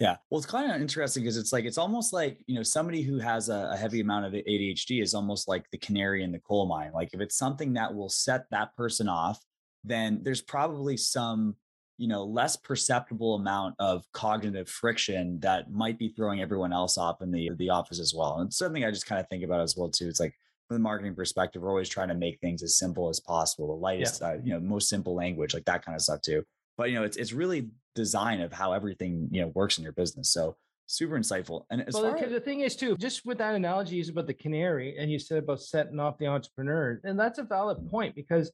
Yeah. 0.00 0.16
Well, 0.30 0.38
it's 0.38 0.46
kind 0.46 0.70
of 0.70 0.80
interesting 0.80 1.24
because 1.24 1.36
it's 1.36 1.52
like, 1.52 1.64
it's 1.64 1.78
almost 1.78 2.12
like, 2.12 2.38
you 2.46 2.54
know, 2.54 2.62
somebody 2.62 3.02
who 3.02 3.18
has 3.18 3.48
a, 3.48 3.70
a, 3.72 3.76
heavy 3.76 4.00
amount 4.00 4.26
of 4.26 4.32
ADHD 4.32 5.02
is 5.02 5.12
almost 5.12 5.48
like 5.48 5.68
the 5.72 5.78
canary 5.78 6.22
in 6.22 6.30
the 6.30 6.38
coal 6.38 6.66
mine. 6.66 6.92
Like 6.94 7.10
if 7.12 7.20
it's 7.20 7.36
something 7.36 7.72
that 7.72 7.92
will 7.92 8.08
set 8.08 8.44
that 8.52 8.76
person 8.76 9.08
off, 9.08 9.42
then 9.82 10.20
there's 10.22 10.40
probably 10.40 10.96
some 10.96 11.56
you 11.98 12.06
know 12.06 12.24
less 12.24 12.56
perceptible 12.56 13.34
amount 13.34 13.74
of 13.78 14.04
cognitive 14.12 14.68
friction 14.68 15.38
that 15.40 15.70
might 15.70 15.98
be 15.98 16.08
throwing 16.08 16.40
everyone 16.40 16.72
else 16.72 16.96
off 16.96 17.20
in 17.20 17.30
the 17.32 17.50
the 17.58 17.68
office 17.68 17.98
as 17.98 18.14
well 18.16 18.38
and 18.38 18.46
it's 18.48 18.56
something 18.56 18.84
i 18.84 18.90
just 18.90 19.06
kind 19.06 19.20
of 19.20 19.28
think 19.28 19.44
about 19.44 19.60
as 19.60 19.76
well 19.76 19.90
too 19.90 20.08
it's 20.08 20.20
like 20.20 20.34
from 20.68 20.76
the 20.76 20.80
marketing 20.80 21.14
perspective 21.14 21.60
we're 21.60 21.70
always 21.70 21.88
trying 21.88 22.08
to 22.08 22.14
make 22.14 22.38
things 22.40 22.62
as 22.62 22.78
simple 22.78 23.08
as 23.08 23.20
possible 23.20 23.66
the 23.66 23.72
lightest 23.72 24.20
yeah. 24.20 24.28
uh, 24.28 24.36
you 24.44 24.52
know 24.52 24.60
most 24.60 24.88
simple 24.88 25.14
language 25.14 25.52
like 25.52 25.64
that 25.64 25.84
kind 25.84 25.96
of 25.96 26.00
stuff 26.00 26.22
too 26.22 26.42
but 26.76 26.88
you 26.88 26.94
know 26.94 27.02
it's 27.02 27.16
it's 27.16 27.32
really 27.32 27.68
design 28.02 28.40
of 28.40 28.52
how 28.52 28.72
everything 28.72 29.28
you 29.30 29.40
know 29.40 29.48
works 29.48 29.78
in 29.78 29.84
your 29.84 29.92
business 29.92 30.30
so 30.30 30.56
super 30.86 31.18
insightful 31.18 31.64
and 31.70 31.86
as 31.86 31.94
well, 31.94 32.18
the, 32.18 32.26
the 32.26 32.40
thing 32.40 32.60
is 32.60 32.74
too 32.74 32.96
just 32.96 33.26
with 33.26 33.38
that 33.38 33.54
analogy 33.54 33.96
you 33.96 34.04
about 34.10 34.26
the 34.26 34.34
canary 34.34 34.96
and 34.98 35.10
you 35.12 35.18
said 35.18 35.38
about 35.38 35.60
setting 35.60 36.00
off 36.00 36.16
the 36.18 36.26
entrepreneur 36.26 37.00
and 37.04 37.18
that's 37.20 37.38
a 37.38 37.42
valid 37.42 37.78
mm. 37.78 37.90
point 37.90 38.14
because 38.14 38.50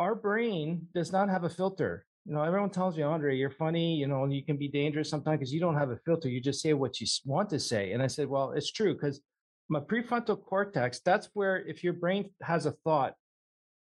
our 0.00 0.14
brain 0.14 0.86
does 0.94 1.12
not 1.12 1.28
have 1.28 1.44
a 1.44 1.48
filter 1.48 2.04
you 2.26 2.32
know, 2.32 2.42
everyone 2.42 2.70
tells 2.70 2.96
you, 2.96 3.04
Andre, 3.04 3.36
you're 3.36 3.50
funny, 3.50 3.96
you 3.96 4.06
know, 4.06 4.24
you 4.24 4.42
can 4.42 4.56
be 4.56 4.68
dangerous 4.68 5.10
sometimes 5.10 5.40
because 5.40 5.52
you 5.52 5.60
don't 5.60 5.76
have 5.76 5.90
a 5.90 5.98
filter. 6.06 6.28
You 6.28 6.40
just 6.40 6.62
say 6.62 6.72
what 6.72 6.98
you 7.00 7.06
want 7.26 7.50
to 7.50 7.60
say. 7.60 7.92
And 7.92 8.02
I 8.02 8.06
said, 8.06 8.28
well, 8.28 8.52
it's 8.52 8.72
true 8.72 8.94
because 8.94 9.20
my 9.68 9.80
prefrontal 9.80 10.42
cortex, 10.42 11.00
that's 11.04 11.28
where 11.34 11.66
if 11.66 11.84
your 11.84 11.92
brain 11.92 12.30
has 12.42 12.64
a 12.64 12.72
thought, 12.84 13.14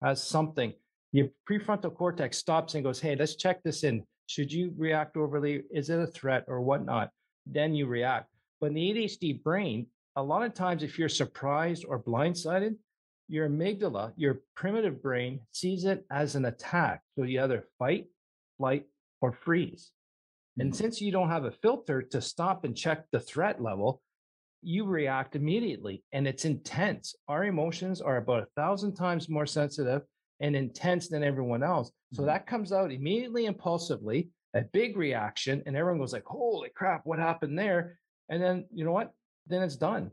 has 0.02 0.24
something, 0.24 0.74
your 1.12 1.28
prefrontal 1.48 1.94
cortex 1.94 2.38
stops 2.38 2.74
and 2.74 2.84
goes, 2.84 3.00
hey, 3.00 3.16
let's 3.16 3.36
check 3.36 3.62
this 3.64 3.84
in. 3.84 4.04
Should 4.32 4.52
you 4.52 4.74
react 4.78 5.18
overly? 5.18 5.64
Is 5.72 5.90
it 5.90 6.00
a 6.00 6.08
threat 6.08 6.46
or 6.48 6.62
whatnot? 6.62 7.10
Then 7.46 7.74
you 7.74 7.86
react. 7.86 8.30
But 8.60 8.68
in 8.68 8.74
the 8.76 8.94
ADHD 8.94 9.44
brain, 9.44 9.88
a 10.16 10.24
lot 10.24 10.44
of 10.44 10.54
times 10.54 10.84
if 10.84 10.98
you're 10.98 11.10
surprised 11.10 11.86
or 11.88 12.02
blindsided, 12.02 12.76
your 13.28 13.50
amygdala, 13.50 14.14
your 14.16 14.42
primitive 14.56 15.02
brain, 15.02 15.40
sees 15.52 15.86
it 15.86 16.06
as 16.12 16.36
an 16.36 16.46
attack. 16.46 17.02
So 17.16 17.24
you 17.24 17.42
either 17.42 17.66
fight 17.80 18.08
flight, 18.62 18.86
or 19.22 19.32
freeze. 19.32 19.92
And 20.60 20.72
mm-hmm. 20.72 20.78
since 20.78 21.02
you 21.02 21.12
don't 21.12 21.30
have 21.30 21.46
a 21.46 21.52
filter 21.64 22.04
to 22.04 22.22
stop 22.22 22.64
and 22.64 22.78
check 22.78 23.06
the 23.12 23.20
threat 23.20 23.62
level, 23.62 24.02
you 24.62 24.86
react 24.86 25.36
immediately 25.36 26.04
and 26.14 26.28
it's 26.28 26.46
intense. 26.46 27.16
Our 27.28 27.46
emotions 27.46 28.02
are 28.02 28.18
about 28.18 28.44
a 28.44 28.48
thousand 28.56 28.94
times 28.94 29.30
more 29.30 29.48
sensitive 29.48 30.04
and 30.42 30.56
intense 30.56 31.08
than 31.08 31.24
everyone 31.24 31.64
else. 31.64 31.92
So 32.14 32.22
mm-hmm. 32.22 32.28
that 32.28 32.48
comes 32.48 32.74
out 32.74 32.92
immediately 32.92 33.46
impulsively, 33.46 34.30
a 34.54 34.62
big 34.62 34.98
reaction, 34.98 35.64
and 35.66 35.76
everyone 35.76 36.00
goes 36.00 36.14
like, 36.14 36.26
holy 36.26 36.70
crap, 36.76 37.06
what 37.06 37.20
happened 37.20 37.58
there? 37.58 38.00
And 38.30 38.42
then 38.42 38.66
you 38.74 38.84
know 38.84 38.92
what? 38.92 39.14
Then 39.48 39.62
it's 39.62 39.78
done. 39.78 40.12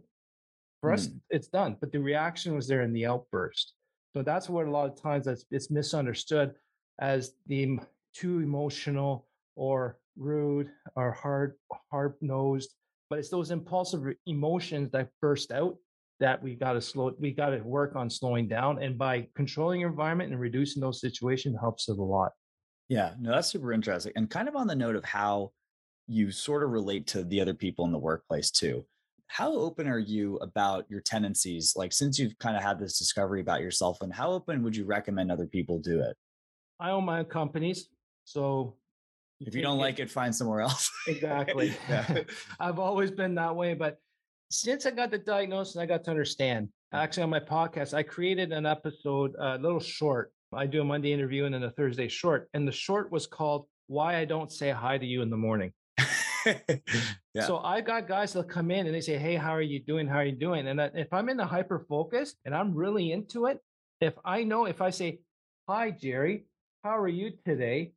For 0.80 0.92
us, 0.92 1.08
mm. 1.08 1.18
it's 1.30 1.48
done. 1.48 1.76
But 1.80 1.90
the 1.90 1.98
reaction 1.98 2.54
was 2.54 2.68
there 2.68 2.82
in 2.82 2.92
the 2.92 3.06
outburst. 3.06 3.72
So 4.14 4.22
that's 4.22 4.48
what 4.48 4.66
a 4.66 4.70
lot 4.70 4.88
of 4.88 5.00
times 5.00 5.26
that's 5.26 5.44
it's 5.50 5.70
misunderstood 5.70 6.54
as 7.00 7.32
the 7.46 7.80
too 8.14 8.38
emotional 8.40 9.26
or 9.56 9.98
rude 10.16 10.70
or 10.96 11.12
hard 11.12 11.54
hard 11.90 12.14
nosed 12.20 12.74
but 13.10 13.18
it's 13.18 13.28
those 13.28 13.50
impulsive 13.50 14.14
emotions 14.26 14.90
that 14.90 15.08
burst 15.20 15.52
out 15.52 15.76
that 16.20 16.42
we 16.42 16.54
got 16.54 16.72
to 16.72 16.80
slow 16.80 17.12
we 17.18 17.32
got 17.32 17.50
to 17.50 17.58
work 17.60 17.96
on 17.96 18.10
slowing 18.10 18.48
down 18.48 18.82
and 18.82 18.98
by 18.98 19.26
controlling 19.34 19.80
your 19.80 19.90
environment 19.90 20.30
and 20.30 20.40
reducing 20.40 20.80
those 20.80 21.00
situations 21.00 21.56
helps 21.60 21.88
it 21.88 21.98
a 21.98 22.02
lot 22.02 22.32
yeah 22.88 23.12
no 23.20 23.30
that's 23.32 23.48
super 23.48 23.72
interesting 23.72 24.12
and 24.16 24.30
kind 24.30 24.48
of 24.48 24.56
on 24.56 24.66
the 24.66 24.74
note 24.74 24.96
of 24.96 25.04
how 25.04 25.50
you 26.06 26.30
sort 26.30 26.62
of 26.62 26.70
relate 26.70 27.06
to 27.06 27.22
the 27.24 27.40
other 27.40 27.54
people 27.54 27.84
in 27.84 27.92
the 27.92 27.98
workplace 27.98 28.50
too 28.50 28.84
how 29.28 29.52
open 29.52 29.86
are 29.86 29.98
you 29.98 30.36
about 30.36 30.84
your 30.88 31.00
tendencies 31.00 31.74
like 31.76 31.92
since 31.92 32.18
you've 32.18 32.38
kind 32.38 32.56
of 32.56 32.62
had 32.62 32.78
this 32.78 32.98
discovery 32.98 33.40
about 33.40 33.60
yourself 33.60 34.00
and 34.00 34.12
how 34.12 34.30
open 34.30 34.62
would 34.62 34.74
you 34.74 34.84
recommend 34.84 35.30
other 35.30 35.46
people 35.46 35.78
do 35.78 36.00
it 36.00 36.16
i 36.80 36.90
own 36.90 37.04
my 37.04 37.20
own 37.20 37.24
companies 37.26 37.88
so 38.24 38.74
if 39.40 39.54
you 39.54 39.62
don't 39.62 39.78
like 39.78 40.00
it, 40.00 40.10
find 40.10 40.34
somewhere 40.34 40.60
else. 40.60 40.90
exactly. 41.06 41.72
I've 42.60 42.78
always 42.78 43.10
been 43.10 43.36
that 43.36 43.54
way. 43.54 43.74
But 43.74 43.98
since 44.50 44.86
I 44.86 44.90
got 44.90 45.10
the 45.10 45.18
diagnosis, 45.18 45.76
I 45.76 45.86
got 45.86 46.04
to 46.04 46.10
understand. 46.10 46.68
Actually, 46.92 47.24
on 47.24 47.30
my 47.30 47.40
podcast, 47.40 47.92
I 47.92 48.02
created 48.02 48.52
an 48.52 48.64
episode, 48.64 49.34
a 49.38 49.58
little 49.58 49.80
short. 49.80 50.32
I 50.54 50.66
do 50.66 50.80
a 50.80 50.84
Monday 50.84 51.12
interview 51.12 51.44
and 51.44 51.54
then 51.54 51.62
a 51.62 51.70
Thursday 51.70 52.08
short. 52.08 52.48
And 52.54 52.66
the 52.66 52.72
short 52.72 53.12
was 53.12 53.26
called 53.26 53.66
Why 53.88 54.16
I 54.16 54.24
Don't 54.24 54.50
Say 54.50 54.70
Hi 54.70 54.96
to 54.96 55.04
You 55.04 55.20
in 55.20 55.28
the 55.28 55.36
Morning. 55.36 55.72
yeah. 56.46 57.44
So 57.46 57.58
I 57.58 57.82
got 57.82 58.08
guys 58.08 58.32
that 58.32 58.48
come 58.48 58.70
in 58.70 58.86
and 58.86 58.94
they 58.94 59.02
say, 59.02 59.18
Hey, 59.18 59.36
how 59.36 59.52
are 59.52 59.62
you 59.62 59.80
doing? 59.80 60.06
How 60.06 60.16
are 60.16 60.24
you 60.24 60.32
doing? 60.32 60.66
And 60.68 60.80
if 60.94 61.12
I'm 61.12 61.28
in 61.28 61.36
the 61.36 61.44
hyper 61.44 61.84
focus 61.86 62.34
and 62.46 62.54
I'm 62.54 62.74
really 62.74 63.12
into 63.12 63.46
it, 63.46 63.58
if 64.00 64.14
I 64.24 64.44
know 64.44 64.64
if 64.64 64.80
I 64.80 64.88
say, 64.88 65.20
Hi, 65.68 65.90
Jerry, 65.90 66.46
how 66.82 66.96
are 66.98 67.08
you 67.08 67.32
today? 67.44 67.92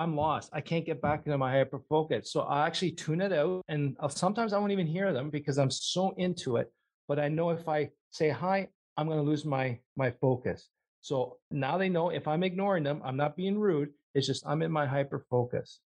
I'm 0.00 0.16
lost. 0.16 0.48
I 0.54 0.62
can't 0.62 0.86
get 0.86 1.02
back 1.02 1.26
into 1.26 1.36
my 1.36 1.52
hyper 1.52 1.78
focus. 1.78 2.32
So 2.32 2.40
I 2.40 2.66
actually 2.66 2.92
tune 2.92 3.20
it 3.20 3.34
out 3.34 3.62
and 3.68 3.94
I'll, 4.00 4.08
sometimes 4.08 4.54
I 4.54 4.58
won't 4.58 4.72
even 4.72 4.86
hear 4.86 5.12
them 5.12 5.28
because 5.28 5.58
I'm 5.58 5.70
so 5.70 6.14
into 6.16 6.56
it. 6.56 6.72
But 7.06 7.20
I 7.20 7.28
know 7.28 7.50
if 7.50 7.68
I 7.68 7.90
say 8.10 8.30
hi, 8.30 8.68
I'm 8.96 9.06
going 9.06 9.18
to 9.18 9.30
lose 9.30 9.44
my 9.44 9.78
my 9.96 10.10
focus. 10.10 10.70
So 11.02 11.36
now 11.50 11.76
they 11.76 11.90
know 11.90 12.08
if 12.08 12.26
I'm 12.26 12.42
ignoring 12.42 12.82
them, 12.82 13.02
I'm 13.04 13.18
not 13.18 13.36
being 13.36 13.58
rude. 13.58 13.90
It's 14.14 14.26
just 14.26 14.42
I'm 14.46 14.62
in 14.62 14.72
my 14.72 14.86
hyper 14.86 15.26
focus. 15.28 15.80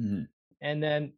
Mm-hmm. 0.00 0.22
And 0.60 0.80
then 0.80 1.12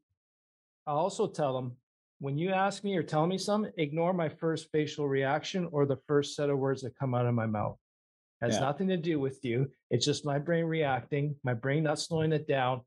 I 0.86 0.92
also 0.92 1.26
tell 1.26 1.52
them 1.52 1.76
when 2.18 2.38
you 2.38 2.50
ask 2.50 2.82
me 2.82 2.96
or 2.96 3.02
tell 3.02 3.26
me 3.26 3.36
something, 3.36 3.72
ignore 3.76 4.14
my 4.14 4.30
first 4.30 4.68
facial 4.72 5.06
reaction 5.06 5.68
or 5.70 5.84
the 5.84 5.98
first 6.08 6.34
set 6.34 6.48
of 6.48 6.58
words 6.58 6.80
that 6.82 6.98
come 6.98 7.14
out 7.14 7.26
of 7.26 7.34
my 7.34 7.46
mouth 7.46 7.76
has 8.40 8.54
yeah. 8.54 8.60
nothing 8.60 8.88
to 8.88 8.96
do 8.96 9.18
with 9.18 9.44
you. 9.44 9.70
It's 9.90 10.04
just 10.04 10.24
my 10.24 10.38
brain 10.38 10.64
reacting, 10.64 11.34
my 11.42 11.54
brain 11.54 11.84
not 11.84 11.98
slowing 11.98 12.32
it 12.32 12.46
down. 12.46 12.82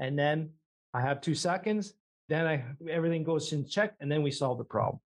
And 0.00 0.18
then 0.18 0.50
I 0.92 1.00
have 1.00 1.20
two 1.20 1.34
seconds, 1.34 1.94
then 2.28 2.46
I 2.46 2.64
everything 2.90 3.24
goes 3.24 3.52
in 3.52 3.66
check, 3.66 3.94
and 4.00 4.10
then 4.10 4.22
we 4.22 4.30
solve 4.30 4.58
the 4.58 4.64
problem. 4.64 5.00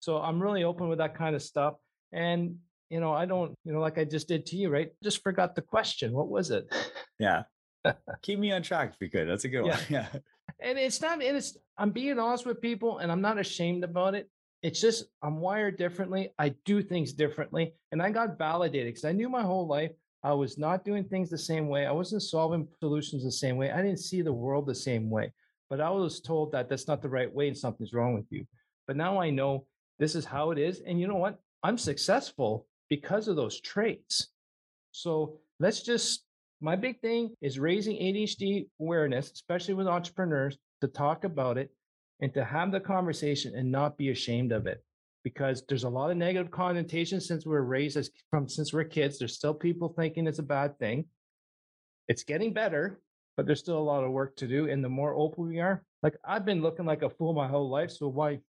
So 0.00 0.18
I'm 0.18 0.40
really 0.40 0.64
open 0.64 0.88
with 0.88 0.98
that 0.98 1.14
kind 1.14 1.34
of 1.34 1.42
stuff. 1.42 1.74
And 2.12 2.56
you 2.90 2.98
know, 2.98 3.12
I 3.12 3.24
don't, 3.24 3.56
you 3.64 3.72
know, 3.72 3.80
like 3.80 3.98
I 3.98 4.04
just 4.04 4.28
did 4.28 4.44
to 4.46 4.56
you, 4.56 4.68
right? 4.68 4.90
Just 5.02 5.22
forgot 5.22 5.54
the 5.54 5.62
question. 5.62 6.12
What 6.12 6.28
was 6.28 6.50
it? 6.50 6.66
Yeah. 7.18 7.44
Keep 8.22 8.40
me 8.40 8.52
on 8.52 8.62
track 8.62 8.92
if 8.92 9.00
you 9.00 9.08
could. 9.08 9.28
That's 9.28 9.44
a 9.44 9.48
good 9.48 9.64
yeah. 9.64 9.76
one. 9.76 9.84
Yeah. 9.88 10.06
And 10.58 10.78
it's 10.78 11.00
not, 11.00 11.22
and 11.22 11.36
it's, 11.36 11.56
I'm 11.78 11.90
being 11.90 12.18
honest 12.18 12.44
with 12.44 12.60
people 12.60 12.98
and 12.98 13.10
I'm 13.10 13.20
not 13.20 13.38
ashamed 13.38 13.84
about 13.84 14.14
it. 14.14 14.28
It's 14.62 14.80
just, 14.80 15.04
I'm 15.22 15.40
wired 15.40 15.78
differently. 15.78 16.34
I 16.38 16.50
do 16.64 16.82
things 16.82 17.12
differently. 17.12 17.74
And 17.92 18.02
I 18.02 18.10
got 18.10 18.36
validated 18.36 18.88
because 18.88 19.04
I 19.04 19.12
knew 19.12 19.28
my 19.28 19.42
whole 19.42 19.66
life 19.66 19.92
I 20.22 20.32
was 20.34 20.58
not 20.58 20.84
doing 20.84 21.04
things 21.04 21.30
the 21.30 21.38
same 21.38 21.68
way. 21.68 21.86
I 21.86 21.92
wasn't 21.92 22.22
solving 22.22 22.68
solutions 22.78 23.24
the 23.24 23.32
same 23.32 23.56
way. 23.56 23.70
I 23.70 23.80
didn't 23.80 24.00
see 24.00 24.20
the 24.20 24.32
world 24.32 24.66
the 24.66 24.74
same 24.74 25.08
way. 25.08 25.32
But 25.70 25.80
I 25.80 25.88
was 25.90 26.20
told 26.20 26.52
that 26.52 26.68
that's 26.68 26.88
not 26.88 27.00
the 27.00 27.08
right 27.08 27.32
way 27.32 27.48
and 27.48 27.56
something's 27.56 27.94
wrong 27.94 28.14
with 28.14 28.26
you. 28.30 28.44
But 28.86 28.96
now 28.96 29.20
I 29.20 29.30
know 29.30 29.66
this 29.98 30.14
is 30.14 30.24
how 30.24 30.50
it 30.50 30.58
is. 30.58 30.80
And 30.80 31.00
you 31.00 31.06
know 31.06 31.16
what? 31.16 31.38
I'm 31.62 31.78
successful 31.78 32.66
because 32.88 33.28
of 33.28 33.36
those 33.36 33.60
traits. 33.60 34.28
So 34.92 35.38
let's 35.58 35.82
just, 35.82 36.24
my 36.60 36.76
big 36.76 37.00
thing 37.00 37.30
is 37.40 37.58
raising 37.58 37.96
ADHD 37.96 38.68
awareness, 38.80 39.30
especially 39.30 39.74
with 39.74 39.86
entrepreneurs, 39.86 40.58
to 40.82 40.88
talk 40.88 41.24
about 41.24 41.56
it 41.56 41.70
and 42.20 42.32
to 42.34 42.44
have 42.44 42.72
the 42.72 42.80
conversation 42.80 43.54
and 43.54 43.70
not 43.70 43.96
be 43.96 44.10
ashamed 44.10 44.52
of 44.52 44.66
it 44.66 44.82
because 45.24 45.62
there's 45.68 45.84
a 45.84 45.88
lot 45.88 46.10
of 46.10 46.16
negative 46.16 46.50
connotations 46.50 47.26
since 47.26 47.44
we 47.44 47.54
are 47.54 47.64
raised 47.64 47.96
as 47.96 48.10
from 48.30 48.48
since 48.48 48.72
we're 48.72 48.84
kids. 48.84 49.18
There's 49.18 49.34
still 49.34 49.54
people 49.54 49.88
thinking 49.88 50.26
it's 50.26 50.38
a 50.38 50.44
bad 50.44 50.78
thing. 50.78 51.06
It's 52.08 52.24
getting 52.24 52.52
better, 52.52 53.00
but 53.36 53.46
there's 53.46 53.60
still 53.60 53.78
a 53.78 53.80
lot 53.80 54.04
of 54.04 54.10
work 54.10 54.36
to 54.36 54.48
do. 54.48 54.68
And 54.68 54.82
the 54.82 54.88
more 54.88 55.14
open 55.14 55.48
we 55.48 55.60
are, 55.60 55.84
like 56.02 56.16
I've 56.24 56.44
been 56.44 56.62
looking 56.62 56.86
like 56.86 57.02
a 57.02 57.10
fool 57.10 57.34
my 57.34 57.48
whole 57.48 57.68
life. 57.68 57.90
So 57.90 58.08
why 58.08 58.40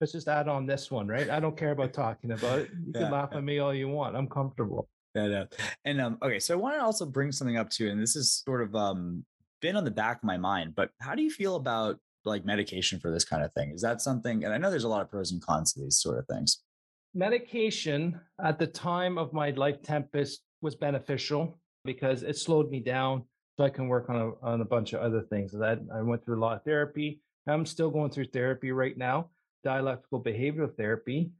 let's 0.00 0.12
just 0.12 0.28
add 0.28 0.48
on 0.48 0.66
this 0.66 0.90
one, 0.90 1.06
right? 1.06 1.30
I 1.30 1.40
don't 1.40 1.56
care 1.56 1.70
about 1.70 1.92
talking 1.92 2.32
about 2.32 2.60
it. 2.60 2.70
You 2.86 2.92
can 2.92 3.10
laugh 3.10 3.30
at 3.32 3.44
me 3.44 3.60
all 3.60 3.72
you 3.72 3.88
want. 3.88 4.16
I'm 4.16 4.28
comfortable. 4.28 4.88
Yeah, 5.14 5.26
yeah. 5.26 5.44
And 5.84 6.00
um, 6.00 6.18
okay, 6.22 6.40
so 6.40 6.54
I 6.54 6.56
want 6.56 6.76
to 6.76 6.82
also 6.82 7.06
bring 7.06 7.32
something 7.32 7.56
up 7.56 7.70
too, 7.70 7.88
and 7.88 8.00
this 8.00 8.16
is 8.16 8.42
sort 8.46 8.62
of 8.62 8.74
um 8.74 9.24
been 9.60 9.76
on 9.76 9.84
the 9.84 9.90
back 9.90 10.18
of 10.18 10.24
my 10.24 10.36
mind, 10.36 10.74
but 10.74 10.90
how 11.00 11.14
do 11.14 11.22
you 11.22 11.30
feel 11.30 11.56
about 11.56 11.98
like 12.24 12.44
medication 12.44 13.00
for 13.00 13.10
this 13.10 13.24
kind 13.24 13.42
of 13.42 13.52
thing? 13.52 13.70
Is 13.70 13.82
that 13.82 14.00
something? 14.00 14.44
And 14.44 14.52
I 14.52 14.58
know 14.58 14.70
there's 14.70 14.84
a 14.84 14.88
lot 14.88 15.02
of 15.02 15.10
pros 15.10 15.32
and 15.32 15.42
cons 15.42 15.72
to 15.72 15.80
these 15.80 15.98
sort 15.98 16.18
of 16.18 16.26
things. 16.26 16.62
Medication 17.14 18.18
at 18.42 18.58
the 18.58 18.66
time 18.66 19.18
of 19.18 19.32
my 19.32 19.50
life 19.50 19.82
tempest 19.82 20.42
was 20.62 20.74
beneficial 20.74 21.58
because 21.84 22.22
it 22.22 22.38
slowed 22.38 22.70
me 22.70 22.80
down 22.80 23.24
so 23.58 23.64
I 23.64 23.70
can 23.70 23.88
work 23.88 24.08
on 24.08 24.16
a, 24.16 24.46
on 24.46 24.60
a 24.60 24.64
bunch 24.64 24.92
of 24.92 25.00
other 25.00 25.20
things. 25.22 25.52
That 25.52 25.80
I 25.94 26.00
went 26.02 26.24
through 26.24 26.38
a 26.38 26.40
lot 26.42 26.56
of 26.56 26.64
therapy. 26.64 27.20
I'm 27.46 27.66
still 27.66 27.90
going 27.90 28.10
through 28.10 28.26
therapy 28.26 28.72
right 28.72 28.96
now, 28.96 29.30
dialectical 29.64 30.22
behavioral 30.22 30.74
therapy. 30.74 31.32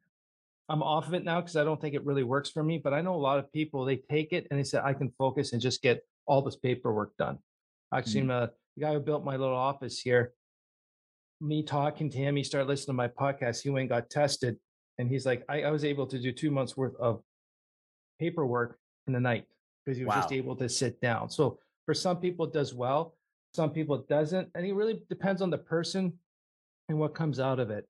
I'm 0.69 0.83
off 0.83 1.07
of 1.07 1.15
it 1.15 1.25
now 1.25 1.41
because 1.41 1.57
I 1.57 1.65
don't 1.65 1.81
think 1.81 1.95
it 1.95 2.05
really 2.05 2.23
works 2.23 2.51
for 2.51 2.63
me. 2.63 2.79
But 2.79 2.93
I 2.93 3.01
know 3.01 3.15
a 3.15 3.17
lot 3.17 3.39
of 3.39 3.53
people 3.53 3.85
they 3.85 3.97
take 3.97 4.33
it 4.33 4.47
and 4.51 4.59
they 4.59 4.65
say 4.65 4.81
I 4.83 4.95
can 4.95 5.13
focus 5.19 5.53
and 5.53 5.63
just 5.63 5.83
get 5.83 6.03
all 6.27 6.43
this 6.43 6.57
paperwork 6.57 7.17
done. 7.17 7.39
Actually, 7.95 8.23
mm-hmm. 8.23 8.29
the 8.29 8.81
guy 8.81 8.93
who 8.93 9.01
built 9.01 9.25
my 9.25 9.37
little 9.37 9.57
office 9.57 10.01
here, 10.01 10.33
me 11.43 11.63
talking 11.63 12.09
to 12.11 12.19
him, 12.19 12.37
he 12.37 12.45
started 12.45 12.69
listening 12.69 12.95
to 12.95 12.97
my 12.97 13.09
podcast. 13.09 13.63
He 13.63 13.71
went 13.71 13.83
and 13.83 13.89
got 13.91 14.09
tested, 14.09 14.57
and 14.99 15.09
he's 15.09 15.27
like, 15.27 15.45
I, 15.49 15.63
I 15.63 15.71
was 15.71 15.85
able 15.85 16.07
to 16.07 16.19
do 16.19 16.33
two 16.33 16.51
months 16.51 16.77
worth 16.77 16.95
of 16.97 17.23
paperwork 18.21 18.79
in 19.07 19.13
the 19.13 19.21
night 19.21 19.47
because 19.85 19.99
he 19.99 20.05
was 20.05 20.15
wow. 20.15 20.21
just 20.21 20.33
able 20.33 20.57
to 20.57 20.69
sit 20.69 21.01
down. 21.01 21.29
So 21.29 21.59
for 21.85 21.95
some 21.95 22.19
people, 22.19 22.47
it 22.47 22.53
does 22.53 22.73
well. 22.73 23.17
Some 23.55 23.71
people 23.71 23.97
it 23.97 24.09
doesn't, 24.09 24.49
and 24.55 24.65
it 24.65 24.73
really 24.73 25.03
depends 25.11 25.43
on 25.43 25.51
the 25.51 25.59
person 25.59 26.13
and 26.89 26.99
what 26.99 27.15
comes 27.15 27.41
out 27.41 27.59
of 27.59 27.71
it. 27.71 27.87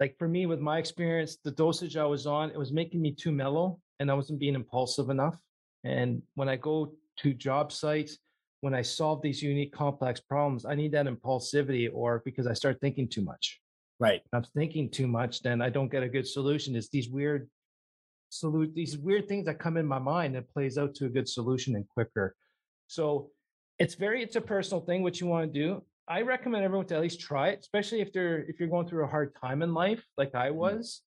Like 0.00 0.16
for 0.18 0.28
me, 0.28 0.46
with 0.46 0.60
my 0.60 0.78
experience, 0.78 1.38
the 1.44 1.50
dosage 1.50 1.96
I 1.96 2.04
was 2.04 2.26
on, 2.26 2.50
it 2.50 2.58
was 2.58 2.72
making 2.72 3.02
me 3.02 3.12
too 3.12 3.32
mellow, 3.32 3.78
and 4.00 4.10
I 4.10 4.14
wasn't 4.14 4.38
being 4.38 4.54
impulsive 4.54 5.10
enough. 5.10 5.38
And 5.84 6.22
when 6.34 6.48
I 6.48 6.56
go 6.56 6.94
to 7.18 7.34
job 7.34 7.72
sites, 7.72 8.18
when 8.62 8.74
I 8.74 8.82
solve 8.82 9.20
these 9.22 9.42
unique 9.42 9.72
complex 9.72 10.20
problems, 10.20 10.64
I 10.64 10.76
need 10.76 10.92
that 10.92 11.06
impulsivity 11.06 11.90
or 11.92 12.22
because 12.24 12.46
I 12.46 12.54
start 12.54 12.80
thinking 12.80 13.08
too 13.08 13.22
much. 13.22 13.60
Right. 13.98 14.22
If 14.24 14.32
I'm 14.32 14.44
thinking 14.54 14.88
too 14.88 15.08
much, 15.08 15.42
then 15.42 15.60
I 15.60 15.68
don't 15.68 15.90
get 15.90 16.04
a 16.04 16.08
good 16.08 16.26
solution. 16.26 16.76
It's 16.76 16.88
these 16.88 17.08
weird 17.08 17.50
salute 18.30 18.74
these 18.74 18.96
weird 18.96 19.28
things 19.28 19.44
that 19.44 19.58
come 19.58 19.76
in 19.76 19.84
my 19.84 19.98
mind 19.98 20.34
that 20.34 20.48
plays 20.48 20.78
out 20.78 20.94
to 20.94 21.04
a 21.06 21.08
good 21.08 21.28
solution 21.28 21.76
and 21.76 21.86
quicker. 21.88 22.34
So 22.86 23.30
it's 23.78 23.94
very 23.94 24.22
it's 24.22 24.36
a 24.36 24.40
personal 24.40 24.84
thing 24.84 25.02
what 25.02 25.20
you 25.20 25.26
want 25.26 25.52
to 25.52 25.60
do. 25.60 25.82
I 26.08 26.22
recommend 26.22 26.64
everyone 26.64 26.86
to 26.86 26.94
at 26.94 27.02
least 27.02 27.20
try 27.20 27.48
it, 27.48 27.58
especially 27.60 28.00
if 28.00 28.12
they're 28.12 28.44
if 28.48 28.60
you're 28.60 28.68
going 28.68 28.86
through 28.86 29.04
a 29.04 29.08
hard 29.08 29.34
time 29.34 29.60
in 29.62 29.74
life, 29.74 30.04
like 30.16 30.36
I 30.36 30.48
mm-hmm. 30.48 30.56
was, 30.56 31.02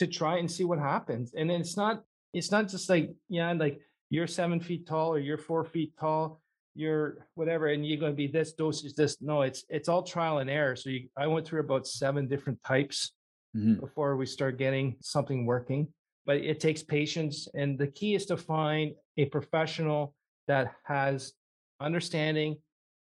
mm-hmm. 0.00 0.06
to 0.06 0.12
try 0.12 0.38
and 0.38 0.50
see 0.50 0.64
what 0.64 0.78
happens. 0.78 1.34
And 1.36 1.50
it's 1.50 1.76
not 1.76 2.04
it's 2.32 2.52
not 2.52 2.68
just 2.68 2.88
like, 2.88 3.12
yeah, 3.28 3.52
like 3.52 3.80
you're 4.10 4.26
seven 4.26 4.60
feet 4.60 4.86
tall 4.86 5.12
or 5.12 5.18
you're 5.18 5.38
four 5.38 5.64
feet 5.64 5.92
tall 5.98 6.40
you're 6.74 7.26
whatever 7.34 7.68
and 7.68 7.86
you're 7.86 7.98
going 7.98 8.12
to 8.12 8.16
be 8.16 8.26
this 8.26 8.52
dosage 8.52 8.94
this 8.94 9.16
no 9.20 9.42
it's 9.42 9.64
it's 9.68 9.88
all 9.88 10.02
trial 10.02 10.38
and 10.38 10.50
error 10.50 10.76
so 10.76 10.90
you, 10.90 11.08
i 11.16 11.26
went 11.26 11.46
through 11.46 11.60
about 11.60 11.86
seven 11.86 12.28
different 12.28 12.62
types 12.64 13.12
mm-hmm. 13.56 13.80
before 13.80 14.16
we 14.16 14.26
start 14.26 14.58
getting 14.58 14.94
something 15.00 15.46
working 15.46 15.88
but 16.26 16.36
it 16.36 16.60
takes 16.60 16.82
patience 16.82 17.48
and 17.54 17.78
the 17.78 17.86
key 17.86 18.14
is 18.14 18.26
to 18.26 18.36
find 18.36 18.92
a 19.16 19.24
professional 19.26 20.14
that 20.48 20.74
has 20.84 21.32
understanding 21.80 22.56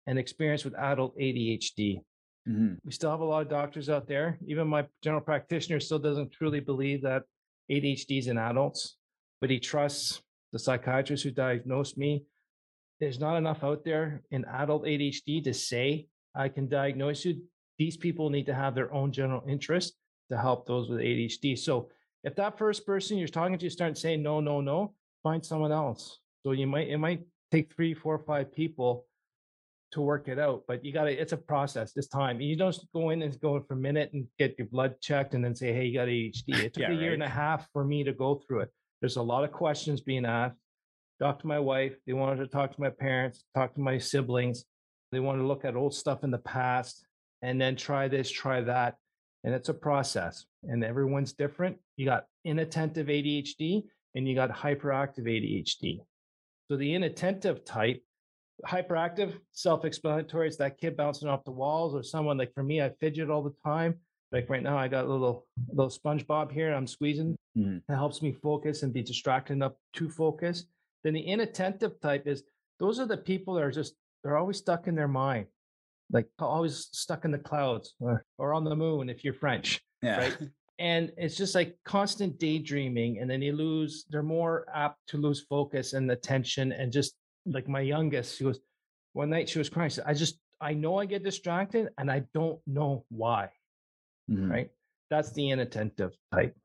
and 0.07 0.19
experience 0.19 0.65
with 0.65 0.75
adult 0.75 1.17
adhd 1.19 2.01
mm-hmm. 2.49 2.75
we 2.85 2.93
still 2.93 3.11
have 3.11 3.21
a 3.21 3.25
lot 3.25 3.43
of 3.43 3.49
doctors 3.49 3.89
out 3.89 4.09
there 4.09 4.37
even 4.47 4.67
my 4.67 4.85
general 5.03 5.23
practitioner 5.23 5.79
still 5.79 5.99
doesn't 5.99 6.33
truly 6.33 6.61
believe 6.61 7.03
that 7.03 7.23
adhd 7.71 8.19
is 8.19 8.27
in 8.27 8.37
adults 8.37 8.97
but 9.41 9.49
he 9.49 9.61
trusts 9.61 10.21
the 10.53 10.59
psychiatrist 10.59 11.25
who 11.25 11.31
diagnosed 11.31 11.97
me. 11.97 12.25
There's 12.99 13.21
not 13.21 13.37
enough 13.37 13.65
out 13.65 13.85
there 13.85 14.23
in 14.31 14.45
adult 14.45 14.85
ADHD 14.85 15.43
to 15.45 15.55
say, 15.55 16.07
I 16.35 16.49
can 16.49 16.69
diagnose 16.69 17.25
you. 17.25 17.43
These 17.79 17.97
people 17.97 18.31
need 18.31 18.47
to 18.47 18.55
have 18.55 18.75
their 18.75 18.93
own 18.93 19.11
general 19.11 19.43
interest 19.49 19.95
to 20.31 20.39
help 20.39 20.67
those 20.67 20.89
with 20.89 21.01
ADHD. 21.01 21.59
So 21.59 21.89
if 22.23 22.37
that 22.37 22.59
first 22.59 22.85
person 22.85 23.17
you're 23.17 23.29
talking 23.29 23.59
to 23.59 23.71
starts 23.71 24.01
saying 24.01 24.23
no, 24.23 24.41
no, 24.41 24.61
no, 24.61 24.95
find 25.23 25.45
someone 25.45 25.73
else. 25.73 26.19
So 26.43 26.53
you 26.53 26.67
might 26.67 26.89
it 26.89 26.99
might 26.99 27.23
take 27.51 27.75
three, 27.75 27.95
four, 27.95 28.19
five 28.19 28.53
people 28.53 29.07
to 29.93 30.01
work 30.01 30.29
it 30.29 30.39
out, 30.39 30.63
but 30.69 30.85
you 30.85 30.93
got 30.93 31.05
to. 31.05 31.13
It's 31.13 31.33
a 31.33 31.37
process. 31.37 31.93
It's 31.97 32.07
time. 32.07 32.41
You 32.41 32.57
don't 32.57 32.79
go 32.95 33.11
in 33.11 33.23
and 33.23 33.41
go 33.41 33.61
for 33.61 33.75
a 33.75 33.77
minute 33.77 34.11
and 34.13 34.27
get 34.39 34.57
your 34.57 34.69
blood 34.69 34.95
checked 35.01 35.35
and 35.35 35.45
then 35.45 35.55
say, 35.55 35.73
"Hey, 35.73 35.87
you 35.87 35.95
got 35.95 36.09
ADHD." 36.09 36.65
It 36.65 36.75
took 36.75 36.83
yeah, 36.83 36.93
a 36.93 36.95
year 36.95 37.11
right. 37.11 37.15
and 37.15 37.23
a 37.23 37.29
half 37.29 37.69
for 37.73 37.85
me 37.85 38.05
to 38.05 38.13
go 38.13 38.37
through 38.47 38.61
it. 38.61 38.71
There's 39.01 39.17
a 39.17 39.23
lot 39.23 39.45
of 39.45 39.53
questions 39.53 40.01
being 40.01 40.27
asked. 40.27 40.57
Talk 41.21 41.41
to 41.41 41.47
my 41.47 41.59
wife. 41.59 41.95
They 42.07 42.13
wanted 42.13 42.37
to 42.39 42.47
talk 42.47 42.75
to 42.75 42.81
my 42.81 42.91
parents, 42.91 43.45
talk 43.55 43.75
to 43.75 43.81
my 43.81 43.99
siblings. 43.99 44.65
They 45.13 45.21
want 45.21 45.39
to 45.39 45.47
look 45.47 45.65
at 45.65 45.77
old 45.77 45.95
stuff 45.95 46.25
in 46.25 46.31
the 46.31 46.39
past 46.39 47.05
and 47.43 47.61
then 47.61 47.77
try 47.77 48.09
this, 48.09 48.31
try 48.31 48.61
that. 48.63 48.97
And 49.45 49.55
it's 49.55 49.69
a 49.69 49.75
process. 49.75 50.45
And 50.65 50.85
everyone's 50.85 51.33
different. 51.33 51.79
You 51.97 52.07
got 52.07 52.27
inattentive 52.45 53.07
ADHD 53.07 53.85
and 54.15 54.29
you 54.29 54.35
got 54.35 54.51
hyperactive 54.51 55.27
ADHD. 55.27 56.01
So 56.69 56.77
the 56.77 56.95
inattentive 56.95 57.65
type, 57.65 58.03
hyperactive, 58.67 59.35
self-explanatory. 59.53 60.47
It's 60.47 60.57
that 60.59 60.79
kid 60.79 60.97
bouncing 60.97 61.29
off 61.29 61.45
the 61.45 61.51
walls, 61.51 61.95
or 61.95 62.03
someone 62.03 62.37
like 62.37 62.53
for 62.55 62.63
me, 62.63 62.83
I 62.83 62.91
fidget 63.01 63.31
all 63.31 63.43
the 63.43 63.55
time. 63.65 63.95
Like 64.33 64.49
right 64.49 64.63
now, 64.63 64.79
I 64.79 64.87
got 64.89 65.05
a 65.05 65.09
little 65.09 65.47
little 65.73 65.91
SpongeBob 65.91 66.53
here. 66.53 66.73
I'm 66.73 66.87
squeezing. 66.87 67.37
Mm-hmm. 67.59 67.93
It 67.93 67.97
helps 67.97 68.23
me 68.23 68.33
focus 68.33 68.83
and 68.83 68.93
be 68.93 69.03
distracted 69.03 69.55
enough 69.55 69.73
to 69.95 70.09
focus. 70.09 70.67
Then 71.03 71.15
the 71.15 71.21
inattentive 71.21 72.01
type 72.01 72.27
is 72.27 72.45
those 72.79 73.01
are 73.01 73.07
the 73.07 73.17
people 73.17 73.55
that 73.55 73.65
are 73.65 73.73
just 73.73 73.95
they're 74.23 74.37
always 74.37 74.59
stuck 74.59 74.87
in 74.87 74.95
their 74.95 75.09
mind, 75.09 75.47
like 76.13 76.29
always 76.39 76.89
stuck 76.93 77.25
in 77.25 77.31
the 77.31 77.39
clouds 77.39 77.95
or, 77.99 78.25
or 78.39 78.55
on 78.55 78.65
the 78.65 78.77
moon 78.77 79.09
if 79.09 79.25
you're 79.25 79.35
French. 79.35 79.81
Yeah. 80.03 80.19
Right. 80.19 80.39
And 80.79 81.13
it's 81.19 81.37
just 81.37 81.55
like 81.55 81.77
constant 81.85 82.39
daydreaming, 82.39 83.19
and 83.19 83.29
then 83.29 83.41
they 83.41 83.53
lose. 83.53 84.07
They're 84.09 84.23
more 84.23 84.65
apt 84.75 84.97
to 85.09 85.19
lose 85.19 85.43
focus 85.43 85.93
and 85.93 86.11
attention, 86.11 86.73
and 86.73 86.91
just 86.91 87.17
like 87.45 87.69
my 87.69 87.81
youngest, 87.81 88.39
she 88.39 88.45
was 88.45 88.61
one 89.13 89.29
night 89.29 89.47
she 89.47 89.59
was 89.59 89.69
crying. 89.69 89.91
She 89.91 89.97
said, 89.97 90.07
"I 90.07 90.15
just 90.15 90.39
I 90.59 90.73
know 90.73 90.97
I 90.97 91.05
get 91.05 91.23
distracted, 91.23 91.91
and 91.99 92.11
I 92.11 92.23
don't 92.33 92.59
know 92.67 93.05
why." 93.11 93.51
Mm-hmm. 94.31 94.51
right? 94.51 94.71
That's 95.11 95.33
the 95.33 95.51
inattentive 95.51 96.17
type. 96.33 96.57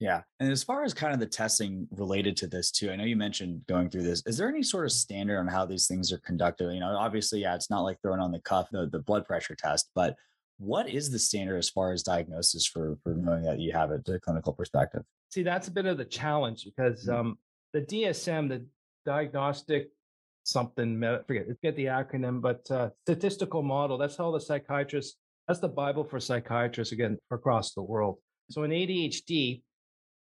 Yeah. 0.00 0.22
And 0.40 0.50
as 0.50 0.62
far 0.62 0.84
as 0.84 0.92
kind 0.92 1.14
of 1.14 1.20
the 1.20 1.26
testing 1.26 1.88
related 1.90 2.36
to 2.38 2.46
this 2.46 2.70
too, 2.70 2.90
I 2.90 2.96
know 2.96 3.04
you 3.04 3.16
mentioned 3.16 3.62
going 3.68 3.88
through 3.90 4.02
this. 4.02 4.22
Is 4.26 4.36
there 4.36 4.48
any 4.48 4.62
sort 4.62 4.84
of 4.84 4.92
standard 4.92 5.38
on 5.38 5.46
how 5.46 5.64
these 5.64 5.86
things 5.86 6.12
are 6.12 6.18
conducted? 6.18 6.72
You 6.72 6.80
know, 6.80 6.96
obviously, 6.96 7.40
yeah, 7.40 7.54
it's 7.54 7.70
not 7.70 7.82
like 7.82 8.00
throwing 8.02 8.20
on 8.20 8.32
the 8.32 8.40
cuff 8.40 8.68
the, 8.70 8.88
the 8.90 8.98
blood 8.98 9.24
pressure 9.24 9.54
test, 9.54 9.90
but 9.94 10.16
what 10.58 10.88
is 10.88 11.10
the 11.10 11.18
standard 11.18 11.56
as 11.56 11.70
far 11.70 11.92
as 11.92 12.02
diagnosis 12.02 12.66
for 12.66 12.96
for 13.02 13.14
knowing 13.14 13.42
that 13.42 13.58
you 13.58 13.72
have 13.72 13.90
it, 13.90 14.04
the 14.04 14.20
clinical 14.20 14.52
perspective? 14.52 15.02
See, 15.30 15.42
that's 15.42 15.68
a 15.68 15.72
bit 15.72 15.86
of 15.86 15.96
the 15.96 16.04
challenge 16.04 16.64
because 16.64 17.06
mm-hmm. 17.06 17.20
um, 17.20 17.38
the 17.72 17.80
DSM, 17.80 18.48
the 18.48 18.64
diagnostic 19.04 19.90
something, 20.44 21.00
forget, 21.26 21.46
forget 21.46 21.76
the 21.76 21.86
acronym, 21.86 22.40
but 22.40 22.70
uh, 22.70 22.90
statistical 23.04 23.62
model. 23.62 23.98
That's 23.98 24.16
how 24.16 24.30
the 24.30 24.40
psychiatrists 24.40 25.16
that's 25.46 25.60
the 25.60 25.68
Bible 25.68 26.04
for 26.04 26.20
psychiatrists 26.20 26.92
again 26.92 27.18
across 27.30 27.74
the 27.74 27.82
world. 27.82 28.18
So 28.50 28.62
in 28.62 28.70
ADHD, 28.70 29.62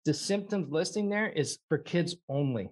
the 0.04 0.14
symptoms 0.14 0.68
listing 0.70 1.08
there 1.08 1.28
is 1.28 1.58
for 1.68 1.78
kids 1.78 2.16
only. 2.28 2.70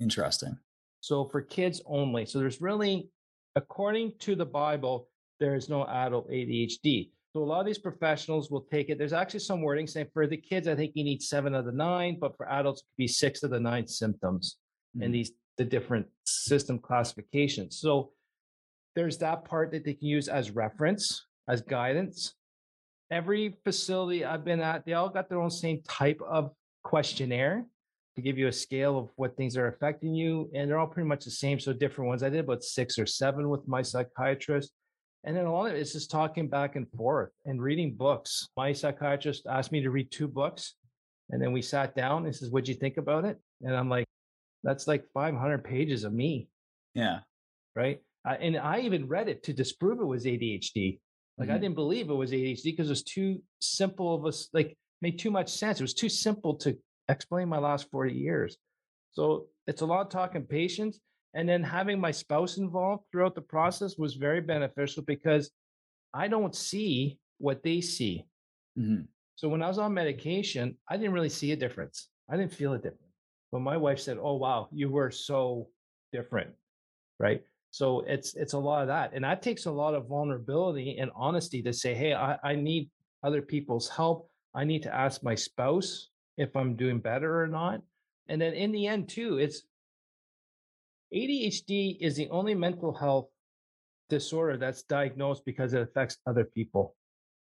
Interesting. 0.00 0.56
So 1.00 1.24
for 1.26 1.42
kids 1.42 1.82
only. 1.86 2.26
So 2.26 2.38
there's 2.38 2.60
really, 2.60 3.08
according 3.56 4.12
to 4.20 4.36
the 4.36 4.46
Bible, 4.46 5.08
there 5.40 5.54
is 5.54 5.68
no 5.68 5.86
adult 5.86 6.30
ADHD. 6.30 7.10
So 7.32 7.42
a 7.42 7.44
lot 7.44 7.60
of 7.60 7.66
these 7.66 7.78
professionals 7.78 8.50
will 8.50 8.62
take 8.62 8.88
it. 8.88 8.98
There's 8.98 9.12
actually 9.12 9.40
some 9.40 9.62
wording 9.62 9.86
saying 9.86 10.08
for 10.12 10.26
the 10.26 10.36
kids, 10.36 10.66
I 10.66 10.74
think 10.74 10.92
you 10.94 11.04
need 11.04 11.22
seven 11.22 11.54
of 11.54 11.66
the 11.66 11.72
nine, 11.72 12.18
but 12.20 12.36
for 12.36 12.48
adults, 12.48 12.80
it 12.80 12.84
could 12.84 13.02
be 13.02 13.08
six 13.08 13.42
of 13.42 13.50
the 13.50 13.60
nine 13.60 13.86
symptoms 13.86 14.56
mm-hmm. 14.96 15.04
and 15.04 15.14
these 15.14 15.32
the 15.58 15.64
different 15.64 16.06
system 16.24 16.78
classifications. 16.78 17.78
So 17.80 18.12
there's 18.94 19.18
that 19.18 19.44
part 19.44 19.72
that 19.72 19.84
they 19.84 19.94
can 19.94 20.06
use 20.06 20.28
as 20.28 20.52
reference, 20.52 21.26
as 21.48 21.62
guidance. 21.62 22.34
Every 23.10 23.56
facility 23.64 24.24
I've 24.24 24.44
been 24.44 24.60
at, 24.60 24.84
they 24.84 24.92
all 24.92 25.08
got 25.08 25.28
their 25.28 25.40
own 25.40 25.50
same 25.50 25.80
type 25.88 26.20
of 26.28 26.52
questionnaire 26.84 27.64
to 28.16 28.22
give 28.22 28.36
you 28.36 28.48
a 28.48 28.52
scale 28.52 28.98
of 28.98 29.10
what 29.16 29.36
things 29.36 29.56
are 29.56 29.68
affecting 29.68 30.14
you. 30.14 30.50
And 30.54 30.68
they're 30.68 30.78
all 30.78 30.86
pretty 30.86 31.08
much 31.08 31.24
the 31.24 31.30
same. 31.30 31.58
So 31.58 31.72
different 31.72 32.08
ones. 32.08 32.22
I 32.22 32.28
did 32.28 32.40
about 32.40 32.62
six 32.62 32.98
or 32.98 33.06
seven 33.06 33.48
with 33.48 33.66
my 33.66 33.80
psychiatrist. 33.80 34.72
And 35.24 35.36
then 35.36 35.46
a 35.46 35.52
lot 35.52 35.70
of 35.70 35.76
it's 35.76 35.92
just 35.92 36.10
talking 36.10 36.48
back 36.48 36.76
and 36.76 36.90
forth 36.92 37.30
and 37.44 37.62
reading 37.62 37.94
books. 37.94 38.48
My 38.56 38.72
psychiatrist 38.72 39.46
asked 39.48 39.72
me 39.72 39.80
to 39.82 39.90
read 39.90 40.10
two 40.10 40.28
books. 40.28 40.74
And 41.30 41.42
then 41.42 41.52
we 41.52 41.62
sat 41.62 41.94
down 41.94 42.24
and 42.24 42.34
says, 42.34 42.50
What'd 42.50 42.68
you 42.68 42.74
think 42.74 42.96
about 42.96 43.24
it? 43.24 43.38
And 43.62 43.76
I'm 43.76 43.88
like, 43.88 44.06
That's 44.64 44.86
like 44.86 45.04
500 45.14 45.64
pages 45.64 46.04
of 46.04 46.12
me. 46.12 46.48
Yeah. 46.94 47.20
Right. 47.74 48.00
Uh, 48.28 48.36
and 48.40 48.56
I 48.56 48.80
even 48.80 49.08
read 49.08 49.28
it 49.28 49.42
to 49.44 49.52
disprove 49.52 50.00
it 50.00 50.04
was 50.04 50.24
ADHD. 50.24 50.98
Like 51.38 51.48
mm-hmm. 51.48 51.56
I 51.56 51.58
didn't 51.58 51.74
believe 51.76 52.10
it 52.10 52.14
was 52.14 52.32
ADHD 52.32 52.64
because 52.64 52.88
it 52.88 52.90
was 52.90 53.02
too 53.02 53.40
simple 53.60 54.14
of 54.14 54.34
a, 54.34 54.36
like, 54.52 54.76
made 55.00 55.18
too 55.18 55.30
much 55.30 55.48
sense. 55.48 55.78
It 55.78 55.84
was 55.84 55.94
too 55.94 56.08
simple 56.08 56.54
to 56.56 56.76
explain 57.08 57.48
my 57.48 57.58
last 57.58 57.88
40 57.90 58.12
years. 58.12 58.56
So 59.12 59.46
it's 59.66 59.82
a 59.82 59.86
lot 59.86 60.00
of 60.00 60.10
talking 60.10 60.42
patience. 60.42 61.00
And 61.34 61.48
then 61.48 61.62
having 61.62 62.00
my 62.00 62.10
spouse 62.10 62.56
involved 62.56 63.04
throughout 63.12 63.34
the 63.34 63.42
process 63.42 63.96
was 63.96 64.14
very 64.14 64.40
beneficial 64.40 65.04
because 65.04 65.50
I 66.12 66.26
don't 66.26 66.54
see 66.54 67.18
what 67.38 67.62
they 67.62 67.80
see. 67.80 68.24
Mm-hmm. 68.78 69.02
So 69.36 69.48
when 69.48 69.62
I 69.62 69.68
was 69.68 69.78
on 69.78 69.94
medication, 69.94 70.76
I 70.88 70.96
didn't 70.96 71.12
really 71.12 71.28
see 71.28 71.52
a 71.52 71.56
difference. 71.56 72.08
I 72.28 72.36
didn't 72.36 72.52
feel 72.52 72.72
a 72.72 72.78
difference. 72.78 73.14
But 73.52 73.60
my 73.60 73.76
wife 73.76 74.00
said, 74.00 74.18
"Oh 74.20 74.36
wow, 74.36 74.68
you 74.72 74.90
were 74.90 75.10
so 75.10 75.68
different." 76.12 76.50
Right? 77.18 77.42
So 77.70 78.00
it's 78.06 78.34
it's 78.34 78.54
a 78.54 78.58
lot 78.58 78.82
of 78.82 78.88
that. 78.88 79.12
And 79.12 79.24
that 79.24 79.42
takes 79.42 79.66
a 79.66 79.70
lot 79.70 79.94
of 79.94 80.08
vulnerability 80.08 80.98
and 80.98 81.10
honesty 81.14 81.62
to 81.62 81.72
say, 81.72 81.94
"Hey, 81.94 82.14
I, 82.14 82.38
I 82.42 82.54
need 82.54 82.90
other 83.22 83.42
people's 83.42 83.88
help. 83.88 84.30
I 84.54 84.64
need 84.64 84.82
to 84.84 84.94
ask 84.94 85.22
my 85.22 85.34
spouse 85.34 86.08
if 86.36 86.56
I'm 86.56 86.76
doing 86.76 86.98
better 87.00 87.42
or 87.42 87.46
not." 87.46 87.82
And 88.28 88.40
then 88.40 88.54
in 88.54 88.72
the 88.72 88.86
end 88.86 89.08
too, 89.08 89.38
it's 89.38 89.62
ADHD 91.14 91.98
is 92.00 92.16
the 92.16 92.28
only 92.30 92.54
mental 92.54 92.94
health 92.94 93.28
disorder 94.08 94.56
that's 94.56 94.82
diagnosed 94.82 95.44
because 95.44 95.74
it 95.74 95.82
affects 95.82 96.18
other 96.26 96.44
people. 96.44 96.94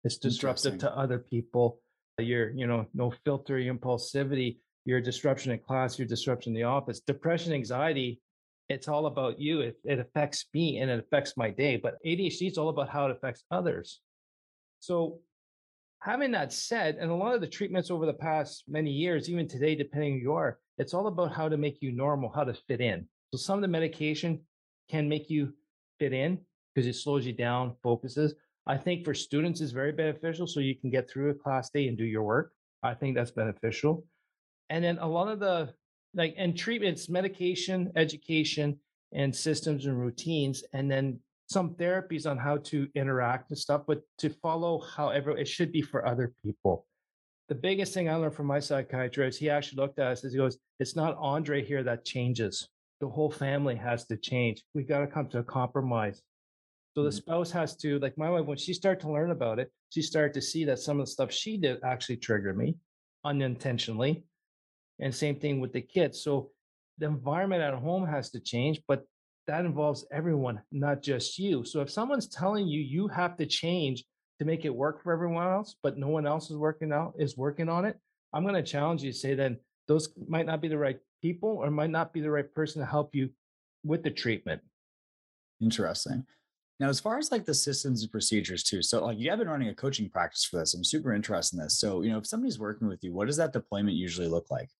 It's 0.04 0.18
disruptive 0.18 0.78
to 0.78 0.96
other 0.96 1.18
people. 1.18 1.80
Your, 2.18 2.50
you 2.50 2.66
know, 2.66 2.86
no 2.94 3.12
filter, 3.24 3.58
your 3.58 3.74
impulsivity, 3.74 4.58
your 4.84 5.00
disruption 5.00 5.52
in 5.52 5.58
class, 5.60 5.98
your 5.98 6.06
disruption 6.08 6.50
in 6.50 6.56
the 6.56 6.64
office, 6.64 7.00
depression, 7.00 7.52
anxiety. 7.52 8.20
It's 8.68 8.88
all 8.88 9.06
about 9.06 9.38
you. 9.38 9.60
It, 9.60 9.76
it 9.84 9.98
affects 9.98 10.46
me 10.54 10.78
and 10.78 10.90
it 10.90 10.98
affects 10.98 11.36
my 11.36 11.50
day. 11.50 11.76
But 11.76 11.96
ADHD 12.06 12.50
is 12.50 12.58
all 12.58 12.68
about 12.68 12.88
how 12.88 13.06
it 13.06 13.12
affects 13.12 13.44
others. 13.50 14.00
So, 14.80 15.18
having 16.00 16.32
that 16.32 16.52
said, 16.52 16.96
and 16.96 17.10
a 17.10 17.14
lot 17.14 17.34
of 17.34 17.40
the 17.40 17.46
treatments 17.46 17.90
over 17.90 18.06
the 18.06 18.12
past 18.12 18.64
many 18.68 18.90
years, 18.90 19.28
even 19.28 19.46
today, 19.46 19.74
depending 19.74 20.14
who 20.14 20.20
you 20.20 20.32
are, 20.34 20.58
it's 20.78 20.94
all 20.94 21.06
about 21.06 21.32
how 21.32 21.48
to 21.48 21.56
make 21.56 21.78
you 21.80 21.92
normal, 21.92 22.32
how 22.34 22.44
to 22.44 22.54
fit 22.54 22.80
in. 22.80 23.06
So 23.32 23.38
some 23.38 23.58
of 23.58 23.62
the 23.62 23.68
medication 23.68 24.40
can 24.90 25.08
make 25.08 25.30
you 25.30 25.54
fit 25.98 26.12
in 26.12 26.38
because 26.74 26.86
it 26.86 26.94
slows 26.94 27.26
you 27.26 27.32
down, 27.32 27.76
focuses. 27.82 28.34
I 28.66 28.76
think 28.76 29.04
for 29.04 29.14
students 29.14 29.60
is 29.60 29.72
very 29.72 29.92
beneficial 29.92 30.46
so 30.46 30.60
you 30.60 30.76
can 30.76 30.90
get 30.90 31.10
through 31.10 31.30
a 31.30 31.34
class 31.34 31.70
day 31.70 31.88
and 31.88 31.96
do 31.96 32.04
your 32.04 32.22
work. 32.22 32.52
I 32.82 32.94
think 32.94 33.14
that's 33.14 33.30
beneficial. 33.30 34.04
And 34.70 34.82
then 34.84 34.98
a 34.98 35.06
lot 35.06 35.28
of 35.28 35.40
the 35.40 35.72
like 36.14 36.34
and 36.36 36.56
treatments, 36.56 37.08
medication, 37.08 37.92
education, 37.96 38.78
and 39.12 39.34
systems 39.34 39.86
and 39.86 39.98
routines, 39.98 40.64
and 40.72 40.90
then 40.90 41.18
some 41.48 41.74
therapies 41.74 42.30
on 42.30 42.38
how 42.38 42.56
to 42.56 42.88
interact 42.94 43.50
and 43.50 43.58
stuff, 43.58 43.82
but 43.86 44.00
to 44.18 44.30
follow 44.30 44.80
however 44.96 45.36
it 45.36 45.46
should 45.46 45.70
be 45.70 45.82
for 45.82 46.06
other 46.06 46.32
people. 46.44 46.86
The 47.48 47.54
biggest 47.54 47.92
thing 47.92 48.08
I 48.08 48.14
learned 48.14 48.34
from 48.34 48.46
my 48.46 48.60
psychiatrist, 48.60 49.38
he 49.38 49.50
actually 49.50 49.82
looked 49.82 49.98
at 49.98 50.06
us 50.06 50.24
as 50.24 50.32
he 50.32 50.38
goes, 50.38 50.58
It's 50.80 50.96
not 50.96 51.16
Andre 51.18 51.62
here 51.62 51.82
that 51.82 52.04
changes 52.04 52.68
the 53.02 53.08
whole 53.08 53.30
family 53.30 53.74
has 53.74 54.06
to 54.06 54.16
change. 54.16 54.62
We've 54.74 54.88
got 54.88 55.00
to 55.00 55.08
come 55.08 55.26
to 55.30 55.40
a 55.40 55.42
compromise. 55.42 56.22
So 56.94 57.02
the 57.02 57.10
mm-hmm. 57.10 57.16
spouse 57.16 57.50
has 57.50 57.76
to, 57.78 57.98
like 57.98 58.16
my 58.16 58.30
wife, 58.30 58.46
when 58.46 58.56
she 58.56 58.72
started 58.72 59.00
to 59.00 59.10
learn 59.10 59.32
about 59.32 59.58
it, 59.58 59.72
she 59.90 60.02
started 60.02 60.32
to 60.34 60.40
see 60.40 60.64
that 60.66 60.78
some 60.78 61.00
of 61.00 61.06
the 61.06 61.10
stuff 61.10 61.32
she 61.32 61.56
did 61.56 61.80
actually 61.82 62.18
triggered 62.18 62.56
me 62.56 62.76
unintentionally. 63.24 64.22
And 65.02 65.14
same 65.14 65.38
thing 65.38 65.60
with 65.60 65.72
the 65.72 65.80
kids. 65.80 66.22
So 66.22 66.50
the 66.98 67.06
environment 67.06 67.60
at 67.60 67.74
home 67.74 68.06
has 68.06 68.30
to 68.30 68.40
change, 68.40 68.80
but 68.86 69.04
that 69.48 69.64
involves 69.64 70.06
everyone, 70.12 70.62
not 70.70 71.02
just 71.02 71.38
you. 71.38 71.64
So 71.64 71.80
if 71.80 71.90
someone's 71.90 72.28
telling 72.28 72.68
you 72.68 72.80
you 72.80 73.08
have 73.08 73.36
to 73.38 73.46
change 73.46 74.04
to 74.38 74.44
make 74.44 74.64
it 74.64 74.74
work 74.74 75.02
for 75.02 75.12
everyone 75.12 75.48
else, 75.48 75.74
but 75.82 75.98
no 75.98 76.08
one 76.08 76.26
else 76.26 76.50
is 76.50 76.56
working 76.56 76.92
out 76.92 77.14
is 77.18 77.36
working 77.36 77.68
on 77.68 77.84
it, 77.84 77.98
I'm 78.32 78.44
going 78.44 78.54
to 78.54 78.62
challenge 78.62 79.02
you 79.02 79.12
to 79.12 79.18
say 79.18 79.34
then 79.34 79.58
those 79.88 80.08
might 80.28 80.46
not 80.46 80.62
be 80.62 80.68
the 80.68 80.78
right 80.78 80.98
people 81.20 81.50
or 81.50 81.70
might 81.70 81.90
not 81.90 82.12
be 82.12 82.20
the 82.20 82.30
right 82.30 82.54
person 82.54 82.80
to 82.80 82.86
help 82.86 83.14
you 83.14 83.30
with 83.84 84.04
the 84.04 84.10
treatment. 84.10 84.62
Interesting. 85.60 86.24
Now, 86.78 86.88
as 86.88 87.00
far 87.00 87.18
as 87.18 87.30
like 87.30 87.44
the 87.44 87.54
systems 87.54 88.02
and 88.02 88.10
procedures 88.10 88.62
too, 88.62 88.82
so 88.82 89.04
like 89.04 89.18
you 89.18 89.30
have 89.30 89.38
been 89.40 89.48
running 89.48 89.68
a 89.68 89.74
coaching 89.74 90.08
practice 90.08 90.44
for 90.44 90.58
this. 90.58 90.74
I'm 90.74 90.84
super 90.84 91.12
interested 91.12 91.56
in 91.56 91.64
this. 91.64 91.78
So, 91.78 92.02
you 92.02 92.10
know, 92.10 92.18
if 92.18 92.26
somebody's 92.26 92.58
working 92.58 92.88
with 92.88 93.02
you, 93.02 93.12
what 93.12 93.26
does 93.26 93.36
that 93.36 93.52
deployment 93.52 93.96
usually 93.96 94.28
look 94.28 94.50
like? 94.50 94.70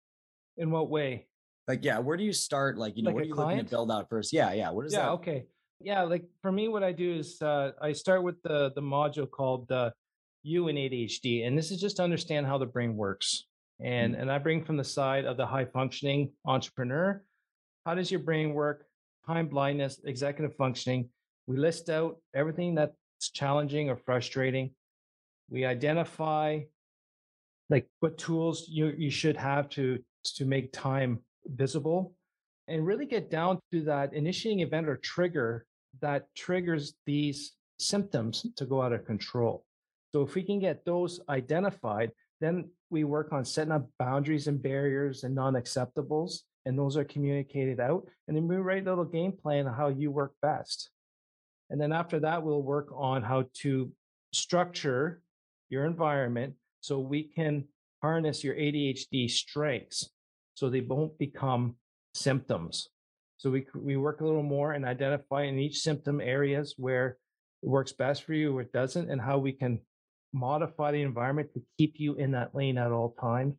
In 0.57 0.71
what 0.71 0.91
way? 0.91 1.27
Like, 1.69 1.85
yeah, 1.85 1.99
where 1.99 2.17
do 2.17 2.25
you 2.25 2.33
start? 2.33 2.77
Like, 2.77 2.97
you 2.97 3.03
know, 3.03 3.11
like 3.11 3.15
what 3.15 3.23
are 3.25 3.27
you 3.27 3.35
client? 3.35 3.51
looking 3.53 3.65
to 3.67 3.71
build 3.71 3.91
out 3.91 4.09
first? 4.09 4.33
Yeah, 4.33 4.53
yeah. 4.53 4.71
What 4.71 4.87
is 4.87 4.93
yeah, 4.93 4.99
that? 5.01 5.05
Yeah, 5.07 5.13
okay. 5.13 5.47
Yeah, 5.81 6.03
like 6.03 6.25
for 6.43 6.53
me, 6.53 6.69
what 6.69 6.83
I 6.83 6.93
do 6.93 7.15
is 7.15 7.41
uh, 7.43 7.73
I 7.81 7.93
start 7.93 8.23
with 8.23 8.41
the 8.43 8.73
the 8.75 8.83
module 8.83 9.29
called 9.29 9.71
uh, 9.73 9.91
You 10.43 10.69
and 10.69 10.79
ADHD, 10.79 11.47
and 11.47 11.57
this 11.57 11.71
is 11.71 11.81
just 11.81 11.97
to 11.97 12.03
understand 12.03 12.47
how 12.47 12.59
the 12.59 12.67
brain 12.67 12.97
works 12.97 13.47
and 13.83 14.13
mm-hmm. 14.13 14.23
and 14.23 14.33
I 14.33 14.39
bring 14.39 14.65
from 14.65 14.77
the 14.77 14.85
side 14.85 15.25
of 15.25 15.37
the 15.37 15.47
high 15.47 15.65
functioning 15.65 16.33
entrepreneur. 16.47 17.23
How 17.85 17.95
does 17.95 18.11
your 18.11 18.21
brain 18.21 18.55
work? 18.55 18.87
Time 19.27 19.49
blindness, 19.49 20.01
executive 20.05 20.57
functioning. 20.57 21.09
We 21.47 21.57
list 21.57 21.91
out 21.91 22.19
everything 22.35 22.75
that's 22.75 22.95
challenging 23.35 23.91
or 23.91 23.97
frustrating. 23.97 24.71
We 25.51 25.65
identify 25.65 26.61
like 27.73 27.89
what 28.01 28.19
tools 28.19 28.67
you 28.69 28.93
you 28.99 29.11
should 29.11 29.37
have 29.37 29.69
to 29.71 29.99
to 30.23 30.45
make 30.45 30.73
time 30.73 31.19
visible 31.47 32.15
and 32.69 32.87
really 32.87 33.07
get 33.07 33.31
down 33.31 33.59
to 33.73 33.83
that 33.83 34.13
initiating 34.13 34.61
event 34.61 34.89
or 34.89 34.97
trigger 34.99 35.67
that 36.01 36.27
triggers 36.37 36.95
these 37.07 37.53
symptoms 37.79 38.47
to 38.57 38.67
go 38.67 38.81
out 38.83 38.93
of 38.93 39.05
control. 39.07 39.65
So 40.13 40.23
if 40.23 40.35
we 40.35 40.43
can 40.43 40.61
get 40.61 40.85
those 40.85 41.21
identified, 41.29 42.13
then 42.41 42.71
we 42.91 43.05
work 43.05 43.33
on 43.33 43.45
setting 43.45 43.73
up 43.73 43.89
boundaries 43.99 44.47
and 44.47 44.63
barriers 44.63 45.25
and 45.25 45.35
non-acceptables, 45.35 46.41
and 46.67 46.79
those 46.79 46.97
are 46.97 47.05
communicated 47.05 47.81
out. 47.81 48.07
And 48.29 48.37
then 48.37 48.47
we 48.47 48.57
write 48.57 48.87
a 48.87 48.91
little 48.91 49.05
game 49.05 49.33
plan 49.33 49.67
on 49.67 49.75
how 49.75 49.89
you 49.89 50.11
work 50.11 50.35
best. 50.43 50.91
And 51.71 51.81
then 51.81 51.93
after 51.93 52.21
that, 52.21 52.43
we'll 52.43 52.63
work 52.63 52.89
on 52.95 53.23
how 53.23 53.47
to 53.63 53.91
structure 54.33 55.23
your 55.71 55.87
environment 55.87 56.55
so 56.83 56.99
we 56.99 57.23
can 57.23 57.65
harness 58.03 58.45
your 58.45 58.57
ADHD 58.57 59.31
strengths 59.31 60.11
so 60.55 60.69
they 60.69 60.81
won't 60.81 61.17
become 61.17 61.77
symptoms. 62.15 62.89
So 63.39 63.51
we 63.51 63.67
we 63.75 63.97
work 63.97 64.21
a 64.21 64.25
little 64.25 64.43
more 64.43 64.73
and 64.73 64.85
identify 64.85 65.45
in 65.45 65.59
each 65.59 65.79
symptom 65.79 66.21
areas 66.21 66.75
where 66.77 67.17
it 67.63 67.69
works 67.69 67.93
best 67.93 68.25
for 68.25 68.35
you 68.35 68.57
or 68.57 68.61
it 68.61 68.73
doesn't, 68.73 69.11
and 69.11 69.21
how 69.21 69.39
we 69.39 69.53
can 69.53 69.81
modify 70.33 70.93
the 70.93 71.03
environment 71.03 71.53
to 71.55 71.63
keep 71.79 71.95
you 71.97 72.15
in 72.17 72.33
that 72.33 72.55
lane 72.55 72.79
at 72.79 72.93
all 72.93 73.15
times. 73.21 73.55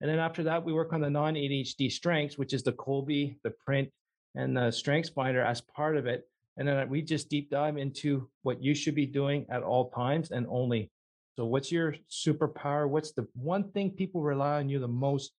And 0.00 0.10
then 0.10 0.18
after 0.18 0.42
that, 0.44 0.64
we 0.64 0.72
work 0.72 0.92
on 0.92 1.00
the 1.00 1.10
non 1.10 1.34
ADHD 1.34 1.90
strengths, 1.90 2.36
which 2.36 2.52
is 2.52 2.62
the 2.62 2.72
Kolbe, 2.72 3.36
the 3.44 3.54
print, 3.64 3.88
and 4.34 4.56
the 4.56 4.70
strengths 4.70 5.10
finder 5.10 5.42
as 5.42 5.60
part 5.60 5.96
of 5.96 6.06
it. 6.06 6.28
And 6.56 6.68
then 6.68 6.88
we 6.88 7.02
just 7.02 7.28
deep 7.28 7.50
dive 7.50 7.76
into 7.76 8.28
what 8.42 8.62
you 8.62 8.74
should 8.74 8.94
be 8.94 9.06
doing 9.06 9.46
at 9.48 9.62
all 9.62 9.90
times 9.90 10.30
and 10.30 10.46
only. 10.48 10.90
So, 11.36 11.44
what's 11.46 11.72
your 11.72 11.96
superpower? 12.10 12.88
What's 12.88 13.12
the 13.12 13.26
one 13.34 13.70
thing 13.72 13.90
people 13.90 14.22
rely 14.22 14.58
on 14.58 14.68
you 14.68 14.78
the 14.78 14.88
most 14.88 15.32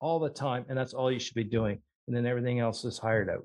all 0.00 0.18
the 0.18 0.30
time? 0.30 0.64
And 0.68 0.76
that's 0.76 0.94
all 0.94 1.12
you 1.12 1.20
should 1.20 1.34
be 1.34 1.44
doing. 1.44 1.78
And 2.06 2.16
then 2.16 2.26
everything 2.26 2.60
else 2.60 2.84
is 2.84 2.98
hired 2.98 3.30
out. 3.30 3.44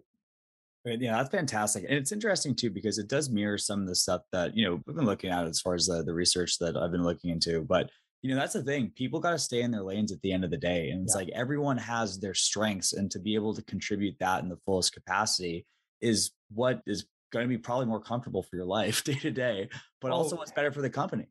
Yeah, 0.86 1.18
that's 1.18 1.30
fantastic. 1.30 1.84
And 1.84 1.94
it's 1.94 2.12
interesting 2.12 2.56
too, 2.56 2.72
because 2.72 2.98
it 2.98 3.08
does 3.08 3.30
mirror 3.30 3.58
some 3.58 3.82
of 3.82 3.88
the 3.88 3.96
stuff 3.96 4.22
that, 4.32 4.58
you 4.58 4.66
know, 4.66 4.82
we've 4.86 4.96
been 4.96 5.06
looking 5.06 5.30
at 5.30 5.46
as 5.46 5.62
far 5.62 5.76
as 5.76 5.86
the, 5.86 6.04
the 6.04 6.14
research 6.14 6.58
that 6.58 6.76
I've 6.76 6.92
been 6.92 7.04
looking 7.04 7.30
into. 7.30 7.62
But, 7.62 7.92
you 8.22 8.30
know 8.30 8.40
that's 8.40 8.54
the 8.54 8.64
thing 8.64 8.92
people 8.96 9.20
got 9.20 9.32
to 9.32 9.40
stay 9.40 9.62
in 9.62 9.72
their 9.72 9.84
lanes 9.84 10.12
at 10.12 10.22
the 10.22 10.32
end 10.32 10.44
of 10.44 10.52
the 10.52 10.58
day 10.58 10.90
and 10.90 11.04
it's 11.04 11.16
yeah. 11.16 11.22
like 11.22 11.30
everyone 11.30 11.78
has 11.78 12.20
their 12.20 12.34
strengths 12.34 12.94
and 12.94 13.10
to 13.12 13.20
be 13.20 13.36
able 13.36 13.54
to 13.54 13.64
contribute 13.64 14.16
that 14.20 14.44
in 14.44 14.50
the 14.50 14.60
fullest 14.66 14.94
capacity 14.94 15.66
is 16.02 16.32
what 16.54 16.82
is 16.86 17.06
going 17.32 17.46
to 17.46 17.50
be 17.50 17.58
probably 17.58 17.86
more 17.86 18.02
comfortable 18.02 18.44
for 18.44 18.56
your 18.56 18.66
life 18.66 19.04
day 19.06 19.16
to 19.16 19.32
day 19.32 19.70
but 20.02 20.12
oh. 20.12 20.16
also 20.16 20.36
what's 20.36 20.52
better 20.52 20.72
for 20.72 20.82
the 20.82 20.90
company 20.90 21.28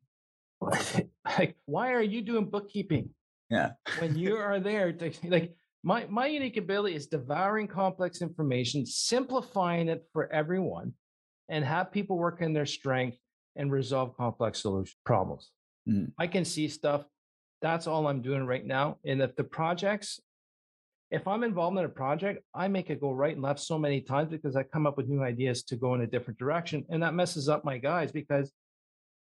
like 1.39 1.57
why 1.67 1.93
are 1.93 2.03
you 2.03 2.21
doing 2.23 2.45
bookkeeping 2.45 3.09
yeah 3.49 3.71
when 3.99 4.17
you 4.17 4.37
are 4.37 4.61
there 4.61 4.93
to, 4.93 5.13
like 5.29 5.55
my 5.83 6.07
my 6.11 6.27
unique 6.27 6.57
ability 6.57 6.95
is 6.95 7.07
devouring 7.07 7.67
complex 7.67 8.21
information 8.21 8.85
simplifying 8.85 9.89
it 9.89 10.05
for 10.13 10.31
everyone 10.33 10.93
and 11.49 11.65
have 11.65 11.91
people 11.91 12.19
work 12.19 12.43
in 12.43 12.53
their 12.53 12.67
strength 12.67 13.17
and 13.57 13.73
resolve 13.73 14.17
complex 14.17 14.61
solution 14.61 14.95
problems 15.05 15.51
Mm-hmm. 15.89 16.07
I 16.19 16.27
can 16.27 16.45
see 16.45 16.69
stuff. 16.69 17.05
That's 17.63 17.87
all 17.87 18.07
I'm 18.07 18.23
doing 18.23 18.47
right 18.47 18.65
now. 18.65 18.99
And 19.05 19.21
if 19.21 19.37
the 19.37 19.45
projects, 19.45 20.21
if 21.11 21.27
I'm 21.27 21.45
involved 21.45 21.79
in 21.79 21.85
a 21.85 21.89
project, 21.89 22.43
I 22.55 22.69
make 22.69 22.91
it 22.91 23.01
go 23.01 23.13
right 23.13 23.35
and 23.35 23.43
left 23.43 23.61
so 23.61 23.79
many 23.79 24.01
times 24.01 24.31
because 24.31 24.57
I 24.57 24.63
come 24.63 24.87
up 24.87 24.97
with 24.97 25.09
new 25.09 25.23
ideas 25.23 25.63
to 25.65 25.77
go 25.77 25.95
in 25.95 26.03
a 26.03 26.07
different 26.07 26.39
direction. 26.39 26.85
And 26.89 27.03
that 27.03 27.15
messes 27.15 27.49
up 27.49 27.65
my 27.65 27.79
guys 27.79 28.13
because 28.13 28.53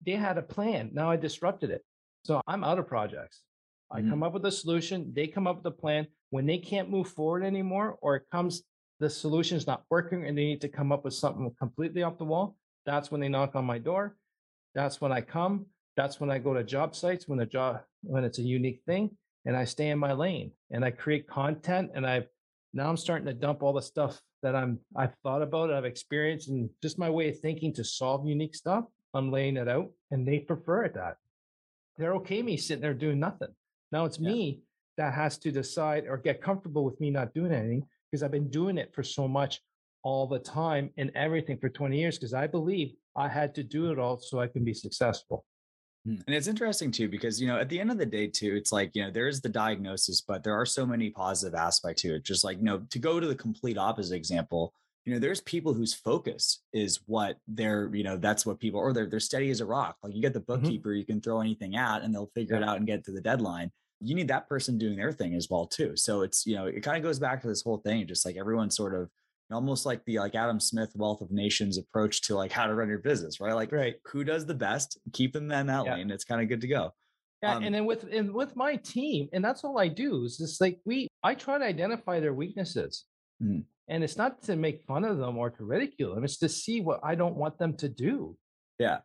they 0.06 0.14
had 0.14 0.38
a 0.38 0.42
plan. 0.42 0.92
Now 0.94 1.10
I 1.10 1.18
disrupted 1.18 1.70
it. 1.70 1.84
So 2.24 2.42
I'm 2.48 2.64
out 2.64 2.80
of 2.80 2.88
projects. 2.88 3.42
I 3.92 4.00
mm-hmm. 4.00 4.10
come 4.10 4.24
up 4.24 4.34
with 4.34 4.46
a 4.46 4.52
solution. 4.52 5.12
They 5.16 5.28
come 5.28 5.48
up 5.48 5.58
with 5.58 5.66
a 5.66 5.72
plan. 5.78 6.08
When 6.30 6.46
they 6.46 6.58
can't 6.58 6.90
move 6.90 7.08
forward 7.08 7.44
anymore, 7.44 7.98
or 8.02 8.18
it 8.18 8.24
comes, 8.32 8.64
the 9.00 9.10
solution 9.10 9.58
is 9.58 9.68
not 9.68 9.84
working 9.90 10.26
and 10.26 10.38
they 10.38 10.44
need 10.44 10.62
to 10.62 10.70
come 10.70 10.92
up 10.92 11.06
with 11.06 11.14
something 11.14 11.50
completely 11.58 12.04
off 12.04 12.18
the 12.18 12.26
wall, 12.26 12.58
that's 12.86 13.12
when 13.12 13.22
they 13.22 13.30
knock 13.30 13.56
on 13.56 13.66
my 13.66 13.78
door. 13.78 14.18
That's 14.76 15.00
when 15.00 15.12
I 15.12 15.22
come 15.22 15.68
that's 15.98 16.20
when 16.20 16.30
I 16.30 16.38
go 16.38 16.54
to 16.54 16.64
job 16.64 16.96
sites 16.96 17.28
when 17.28 17.40
the 17.40 17.46
job 17.46 17.82
when 18.04 18.24
it's 18.24 18.38
a 18.38 18.44
unique 18.44 18.82
thing 18.86 19.10
and 19.46 19.58
I 19.58 19.66
stay 19.66 19.90
in 19.90 20.00
my 20.00 20.14
lane 20.14 20.52
and 20.72 20.86
I 20.86 20.92
create 20.92 21.28
content 21.28 21.92
and 21.96 22.06
I've 22.06 22.28
now 22.74 22.88
I'm 22.88 22.98
starting 22.98 23.26
to 23.26 23.34
dump 23.34 23.64
all 23.64 23.74
the 23.74 23.82
stuff 23.82 24.22
that 24.44 24.56
I'm 24.56 24.80
I've 24.96 25.16
thought 25.24 25.42
about, 25.42 25.74
I've 25.74 25.86
experienced 25.86 26.50
and 26.50 26.70
just 26.84 27.00
my 27.00 27.10
way 27.10 27.30
of 27.30 27.40
thinking 27.40 27.74
to 27.74 27.84
solve 27.84 28.28
unique 28.28 28.56
stuff. 28.56 28.86
I'm 29.18 29.32
laying 29.32 29.58
it 29.58 29.68
out 29.68 29.92
and 30.12 30.28
they 30.28 30.40
prefer 30.40 30.84
it 30.84 30.94
that. 30.94 31.18
They're 31.98 32.16
okay 32.16 32.42
me 32.42 32.58
sitting 32.58 32.82
there 32.82 32.94
doing 32.94 33.20
nothing. 33.20 33.50
Now 33.92 34.06
it's 34.06 34.20
yeah. 34.20 34.30
me 34.30 34.62
that 34.98 35.14
has 35.14 35.38
to 35.40 35.52
decide 35.52 36.06
or 36.08 36.18
get 36.18 36.42
comfortable 36.42 36.84
with 36.84 37.00
me 37.00 37.10
not 37.10 37.34
doing 37.34 37.52
anything 37.52 37.86
because 38.12 38.24
I've 38.24 38.32
been 38.32 38.50
doing 38.50 38.78
it 38.78 38.94
for 38.94 39.04
so 39.04 39.28
much 39.28 39.62
all 40.04 40.28
the 40.28 40.40
time 40.40 40.92
and 40.98 41.12
everything 41.16 41.58
for 41.58 41.70
20 41.70 41.98
years 41.98 42.18
because 42.18 42.34
I 42.34 42.48
believe 42.48 42.94
I 43.16 43.28
had 43.28 43.54
to 43.56 43.64
do 43.64 43.92
it 43.92 44.00
all 44.00 44.20
so 44.20 44.40
I 44.40 44.48
can 44.48 44.64
be 44.64 44.74
successful. 44.74 45.46
Mm, 46.08 46.24
and 46.26 46.36
it's 46.36 46.48
interesting 46.48 46.92
too, 46.92 47.10
because, 47.10 47.42
you 47.42 47.48
know, 47.48 47.58
at 47.58 47.70
the 47.70 47.80
end 47.80 47.92
of 47.92 47.98
the 47.98 48.06
day, 48.06 48.28
too, 48.28 48.56
it's 48.56 48.72
like, 48.72 48.92
you 48.94 49.04
know, 49.04 49.12
there 49.12 49.28
is 49.28 49.42
the 49.42 49.50
diagnosis, 49.50 50.22
but 50.22 50.44
there 50.44 50.58
are 50.58 50.66
so 50.66 50.86
many 50.86 51.10
positive 51.10 51.56
aspects 51.56 52.04
to 52.04 52.16
it. 52.16 52.24
Just 52.24 52.44
like, 52.44 52.58
you 52.58 52.64
know, 52.64 52.80
to 52.90 53.00
go 53.00 53.20
to 53.20 53.28
the 53.28 53.36
complete 53.36 53.78
opposite 53.78 54.16
example, 54.16 54.74
you 55.08 55.14
know, 55.14 55.20
there's 55.20 55.40
people 55.40 55.74
whose 55.74 55.94
focus 55.94 56.64
is 56.74 57.00
what 57.06 57.38
they're, 57.48 57.90
you 57.96 58.04
know, 58.04 58.18
that's 58.18 58.46
what 58.46 58.60
people, 58.60 58.82
or 58.82 58.92
they're, 58.92 59.06
they're 59.06 59.22
steady 59.22 59.50
as 59.52 59.62
a 59.62 59.66
rock. 59.66 59.96
Like 60.04 60.14
you 60.14 60.22
get 60.22 60.34
the 60.34 60.42
mm-hmm. 60.42 60.62
bookkeeper, 60.62 60.90
mm-hmm. 60.90 60.98
you 60.98 61.06
can 61.06 61.22
throw 61.22 61.40
anything 61.40 61.78
at 61.78 62.02
and 62.02 62.14
they'll 62.14 62.30
figure 62.36 62.58
yeah. 62.58 62.64
it 62.64 62.68
out 62.68 62.76
and 62.76 62.86
get 62.86 63.06
to 63.06 63.14
the 63.14 63.22
deadline. 63.22 63.72
You 64.02 64.16
need 64.16 64.28
that 64.28 64.50
person 64.50 64.78
doing 64.78 64.98
their 64.98 65.14
thing 65.14 65.34
as 65.34 65.48
well, 65.50 65.66
too. 65.66 65.94
So 65.96 66.24
it's, 66.24 66.46
you 66.46 66.58
know, 66.58 66.66
it 66.66 66.82
kind 66.82 66.98
of 66.98 67.04
goes 67.04 67.20
back 67.20 67.42
to 67.42 67.48
this 67.48 67.64
whole 67.64 67.78
thing, 67.78 68.06
just 68.06 68.26
like 68.26 68.36
everyone 68.36 68.70
sort 68.70 68.94
of, 68.94 69.10
almost 69.50 69.86
like 69.86 70.04
the 70.04 70.20
like 70.20 70.36
Adam 70.36 70.60
Smith 70.60 70.92
Wealth 70.94 71.22
of 71.22 71.32
Nations 71.32 71.78
approach 71.78 72.24
to 72.24 72.36
like 72.36 72.52
how 72.52 72.68
to 72.68 72.76
run 72.76 72.90
your 72.90 73.00
business, 73.00 73.40
right? 73.40 73.54
Like 73.54 73.72
right. 73.72 73.96
who 74.08 74.26
does 74.26 74.46
the 74.46 74.54
best, 74.54 75.00
keep 75.14 75.32
them 75.32 75.50
in 75.54 75.68
that 75.68 75.86
yeah. 75.86 75.96
lane. 75.96 76.12
It's 76.12 76.26
kind 76.26 76.42
of 76.42 76.50
good 76.50 76.60
to 76.60 76.68
go. 76.68 76.94
Yeah, 77.42 77.56
um, 77.56 77.64
and 77.64 77.74
then 77.74 77.86
with 77.86 78.04
and 78.12 78.34
with 78.34 78.58
my 78.58 78.76
team, 78.76 79.30
and 79.32 79.46
that's 79.46 79.64
all 79.64 79.80
I 79.80 79.88
do 79.88 80.26
is 80.26 80.38
just 80.38 80.60
like 80.60 80.80
we 80.86 81.08
I 81.24 81.34
try 81.34 81.58
to 81.58 81.64
identify 81.64 82.20
their 82.20 82.34
weaknesses. 82.34 83.06
Mm-hmm. 83.42 83.62
And 83.90 84.04
it's 84.04 84.18
not 84.18 84.42
to 84.44 84.56
make 84.56 84.84
fun 84.84 85.06
of 85.06 85.18
them 85.18 85.38
or 85.38 85.50
to 85.50 85.64
ridicule 85.64 86.16
them, 86.16 86.24
it's 86.24 86.38
to 86.40 86.50
see 86.50 86.82
what 86.82 87.00
I 87.04 87.16
don't 87.16 87.36
want 87.36 87.58
them 87.58 87.76
to 87.78 87.88
do. 87.88 88.36
Yeah. 88.80 89.00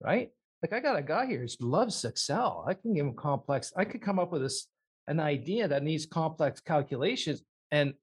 Right. 0.00 0.30
Like 0.62 0.72
I 0.72 0.80
got 0.80 0.98
a 0.98 1.02
guy 1.02 1.26
here 1.26 1.40
who 1.40 1.66
loves 1.66 2.04
Excel. 2.04 2.64
I 2.66 2.74
can 2.74 2.94
give 2.94 3.06
him 3.06 3.14
complex, 3.14 3.72
I 3.76 3.84
could 3.84 4.02
come 4.02 4.18
up 4.18 4.32
with 4.32 4.42
this 4.42 4.66
an 5.06 5.20
idea 5.20 5.66
that 5.68 5.82
needs 5.82 6.04
complex 6.06 6.60
calculations. 6.60 7.42
And 7.70 7.94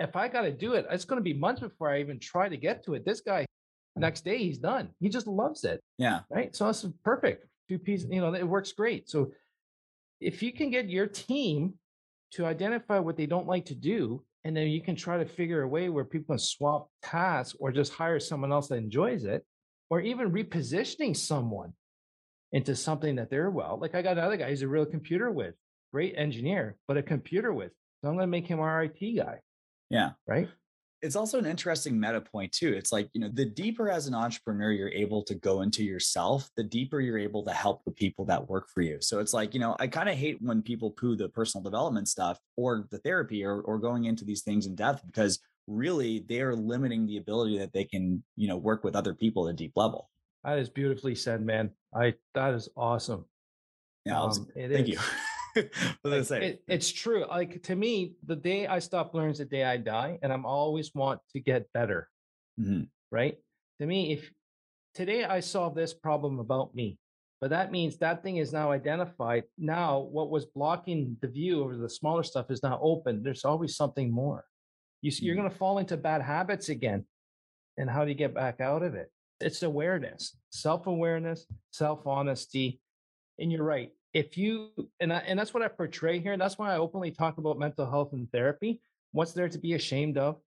if 0.00 0.16
I 0.16 0.28
got 0.28 0.42
to 0.42 0.50
do 0.50 0.72
it, 0.74 0.86
it's 0.90 1.04
going 1.04 1.20
to 1.20 1.22
be 1.22 1.32
months 1.32 1.60
before 1.60 1.90
I 1.90 2.00
even 2.00 2.18
try 2.18 2.48
to 2.48 2.56
get 2.56 2.84
to 2.84 2.94
it. 2.94 3.04
This 3.04 3.20
guy, 3.20 3.46
next 3.96 4.24
day, 4.24 4.38
he's 4.38 4.58
done. 4.58 4.90
He 5.00 5.08
just 5.08 5.26
loves 5.26 5.64
it. 5.64 5.80
Yeah. 5.98 6.20
Right. 6.30 6.54
So 6.54 6.66
that's 6.66 6.84
perfect. 7.04 7.46
Two 7.68 7.78
pieces, 7.78 8.08
you 8.10 8.20
know, 8.20 8.34
it 8.34 8.46
works 8.46 8.72
great. 8.72 9.08
So 9.08 9.30
if 10.20 10.42
you 10.42 10.52
can 10.52 10.70
get 10.70 10.90
your 10.90 11.06
team 11.06 11.74
to 12.32 12.44
identify 12.44 12.98
what 12.98 13.16
they 13.16 13.26
don't 13.26 13.46
like 13.46 13.66
to 13.66 13.74
do, 13.74 14.24
and 14.44 14.56
then 14.56 14.68
you 14.68 14.80
can 14.82 14.94
try 14.94 15.18
to 15.18 15.24
figure 15.24 15.62
a 15.62 15.68
way 15.68 15.88
where 15.88 16.04
people 16.04 16.34
can 16.34 16.38
swap 16.38 16.88
tasks 17.02 17.56
or 17.58 17.72
just 17.72 17.92
hire 17.92 18.20
someone 18.20 18.52
else 18.52 18.68
that 18.68 18.76
enjoys 18.76 19.24
it, 19.24 19.44
or 19.90 20.00
even 20.00 20.32
repositioning 20.32 21.16
someone 21.16 21.72
into 22.52 22.76
something 22.76 23.16
that 23.16 23.30
they're 23.30 23.50
well. 23.50 23.78
Like 23.80 23.94
I 23.94 24.02
got 24.02 24.18
another 24.18 24.36
guy, 24.36 24.50
he's 24.50 24.62
a 24.62 24.68
real 24.68 24.86
computer 24.86 25.30
with, 25.30 25.54
great 25.92 26.14
engineer, 26.16 26.76
but 26.86 26.96
a 26.96 27.02
computer 27.02 27.52
with. 27.52 27.72
So 28.00 28.08
I'm 28.08 28.14
going 28.14 28.24
to 28.24 28.30
make 28.30 28.46
him 28.46 28.60
our 28.60 28.84
IT 28.84 29.16
guy. 29.16 29.40
Yeah. 29.90 30.10
Right. 30.26 30.48
It's 31.04 31.16
also 31.16 31.38
an 31.38 31.46
interesting 31.46 32.00
meta 32.00 32.20
point, 32.20 32.50
too. 32.50 32.72
It's 32.72 32.92
like, 32.92 33.10
you 33.12 33.20
know, 33.20 33.28
the 33.32 33.44
deeper 33.44 33.90
as 33.90 34.06
an 34.06 34.14
entrepreneur 34.14 34.72
you're 34.72 34.88
able 34.88 35.22
to 35.24 35.34
go 35.34 35.60
into 35.60 35.84
yourself, 35.84 36.48
the 36.56 36.64
deeper 36.64 37.00
you're 37.00 37.18
able 37.18 37.44
to 37.44 37.52
help 37.52 37.84
the 37.84 37.92
people 37.92 38.24
that 38.24 38.48
work 38.48 38.68
for 38.72 38.80
you. 38.80 38.98
So 39.00 39.20
it's 39.20 39.34
like, 39.34 39.52
you 39.52 39.60
know, 39.60 39.76
I 39.78 39.86
kind 39.86 40.08
of 40.08 40.16
hate 40.16 40.38
when 40.40 40.62
people 40.62 40.90
poo 40.90 41.14
the 41.14 41.28
personal 41.28 41.62
development 41.62 42.08
stuff 42.08 42.38
or 42.56 42.86
the 42.90 42.98
therapy 42.98 43.44
or, 43.44 43.60
or 43.60 43.78
going 43.78 44.06
into 44.06 44.24
these 44.24 44.42
things 44.42 44.66
in 44.66 44.74
depth 44.74 45.04
because 45.06 45.40
really 45.66 46.24
they 46.28 46.40
are 46.40 46.54
limiting 46.54 47.06
the 47.06 47.18
ability 47.18 47.58
that 47.58 47.72
they 47.72 47.84
can, 47.84 48.22
you 48.36 48.48
know, 48.48 48.56
work 48.56 48.82
with 48.82 48.96
other 48.96 49.14
people 49.14 49.46
at 49.46 49.52
a 49.52 49.56
deep 49.56 49.72
level. 49.76 50.08
That 50.42 50.58
is 50.58 50.68
beautifully 50.68 51.14
said, 51.14 51.44
man. 51.44 51.70
I 51.94 52.14
that 52.34 52.54
is 52.54 52.68
awesome. 52.76 53.26
Yeah, 54.04 54.20
um, 54.20 54.46
thank 54.54 54.88
is. 54.88 54.88
you. 54.88 54.98
like, 56.04 56.30
it, 56.30 56.62
it's 56.66 56.90
true. 56.90 57.24
Like 57.28 57.62
to 57.64 57.76
me, 57.76 58.14
the 58.24 58.36
day 58.36 58.66
I 58.66 58.78
stop 58.78 59.14
learning 59.14 59.32
is 59.32 59.38
the 59.38 59.44
day 59.44 59.64
I 59.64 59.76
die, 59.76 60.18
and 60.22 60.32
I'm 60.32 60.46
always 60.46 60.94
want 60.94 61.20
to 61.32 61.40
get 61.40 61.72
better. 61.72 62.08
Mm-hmm. 62.60 62.84
Right? 63.10 63.38
To 63.80 63.86
me, 63.86 64.12
if 64.12 64.30
today 64.94 65.24
I 65.24 65.40
solve 65.40 65.74
this 65.74 65.94
problem 65.94 66.38
about 66.40 66.74
me, 66.74 66.98
but 67.40 67.50
that 67.50 67.72
means 67.72 67.98
that 67.98 68.22
thing 68.22 68.38
is 68.38 68.52
now 68.52 68.72
identified. 68.72 69.44
Now, 69.58 70.00
what 70.00 70.30
was 70.30 70.46
blocking 70.46 71.16
the 71.20 71.28
view 71.28 71.62
over 71.62 71.76
the 71.76 71.90
smaller 71.90 72.22
stuff 72.22 72.50
is 72.50 72.62
now 72.62 72.78
open. 72.82 73.22
There's 73.22 73.44
always 73.44 73.76
something 73.76 74.10
more. 74.10 74.44
You 75.02 75.10
see, 75.10 75.26
you're 75.26 75.34
mm-hmm. 75.34 75.42
going 75.42 75.52
to 75.52 75.58
fall 75.58 75.78
into 75.78 75.96
bad 75.96 76.22
habits 76.22 76.68
again. 76.68 77.04
And 77.76 77.90
how 77.90 78.04
do 78.04 78.10
you 78.10 78.16
get 78.16 78.34
back 78.34 78.60
out 78.60 78.82
of 78.82 78.94
it? 78.94 79.10
It's 79.40 79.62
awareness, 79.62 80.36
self 80.50 80.86
awareness, 80.86 81.46
self 81.72 82.06
honesty. 82.06 82.80
And 83.38 83.50
you're 83.50 83.64
right 83.64 83.90
if 84.14 84.38
you 84.38 84.70
and 85.00 85.12
I, 85.12 85.18
and 85.18 85.38
that's 85.38 85.52
what 85.52 85.62
I 85.62 85.68
portray 85.68 86.20
here. 86.20 86.36
That's 86.36 86.56
why 86.56 86.72
I 86.72 86.78
openly 86.78 87.10
talk 87.10 87.38
about 87.38 87.58
mental 87.58 87.90
health 87.90 88.12
and 88.12 88.30
therapy. 88.30 88.80
What's 89.12 89.32
there 89.32 89.48
to 89.48 89.58
be 89.58 89.74
ashamed 89.74 90.16
of? 90.16 90.40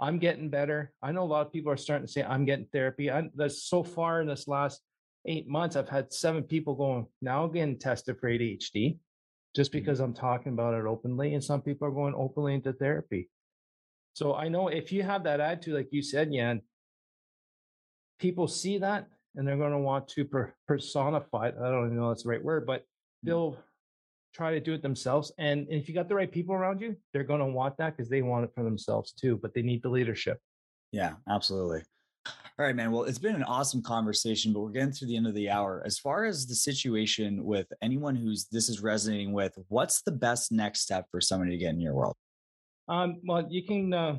I'm 0.00 0.18
getting 0.18 0.50
better. 0.50 0.92
I 1.00 1.12
know 1.12 1.22
a 1.22 1.24
lot 1.24 1.46
of 1.46 1.52
people 1.52 1.70
are 1.70 1.76
starting 1.76 2.06
to 2.06 2.12
say 2.12 2.24
I'm 2.24 2.44
getting 2.44 2.66
therapy. 2.72 3.10
I, 3.10 3.30
that's 3.36 3.62
so 3.62 3.84
far 3.84 4.20
in 4.20 4.26
this 4.26 4.48
last 4.48 4.80
eight 5.26 5.48
months, 5.48 5.76
I've 5.76 5.88
had 5.88 6.12
seven 6.12 6.42
people 6.42 6.74
going 6.74 7.06
now 7.22 7.46
getting 7.46 7.78
tested 7.78 8.18
for 8.18 8.28
ADHD, 8.28 8.98
just 9.54 9.70
mm-hmm. 9.70 9.78
because 9.78 10.00
I'm 10.00 10.12
talking 10.12 10.52
about 10.52 10.74
it 10.74 10.84
openly, 10.84 11.34
and 11.34 11.42
some 11.42 11.62
people 11.62 11.86
are 11.86 11.92
going 11.92 12.14
openly 12.16 12.54
into 12.54 12.72
therapy. 12.72 13.30
So 14.14 14.34
I 14.34 14.48
know 14.48 14.68
if 14.68 14.92
you 14.92 15.04
have 15.04 15.24
that 15.24 15.40
attitude, 15.40 15.74
like 15.74 15.88
you 15.92 16.02
said, 16.02 16.32
Yan, 16.32 16.62
people 18.18 18.48
see 18.48 18.78
that 18.78 19.08
and 19.36 19.46
they're 19.46 19.56
going 19.56 19.72
to 19.72 19.78
want 19.78 20.08
to 20.08 20.24
per- 20.24 20.54
personify. 20.68 21.48
I 21.48 21.50
don't 21.50 21.86
even 21.86 21.96
know 21.96 22.08
that's 22.08 22.22
the 22.22 22.28
right 22.28 22.42
word, 22.42 22.66
but 22.66 22.84
they'll 23.24 23.56
try 24.34 24.50
to 24.50 24.60
do 24.60 24.74
it 24.74 24.82
themselves. 24.82 25.32
And 25.38 25.66
if 25.70 25.88
you 25.88 25.94
got 25.94 26.08
the 26.08 26.14
right 26.14 26.30
people 26.30 26.54
around 26.54 26.80
you, 26.80 26.96
they're 27.12 27.24
going 27.24 27.40
to 27.40 27.46
want 27.46 27.76
that 27.78 27.96
because 27.96 28.10
they 28.10 28.22
want 28.22 28.44
it 28.44 28.50
for 28.54 28.64
themselves 28.64 29.12
too, 29.12 29.38
but 29.40 29.54
they 29.54 29.62
need 29.62 29.82
the 29.82 29.88
leadership. 29.88 30.38
Yeah, 30.92 31.14
absolutely. 31.28 31.82
All 32.26 32.64
right, 32.64 32.74
man. 32.74 32.92
Well, 32.92 33.04
it's 33.04 33.18
been 33.18 33.34
an 33.34 33.42
awesome 33.44 33.82
conversation, 33.82 34.52
but 34.52 34.60
we're 34.60 34.70
getting 34.70 34.92
to 34.92 35.06
the 35.06 35.16
end 35.16 35.26
of 35.26 35.34
the 35.34 35.50
hour. 35.50 35.82
As 35.84 35.98
far 35.98 36.24
as 36.24 36.46
the 36.46 36.54
situation 36.54 37.44
with 37.44 37.66
anyone 37.82 38.14
who's 38.14 38.46
this 38.46 38.68
is 38.68 38.80
resonating 38.80 39.32
with, 39.32 39.56
what's 39.68 40.02
the 40.02 40.12
best 40.12 40.52
next 40.52 40.80
step 40.80 41.06
for 41.10 41.20
somebody 41.20 41.52
to 41.52 41.56
get 41.56 41.70
in 41.70 41.80
your 41.80 41.94
world? 41.94 42.14
Um, 42.88 43.20
well, 43.26 43.46
you 43.48 43.64
can 43.64 43.92
uh, 43.92 44.18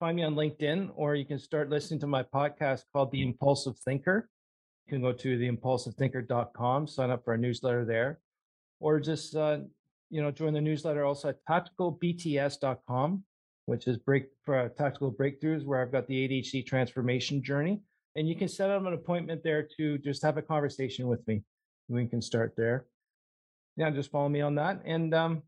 find 0.00 0.16
me 0.16 0.22
on 0.22 0.34
LinkedIn, 0.34 0.90
or 0.96 1.14
you 1.14 1.24
can 1.24 1.38
start 1.38 1.70
listening 1.70 2.00
to 2.00 2.06
my 2.06 2.22
podcast 2.22 2.82
called 2.92 3.10
The 3.10 3.22
Impulsive 3.22 3.78
Thinker. 3.78 4.28
You 4.86 4.90
can 4.90 5.02
go 5.02 5.12
to 5.12 5.38
theimpulsivethinker.com, 5.38 6.88
sign 6.88 7.10
up 7.10 7.24
for 7.24 7.34
a 7.34 7.38
newsletter 7.38 7.84
there 7.84 8.20
or 8.82 9.00
just 9.00 9.36
uh, 9.36 9.58
you 10.10 10.22
know 10.22 10.30
join 10.30 10.52
the 10.52 10.60
newsletter 10.60 11.04
also 11.04 11.30
at 11.30 11.38
tacticalbts.com 11.48 13.24
which 13.66 13.86
is 13.86 13.96
break 13.96 14.26
for 14.44 14.58
uh, 14.58 14.68
tactical 14.68 15.12
breakthroughs 15.12 15.64
where 15.64 15.80
i've 15.80 15.92
got 15.92 16.06
the 16.06 16.28
adhd 16.28 16.66
transformation 16.66 17.42
journey 17.42 17.80
and 18.16 18.28
you 18.28 18.36
can 18.36 18.48
set 18.48 18.68
up 18.68 18.84
an 18.84 18.92
appointment 18.92 19.42
there 19.42 19.66
to 19.76 19.96
just 19.98 20.22
have 20.22 20.36
a 20.36 20.42
conversation 20.42 21.06
with 21.06 21.26
me 21.26 21.42
we 21.88 22.06
can 22.06 22.20
start 22.20 22.54
there 22.56 22.86
yeah, 23.76 23.90
just 23.90 24.10
follow 24.10 24.28
me 24.28 24.40
on 24.40 24.54
that. 24.56 24.82
And 24.84 25.14
um, 25.14 25.42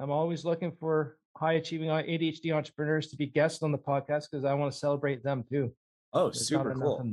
I'm 0.00 0.10
always 0.10 0.44
looking 0.44 0.72
for 0.72 1.16
high 1.36 1.54
achieving 1.54 1.88
ADHD 1.88 2.54
entrepreneurs 2.54 3.08
to 3.08 3.16
be 3.16 3.26
guests 3.26 3.62
on 3.62 3.72
the 3.72 3.78
podcast 3.78 4.24
because 4.30 4.44
I 4.44 4.54
want 4.54 4.72
to 4.72 4.78
celebrate 4.78 5.22
them 5.22 5.44
too. 5.48 5.72
Oh, 6.12 6.24
There's 6.24 6.46
super 6.46 6.74
cool. 6.74 7.08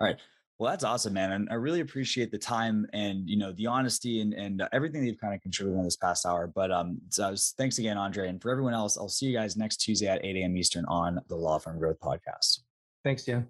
All 0.00 0.06
right. 0.06 0.16
Well, 0.60 0.70
that's 0.70 0.84
awesome, 0.84 1.14
man. 1.14 1.32
And 1.32 1.48
I 1.50 1.54
really 1.54 1.80
appreciate 1.80 2.30
the 2.30 2.36
time 2.36 2.86
and 2.92 3.26
you 3.26 3.38
know 3.38 3.50
the 3.52 3.66
honesty 3.66 4.20
and 4.20 4.34
and 4.34 4.62
everything 4.74 5.00
that 5.00 5.06
you've 5.06 5.18
kind 5.18 5.34
of 5.34 5.40
contributed 5.40 5.78
in 5.78 5.84
this 5.84 5.96
past 5.96 6.26
hour. 6.26 6.46
But 6.46 6.70
um, 6.70 6.98
so 7.08 7.34
thanks 7.56 7.78
again, 7.78 7.96
Andre, 7.96 8.28
and 8.28 8.42
for 8.42 8.50
everyone 8.50 8.74
else, 8.74 8.98
I'll 8.98 9.08
see 9.08 9.24
you 9.24 9.32
guys 9.32 9.56
next 9.56 9.78
Tuesday 9.78 10.06
at 10.06 10.22
8 10.22 10.36
a.m. 10.36 10.54
Eastern 10.58 10.84
on 10.84 11.18
the 11.28 11.34
Law 11.34 11.56
Firm 11.58 11.78
Growth 11.78 11.98
Podcast. 11.98 12.58
Thanks, 13.02 13.24
Dan. 13.24 13.48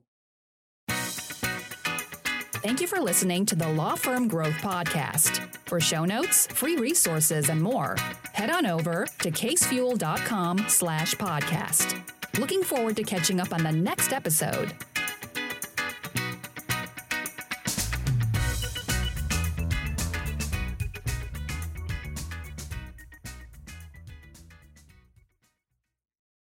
Thank 2.63 2.81
you 2.81 2.87
for 2.87 3.01
listening 3.01 3.45
to 3.47 3.57
the 3.57 3.69
Law 3.71 3.97
Firm 3.97 4.29
Growth 4.29 4.59
Podcast. 4.59 5.57
For 5.67 5.81
show 5.81 6.05
notes, 6.05 6.47
free 6.47 6.77
resources, 6.77 7.49
and 7.49 7.61
more, 7.61 7.97
head 8.35 8.51
on 8.51 8.67
over 8.67 9.09
to 9.23 9.33
casefuel.com 9.33 10.67
slash 10.69 11.17
podcast. 11.17 12.01
Looking 12.39 12.63
forward 12.63 12.95
to 12.95 13.03
catching 13.03 13.41
up 13.41 13.53
on 13.53 13.65
the 13.65 13.73
next 13.73 14.13
episode. 14.13 14.73